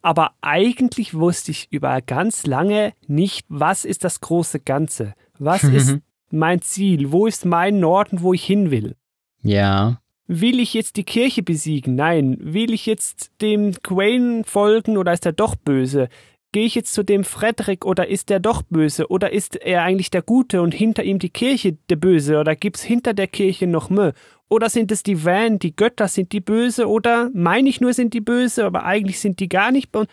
[0.00, 5.12] Aber eigentlich wusste ich über ganz lange nicht, was ist das große Ganze?
[5.38, 5.98] Was ist
[6.30, 7.12] mein Ziel?
[7.12, 8.96] Wo ist mein Norden, wo ich hin will?
[9.42, 10.00] Ja.
[10.30, 11.94] Will ich jetzt die Kirche besiegen?
[11.94, 12.36] Nein.
[12.38, 16.10] Will ich jetzt dem Quain folgen oder ist er doch böse?
[16.52, 19.08] Gehe ich jetzt zu dem Frederick oder ist er doch böse?
[19.08, 22.38] Oder ist er eigentlich der Gute und hinter ihm die Kirche der Böse?
[22.38, 24.12] Oder gibt's hinter der Kirche noch mehr?
[24.50, 26.88] Oder sind es die Van, die Götter sind die böse?
[26.88, 30.08] Oder meine ich nur sind die böse, aber eigentlich sind die gar nicht böse?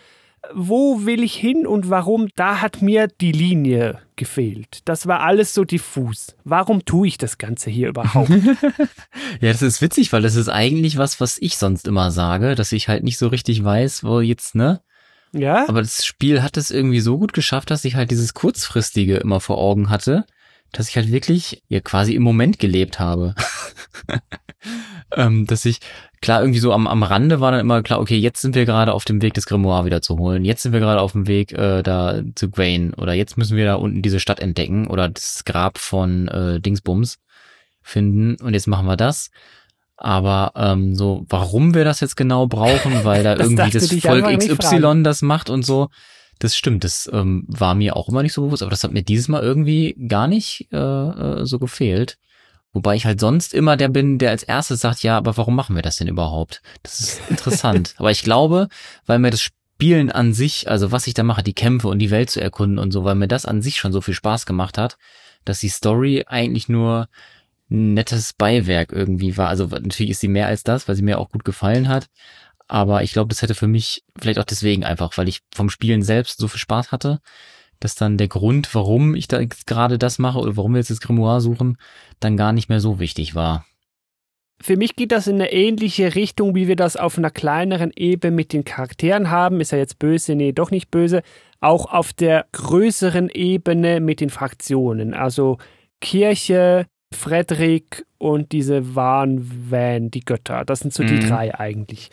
[0.54, 2.28] Wo will ich hin und warum?
[2.36, 4.80] Da hat mir die Linie gefehlt.
[4.84, 6.36] Das war alles so diffus.
[6.44, 8.30] Warum tue ich das Ganze hier überhaupt?
[9.40, 12.72] Ja, das ist witzig, weil das ist eigentlich was, was ich sonst immer sage, dass
[12.72, 14.80] ich halt nicht so richtig weiß, wo jetzt, ne?
[15.32, 15.68] ja?
[15.68, 19.40] Aber das Spiel hat es irgendwie so gut geschafft, dass ich halt dieses kurzfristige immer
[19.40, 20.24] vor Augen hatte,
[20.72, 23.34] dass ich halt wirklich ja quasi im Moment gelebt habe.
[25.16, 25.80] ähm, dass ich,
[26.20, 28.92] klar, irgendwie so am, am Rande war dann immer klar, okay, jetzt sind wir gerade
[28.92, 30.44] auf dem Weg, das Grimoire wieder zu holen.
[30.44, 32.94] Jetzt sind wir gerade auf dem Weg äh, da zu Gwaine.
[32.96, 37.18] Oder jetzt müssen wir da unten diese Stadt entdecken oder das Grab von äh, Dingsbums
[37.82, 38.36] finden.
[38.36, 39.30] Und jetzt machen wir das.
[39.96, 44.38] Aber ähm, so, warum wir das jetzt genau brauchen, weil da Das irgendwie das Volk
[44.38, 45.88] XY das macht und so.
[46.38, 49.02] Das stimmt, das ähm, war mir auch immer nicht so bewusst, aber das hat mir
[49.02, 52.18] dieses Mal irgendwie gar nicht äh, äh, so gefehlt.
[52.76, 55.74] Wobei ich halt sonst immer der bin, der als erstes sagt, ja, aber warum machen
[55.74, 56.60] wir das denn überhaupt?
[56.82, 57.94] Das ist interessant.
[57.96, 58.68] aber ich glaube,
[59.06, 62.10] weil mir das Spielen an sich, also was ich da mache, die Kämpfe und die
[62.10, 64.76] Welt zu erkunden und so, weil mir das an sich schon so viel Spaß gemacht
[64.76, 64.98] hat,
[65.46, 67.08] dass die Story eigentlich nur
[67.70, 69.48] ein nettes Beiwerk irgendwie war.
[69.48, 72.08] Also natürlich ist sie mehr als das, weil sie mir auch gut gefallen hat.
[72.68, 76.02] Aber ich glaube, das hätte für mich vielleicht auch deswegen einfach, weil ich vom Spielen
[76.02, 77.20] selbst so viel Spaß hatte,
[77.80, 81.00] dass dann der Grund, warum ich da gerade das mache oder warum wir jetzt das
[81.00, 81.78] Grimoire suchen,
[82.20, 83.64] dann gar nicht mehr so wichtig war.
[84.60, 88.34] Für mich geht das in eine ähnliche Richtung, wie wir das auf einer kleineren Ebene
[88.34, 89.60] mit den Charakteren haben.
[89.60, 90.34] Ist er jetzt böse?
[90.34, 91.22] Nee, doch nicht böse.
[91.60, 95.12] Auch auf der größeren Ebene mit den Fraktionen.
[95.12, 95.58] Also
[96.00, 100.64] Kirche, Frederik und diese Warn-Van, die Götter.
[100.64, 101.28] Das sind so die Mhm.
[101.28, 102.10] drei eigentlich.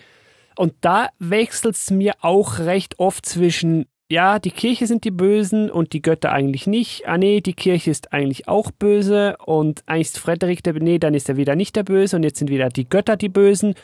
[0.58, 5.72] Und da wechselt es mir auch recht oft zwischen, ja, die Kirche sind die Bösen
[5.72, 7.08] und die Götter eigentlich nicht.
[7.08, 11.14] Ah nee, die Kirche ist eigentlich auch böse und eigentlich ist Frederik der, nee, dann
[11.14, 13.76] ist er wieder nicht der Böse und jetzt sind wieder die Götter die Bösen.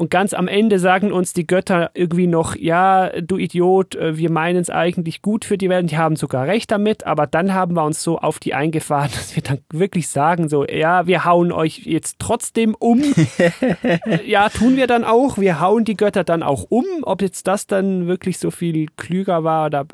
[0.00, 4.30] Und ganz am Ende sagen uns die Götter irgendwie noch, ja, du Idiot, äh, wir
[4.30, 7.74] meinen es eigentlich gut für die Welt, die haben sogar recht damit, aber dann haben
[7.74, 11.50] wir uns so auf die eingefahren, dass wir dann wirklich sagen, so, ja, wir hauen
[11.50, 13.02] euch jetzt trotzdem um.
[14.24, 16.84] ja, tun wir dann auch, wir hauen die Götter dann auch um.
[17.02, 19.84] Ob jetzt das dann wirklich so viel klüger war oder,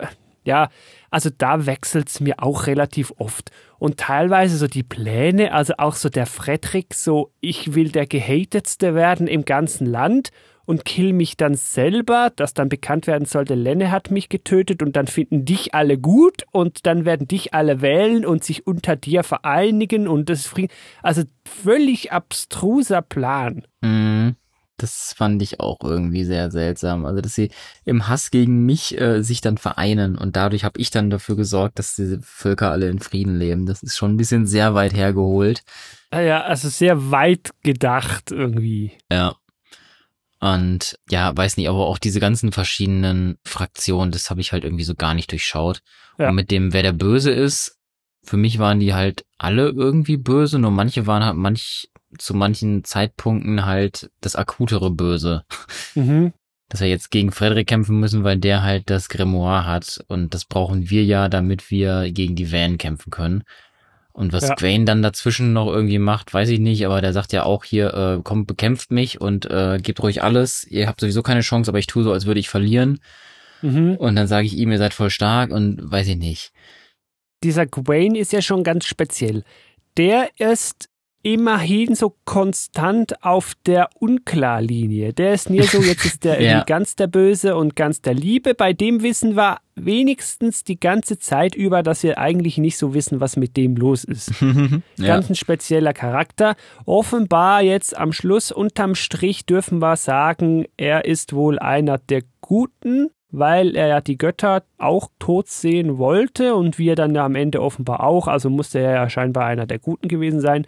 [0.44, 0.68] ja,
[1.14, 3.52] also da wechselt es mir auch relativ oft.
[3.78, 8.96] Und teilweise so die Pläne, also auch so der Fredrik, so ich will der gehatetste
[8.96, 10.30] werden im ganzen Land
[10.64, 14.96] und kill mich dann selber, dass dann bekannt werden sollte, Lenne hat mich getötet und
[14.96, 19.22] dann finden dich alle gut und dann werden dich alle wählen und sich unter dir
[19.22, 20.52] vereinigen und das
[21.00, 23.62] also völlig abstruser Plan.
[23.82, 24.34] Mhm.
[24.76, 27.06] Das fand ich auch irgendwie sehr seltsam.
[27.06, 27.51] Also, dass sie
[27.84, 31.78] im Hass gegen mich äh, sich dann vereinen und dadurch habe ich dann dafür gesorgt,
[31.78, 33.66] dass diese Völker alle in Frieden leben.
[33.66, 35.62] Das ist schon ein bisschen sehr weit hergeholt.
[36.10, 38.92] Ah ja, also sehr weit gedacht irgendwie.
[39.10, 39.36] Ja.
[40.40, 44.84] Und ja, weiß nicht, aber auch diese ganzen verschiedenen Fraktionen, das habe ich halt irgendwie
[44.84, 45.80] so gar nicht durchschaut.
[46.18, 46.28] Ja.
[46.28, 47.78] Und mit dem, wer der Böse ist,
[48.24, 51.88] für mich waren die halt alle irgendwie böse, nur manche waren halt manch
[52.18, 55.44] zu manchen Zeitpunkten halt das akutere Böse.
[55.94, 56.32] Mhm.
[56.70, 60.02] Dass wir jetzt gegen Frederik kämpfen müssen, weil der halt das Grimoire hat.
[60.08, 63.44] Und das brauchen wir ja, damit wir gegen die Van kämpfen können.
[64.14, 64.54] Und was ja.
[64.54, 67.92] Gwaine dann dazwischen noch irgendwie macht, weiß ich nicht, aber der sagt ja auch hier,
[67.94, 70.64] äh, kommt, bekämpft mich und äh, gebt ruhig alles.
[70.64, 73.00] Ihr habt sowieso keine Chance, aber ich tue so, als würde ich verlieren.
[73.60, 73.96] Mhm.
[73.96, 76.52] Und dann sage ich ihm, ihr seid voll stark und weiß ich nicht.
[77.42, 79.42] Dieser Gwaine ist ja schon ganz speziell.
[79.96, 80.88] Der ist
[81.24, 85.14] immerhin so konstant auf der Unklarlinie.
[85.14, 86.62] Der ist nie so, jetzt ist der ja.
[86.64, 88.55] ganz der Böse und ganz der Liebe.
[88.55, 93.20] Bei dem wissen wir wenigstens die ganze Zeit über, dass wir eigentlich nicht so wissen,
[93.20, 94.32] was mit dem los ist.
[94.98, 95.06] ja.
[95.06, 96.56] Ganz ein spezieller Charakter.
[96.84, 103.09] Offenbar jetzt am Schluss unterm Strich dürfen wir sagen, er ist wohl einer der Guten,
[103.30, 107.62] weil er ja die Götter auch tot sehen wollte und wir dann ja am Ende
[107.62, 110.66] offenbar auch, also musste er ja scheinbar einer der Guten gewesen sein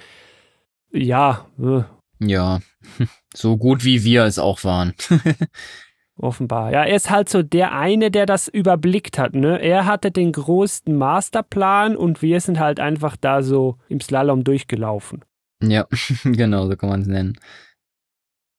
[0.97, 1.47] ja.
[1.60, 1.82] Äh.
[2.18, 2.60] Ja,
[3.35, 4.94] so gut wie wir es auch waren.
[6.18, 6.73] Offenbar.
[6.73, 9.60] Ja, er ist halt so der eine, der das überblickt hat, ne?
[9.60, 15.24] Er hatte den größten Masterplan und wir sind halt einfach da so im Slalom durchgelaufen.
[15.62, 15.86] Ja,
[16.24, 17.39] genau, so kann man es nennen.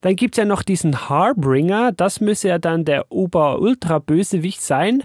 [0.01, 5.03] Dann gibt's ja noch diesen Harbringer, das müsse ja dann der Ober-Ultra-Bösewicht sein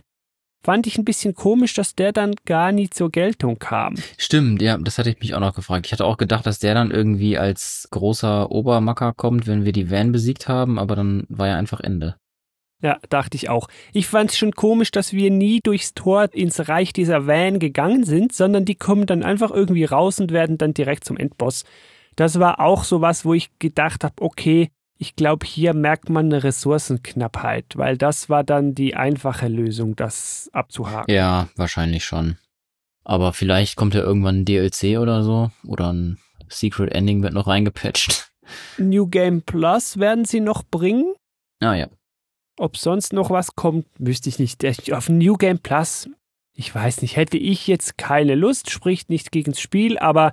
[0.63, 3.97] fand ich ein bisschen komisch, dass der dann gar nie zur Geltung kam.
[4.17, 5.87] Stimmt, ja, das hatte ich mich auch noch gefragt.
[5.87, 9.91] Ich hatte auch gedacht, dass der dann irgendwie als großer Obermacker kommt, wenn wir die
[9.91, 12.17] Van besiegt haben, aber dann war ja einfach Ende.
[12.83, 13.69] Ja, dachte ich auch.
[13.93, 18.05] Ich fand es schon komisch, dass wir nie durchs Tor ins Reich dieser Van gegangen
[18.05, 21.65] sind, sondern die kommen dann einfach irgendwie raus und werden dann direkt zum Endboss.
[22.17, 24.71] Das war auch so was, wo ich gedacht habe, okay,
[25.03, 30.49] ich glaube, hier merkt man eine Ressourcenknappheit, weil das war dann die einfache Lösung, das
[30.53, 31.13] abzuhaken.
[31.13, 32.39] Ja, wahrscheinlich schon.
[33.03, 36.19] Aber vielleicht kommt ja irgendwann ein DLC oder so oder ein
[36.49, 38.31] Secret Ending wird noch reingepatcht.
[38.79, 41.13] New Game Plus werden sie noch bringen.
[41.59, 41.89] Ah ja.
[42.57, 44.65] Ob sonst noch was kommt, wüsste ich nicht.
[44.93, 46.09] Auf New Game Plus,
[46.55, 50.33] ich weiß nicht, hätte ich jetzt keine Lust, spricht nicht gegens Spiel, aber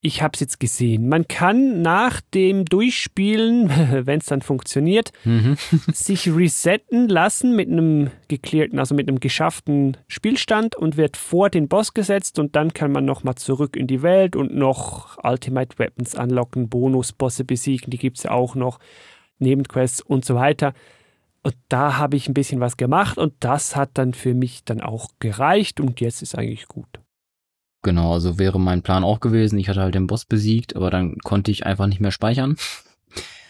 [0.00, 1.08] ich habe es jetzt gesehen.
[1.08, 3.68] Man kann nach dem Durchspielen,
[4.06, 5.56] wenn es dann funktioniert, mhm.
[5.92, 11.68] sich resetten lassen mit einem geklärten, also mit einem geschafften Spielstand und wird vor den
[11.68, 16.14] Boss gesetzt und dann kann man nochmal zurück in die Welt und noch Ultimate Weapons
[16.14, 18.78] anlocken, Bonusbosse besiegen, die gibt es ja auch noch,
[19.40, 20.74] Nebenquests und so weiter.
[21.42, 24.80] Und da habe ich ein bisschen was gemacht und das hat dann für mich dann
[24.80, 27.00] auch gereicht und jetzt ist eigentlich gut.
[27.82, 29.58] Genau, also wäre mein Plan auch gewesen.
[29.58, 32.56] Ich hatte halt den Boss besiegt, aber dann konnte ich einfach nicht mehr speichern.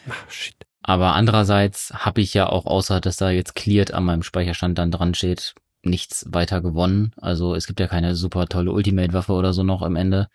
[0.09, 0.55] Ach, shit.
[0.81, 4.91] Aber andererseits habe ich ja auch, außer dass da jetzt cleared an meinem Speicherstand dann
[4.91, 7.11] dran steht, nichts weiter gewonnen.
[7.17, 10.27] Also es gibt ja keine super tolle Ultimate-Waffe oder so noch am Ende.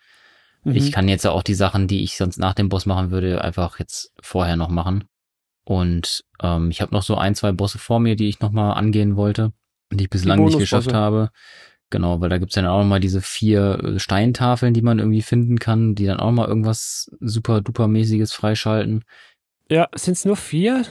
[0.63, 0.75] Mhm.
[0.75, 3.41] Ich kann jetzt ja auch die Sachen, die ich sonst nach dem Boss machen würde,
[3.41, 5.05] einfach jetzt vorher noch machen.
[5.63, 9.15] Und ähm, ich habe noch so ein, zwei Bosse vor mir, die ich nochmal angehen
[9.15, 9.51] wollte,
[9.91, 11.31] die ich bislang die nicht geschafft habe.
[11.91, 15.21] Genau, weil da gibt's dann auch noch mal diese vier äh, Steintafeln, die man irgendwie
[15.21, 19.03] finden kann, die dann auch mal irgendwas super duper mäßiges freischalten.
[19.69, 20.83] Ja, sind's nur vier?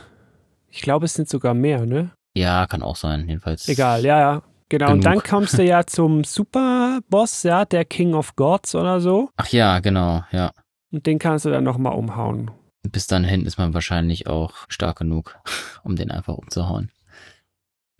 [0.71, 2.11] Ich glaube, es sind sogar mehr, ne?
[2.37, 3.69] Ja, kann auch sein, jedenfalls.
[3.69, 4.43] Egal, ja, ja.
[4.69, 4.97] Genau, genug.
[4.97, 9.31] und dann kommst du ja zum Superboss, ja, der King of Gods oder so.
[9.37, 10.53] Ach ja, genau, ja.
[10.91, 12.51] Und den kannst du dann nochmal umhauen.
[12.83, 15.37] Bis dann hin ist man wahrscheinlich auch stark genug,
[15.85, 16.91] um den einfach umzuhauen.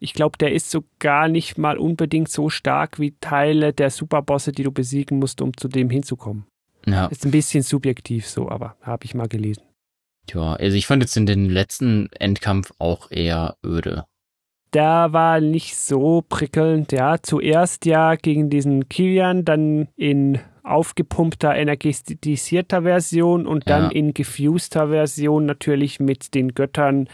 [0.01, 4.53] Ich glaube, der ist so gar nicht mal unbedingt so stark wie Teile der Superbosse,
[4.53, 6.47] die du besiegen musst, um zu dem hinzukommen.
[6.87, 7.07] Ja.
[7.07, 9.63] Ist ein bisschen subjektiv so, aber habe ich mal gelesen.
[10.27, 14.05] Tja, also ich fand jetzt in den letzten Endkampf auch eher öde.
[14.73, 17.23] Der war nicht so prickelnd, ja.
[17.23, 23.91] Zuerst ja gegen diesen Kilian, dann in aufgepumpter, energetisierter Version und dann Ja.
[23.91, 27.09] in gefuster Version natürlich mit den Göttern.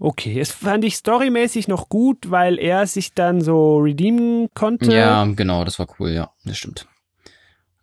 [0.00, 4.92] Okay, es fand ich storymäßig noch gut, weil er sich dann so redeemen konnte.
[4.92, 6.86] Ja, genau, das war cool, ja, das stimmt.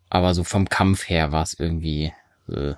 [0.09, 2.13] Aber so vom Kampf her war es irgendwie,
[2.47, 2.75] äh,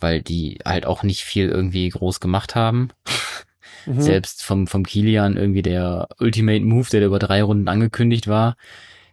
[0.00, 2.90] weil die halt auch nicht viel irgendwie groß gemacht haben.
[3.86, 4.00] Mhm.
[4.00, 8.56] Selbst vom, vom Kilian irgendwie der Ultimate Move, der über drei Runden angekündigt war,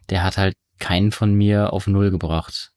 [0.08, 2.72] der hat halt keinen von mir auf Null gebracht.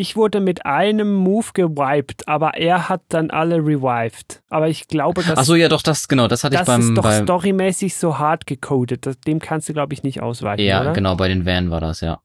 [0.00, 4.44] Ich wurde mit einem Move gewiped, aber er hat dann alle revived.
[4.48, 6.80] Aber ich glaube, dass Ach so, ja, doch, das, genau, das hatte das ich beim,
[6.82, 9.06] ist doch beim storymäßig so hart gecodet.
[9.06, 10.92] Das, dem kannst du, glaube ich, nicht ausweichen, ja, oder?
[10.92, 12.20] genau, bei den Van war das, ja.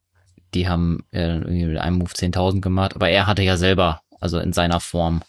[0.54, 4.38] Die haben äh, irgendwie mit einem Move 10.000 gemacht, aber er hatte ja selber, also
[4.38, 5.24] in seiner Form.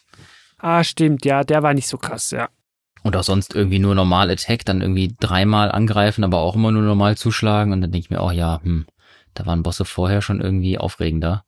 [0.59, 2.49] Ah, stimmt, ja, der war nicht so krass, ja.
[3.01, 6.83] Und auch sonst irgendwie nur normal Attack, dann irgendwie dreimal angreifen, aber auch immer nur
[6.83, 7.73] normal zuschlagen.
[7.73, 8.85] Und dann denke ich mir auch, ja, hm,
[9.33, 11.43] da waren Bosse vorher schon irgendwie aufregender.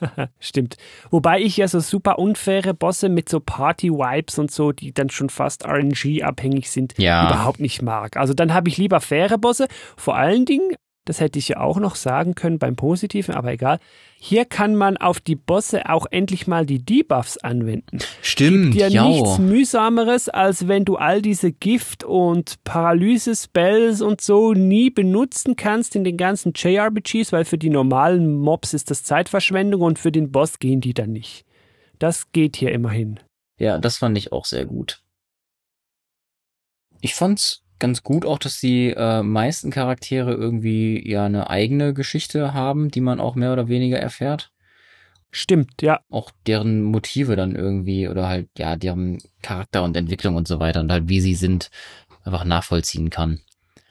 [0.38, 0.76] Stimmt.
[1.10, 5.28] Wobei ich ja so super unfaire Bosse mit so Party-Vibes und so, die dann schon
[5.30, 7.26] fast RNG-abhängig sind, Ja.
[7.28, 8.16] überhaupt nicht mag.
[8.16, 9.68] Also dann habe ich lieber faire Bosse.
[9.96, 10.74] Vor allen Dingen,
[11.04, 13.78] das hätte ich ja auch noch sagen können beim Positiven, aber egal.
[14.22, 18.00] Hier kann man auf die Bosse auch endlich mal die Debuffs anwenden.
[18.20, 19.08] Stimmt, dir ja.
[19.08, 25.96] nichts mühsameres, als wenn du all diese Gift- und Paralyse-Spells und so nie benutzen kannst
[25.96, 30.30] in den ganzen JRPGs, weil für die normalen Mobs ist das Zeitverschwendung und für den
[30.30, 31.46] Boss gehen die dann nicht.
[31.98, 33.20] Das geht hier immerhin.
[33.58, 35.02] Ja, das fand ich auch sehr gut.
[37.00, 42.54] Ich fand's ganz gut auch, dass die äh, meisten Charaktere irgendwie ja eine eigene Geschichte
[42.54, 44.52] haben, die man auch mehr oder weniger erfährt.
[45.32, 46.00] Stimmt, ja.
[46.10, 50.80] Auch deren Motive dann irgendwie oder halt ja deren Charakter und Entwicklung und so weiter
[50.80, 51.70] und halt wie sie sind
[52.24, 53.40] einfach nachvollziehen kann.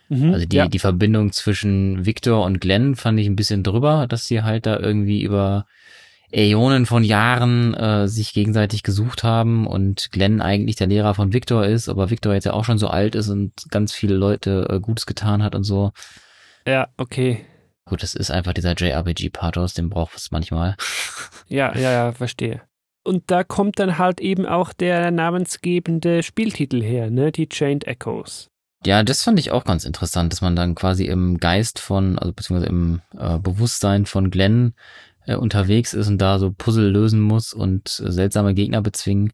[0.10, 0.68] Mhm, Also die, ja.
[0.68, 4.80] die Verbindung zwischen Victor und Glenn fand ich ein bisschen drüber, dass sie halt da
[4.80, 5.66] irgendwie über
[6.32, 11.66] Äonen von Jahren äh, sich gegenseitig gesucht haben und Glenn eigentlich der Lehrer von Victor
[11.66, 14.80] ist, aber Victor jetzt ja auch schon so alt ist und ganz viele Leute äh,
[14.80, 15.92] Gutes getan hat und so.
[16.68, 17.46] Ja, okay.
[17.86, 20.76] Gut, das ist einfach dieser JRPG-Pathos, den braucht es manchmal.
[21.52, 22.62] Ja, ja, ja, verstehe.
[23.04, 27.32] Und da kommt dann halt eben auch der namensgebende Spieltitel her, ne?
[27.32, 28.50] Die Chained Echoes.
[28.86, 32.32] Ja, das fand ich auch ganz interessant, dass man dann quasi im Geist von, also
[32.32, 34.74] beziehungsweise im äh, Bewusstsein von Glenn
[35.30, 39.32] äh, unterwegs ist und da so Puzzle lösen muss und äh, seltsame Gegner bezwingen.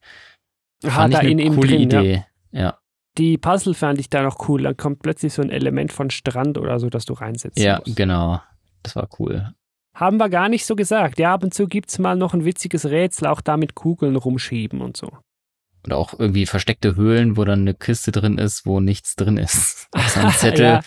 [0.81, 2.01] Da in eine ihm coole drin, ja.
[2.01, 2.25] Idee.
[2.51, 2.77] Ja,
[3.17, 4.63] Die Puzzle fand ich da noch cool.
[4.63, 7.95] Dann kommt plötzlich so ein Element von Strand oder so, das du reinsetzen ja, musst.
[7.95, 8.41] genau.
[8.83, 9.53] Das war cool.
[9.95, 11.17] Haben wir gar nicht so gesagt.
[11.17, 14.81] Ja, ab und zu gibt's mal noch ein witziges Rätsel, auch da mit Kugeln rumschieben
[14.81, 15.09] und so.
[15.85, 19.87] Oder auch irgendwie versteckte Höhlen, wo dann eine Kiste drin ist, wo nichts drin ist.
[19.91, 20.65] Außer ein Zettel.
[20.65, 20.81] Ja.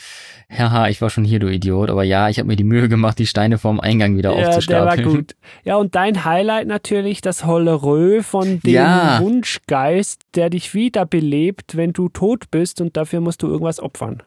[0.50, 1.90] Haha, ich war schon hier, du Idiot.
[1.90, 4.44] Aber ja, ich habe mir die Mühe gemacht, die Steine vorm Eingang wieder Ja, der
[4.46, 5.08] war aufzustapeln.
[5.08, 5.36] gut.
[5.64, 9.20] Ja, und dein Highlight natürlich das Hollerö von dem Ja.
[9.20, 14.22] Wunschgeist, der dich wiederbelebt, wenn du tot bist und dafür musst du irgendwas opfern.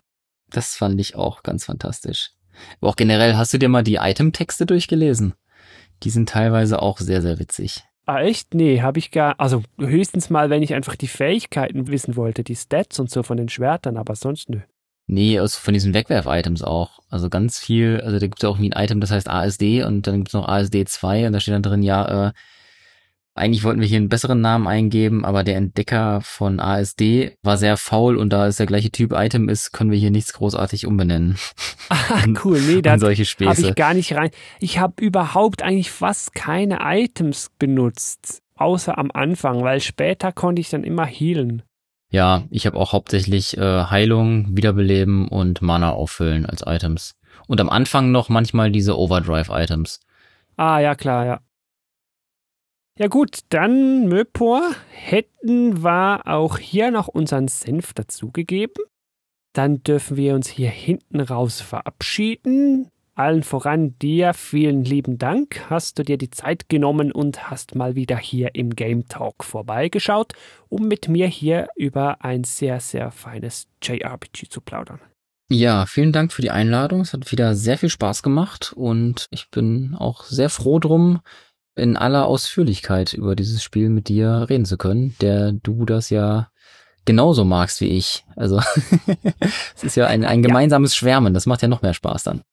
[0.52, 2.32] Das fand ich auch ganz fantastisch.
[2.80, 5.34] Aber auch generell, hast du dir mal die Item-Texte durchgelesen?
[6.04, 7.84] Die sind teilweise auch sehr, sehr witzig.
[8.06, 8.54] Ah, echt?
[8.54, 9.40] Nee, habe ich gar.
[9.40, 13.38] Also höchstens mal, wenn ich einfach die Fähigkeiten wissen wollte, die Stats und so von
[13.38, 14.60] den Schwertern, aber sonst nö.
[15.12, 17.00] Nee, aus, von diesen Wegwerf-Items auch.
[17.10, 20.08] Also ganz viel, also da gibt's ja auch wie ein Item, das heißt ASD und
[20.08, 22.32] dann gibt's noch ASD 2 und da steht dann drin, ja, äh,
[23.36, 27.76] eigentlich wollten wir hier einen besseren Namen eingeben, aber der Entdecker von ASD war sehr
[27.76, 31.38] faul und da es der gleiche Typ Item ist, können wir hier nichts großartig umbenennen.
[31.90, 32.62] Ah, cool.
[32.62, 34.30] Nee, da habe ich gar nicht rein.
[34.62, 40.70] Ich habe überhaupt eigentlich fast keine Items benutzt, außer am Anfang, weil später konnte ich
[40.70, 41.64] dann immer healen.
[42.12, 47.16] Ja, ich habe auch hauptsächlich äh, Heilung, Wiederbeleben und Mana auffüllen als Items.
[47.48, 50.02] Und am Anfang noch manchmal diese Overdrive-Items.
[50.58, 51.40] Ah, ja, klar, ja.
[53.00, 58.84] Ja gut, dann Möpor, hätten wir auch hier noch unseren Senf dazugegeben.
[59.54, 62.90] Dann dürfen wir uns hier hinten raus verabschieden.
[63.14, 65.70] Allen voran dir vielen lieben Dank.
[65.70, 70.34] Hast du dir die Zeit genommen und hast mal wieder hier im Game Talk vorbeigeschaut,
[70.70, 75.02] um mit mir hier über ein sehr, sehr feines JRPG zu plaudern.
[75.50, 77.02] Ja, vielen Dank für die Einladung.
[77.02, 81.20] Es hat wieder sehr viel Spaß gemacht und ich bin auch sehr froh drum,
[81.76, 86.50] in aller Ausführlichkeit über dieses Spiel mit dir reden zu können, der du das ja
[87.04, 88.24] genauso magst wie ich.
[88.38, 88.62] Also
[89.76, 92.44] es ist ja ein, ein gemeinsames Schwärmen, das macht ja noch mehr Spaß dann.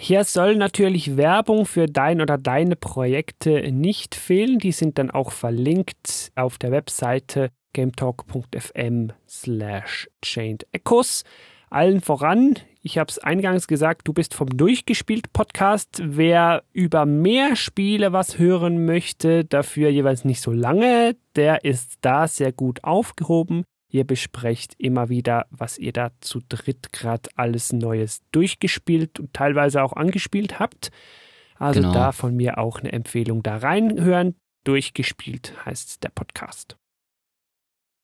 [0.00, 4.60] Hier soll natürlich Werbung für dein oder deine Projekte nicht fehlen.
[4.60, 11.24] Die sind dann auch verlinkt auf der Webseite gametalk.fm slash chained echoes.
[11.68, 16.00] Allen voran, ich habe es eingangs gesagt, du bist vom Durchgespielt Podcast.
[16.00, 22.28] Wer über mehr Spiele was hören möchte, dafür jeweils nicht so lange, der ist da
[22.28, 23.64] sehr gut aufgehoben.
[23.90, 29.82] Ihr besprecht immer wieder, was ihr da zu dritt gerade alles Neues durchgespielt und teilweise
[29.82, 30.90] auch angespielt habt.
[31.56, 31.94] Also genau.
[31.94, 34.36] da von mir auch eine Empfehlung da reinhören.
[34.64, 36.76] Durchgespielt heißt der Podcast.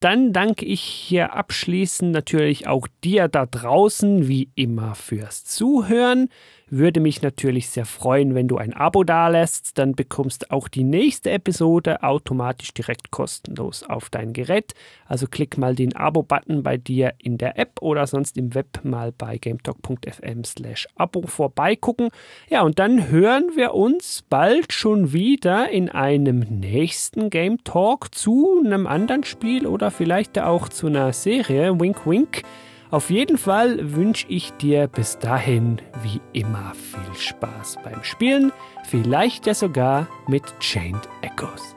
[0.05, 6.29] Dann danke ich hier abschließend natürlich auch dir da draußen, wie immer, fürs Zuhören.
[6.77, 9.79] Würde mich natürlich sehr freuen, wenn du ein Abo dalässt.
[9.79, 14.73] Dann bekommst auch die nächste Episode automatisch direkt kostenlos auf dein Gerät.
[15.07, 19.13] Also klick mal den Abo-Button bei dir in der App oder sonst im Web mal
[19.13, 22.09] bei gametalk.fm slash Abo vorbeigucken.
[22.49, 28.63] Ja, und dann hören wir uns bald schon wieder in einem nächsten Game Talk zu
[28.65, 31.79] einem anderen Spiel oder vielleicht auch zu einer Serie.
[31.81, 32.43] Wink, wink.
[32.91, 38.53] Auf jeden Fall wünsche ich dir bis dahin wie immer viel Spaß beim Spielen,
[38.85, 41.75] vielleicht ja sogar mit Chained Echoes.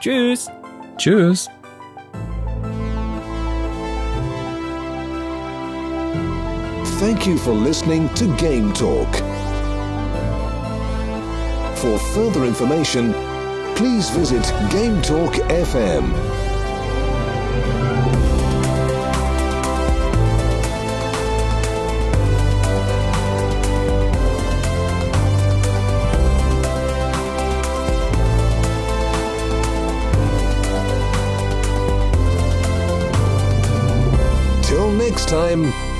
[0.00, 0.50] Tschüss.
[0.98, 1.48] Tschüss.
[7.00, 9.08] Thank you for listening to Game Talk.
[11.74, 13.12] For further information,
[13.74, 16.43] please visit Game Talk FM.
[35.14, 35.93] Next time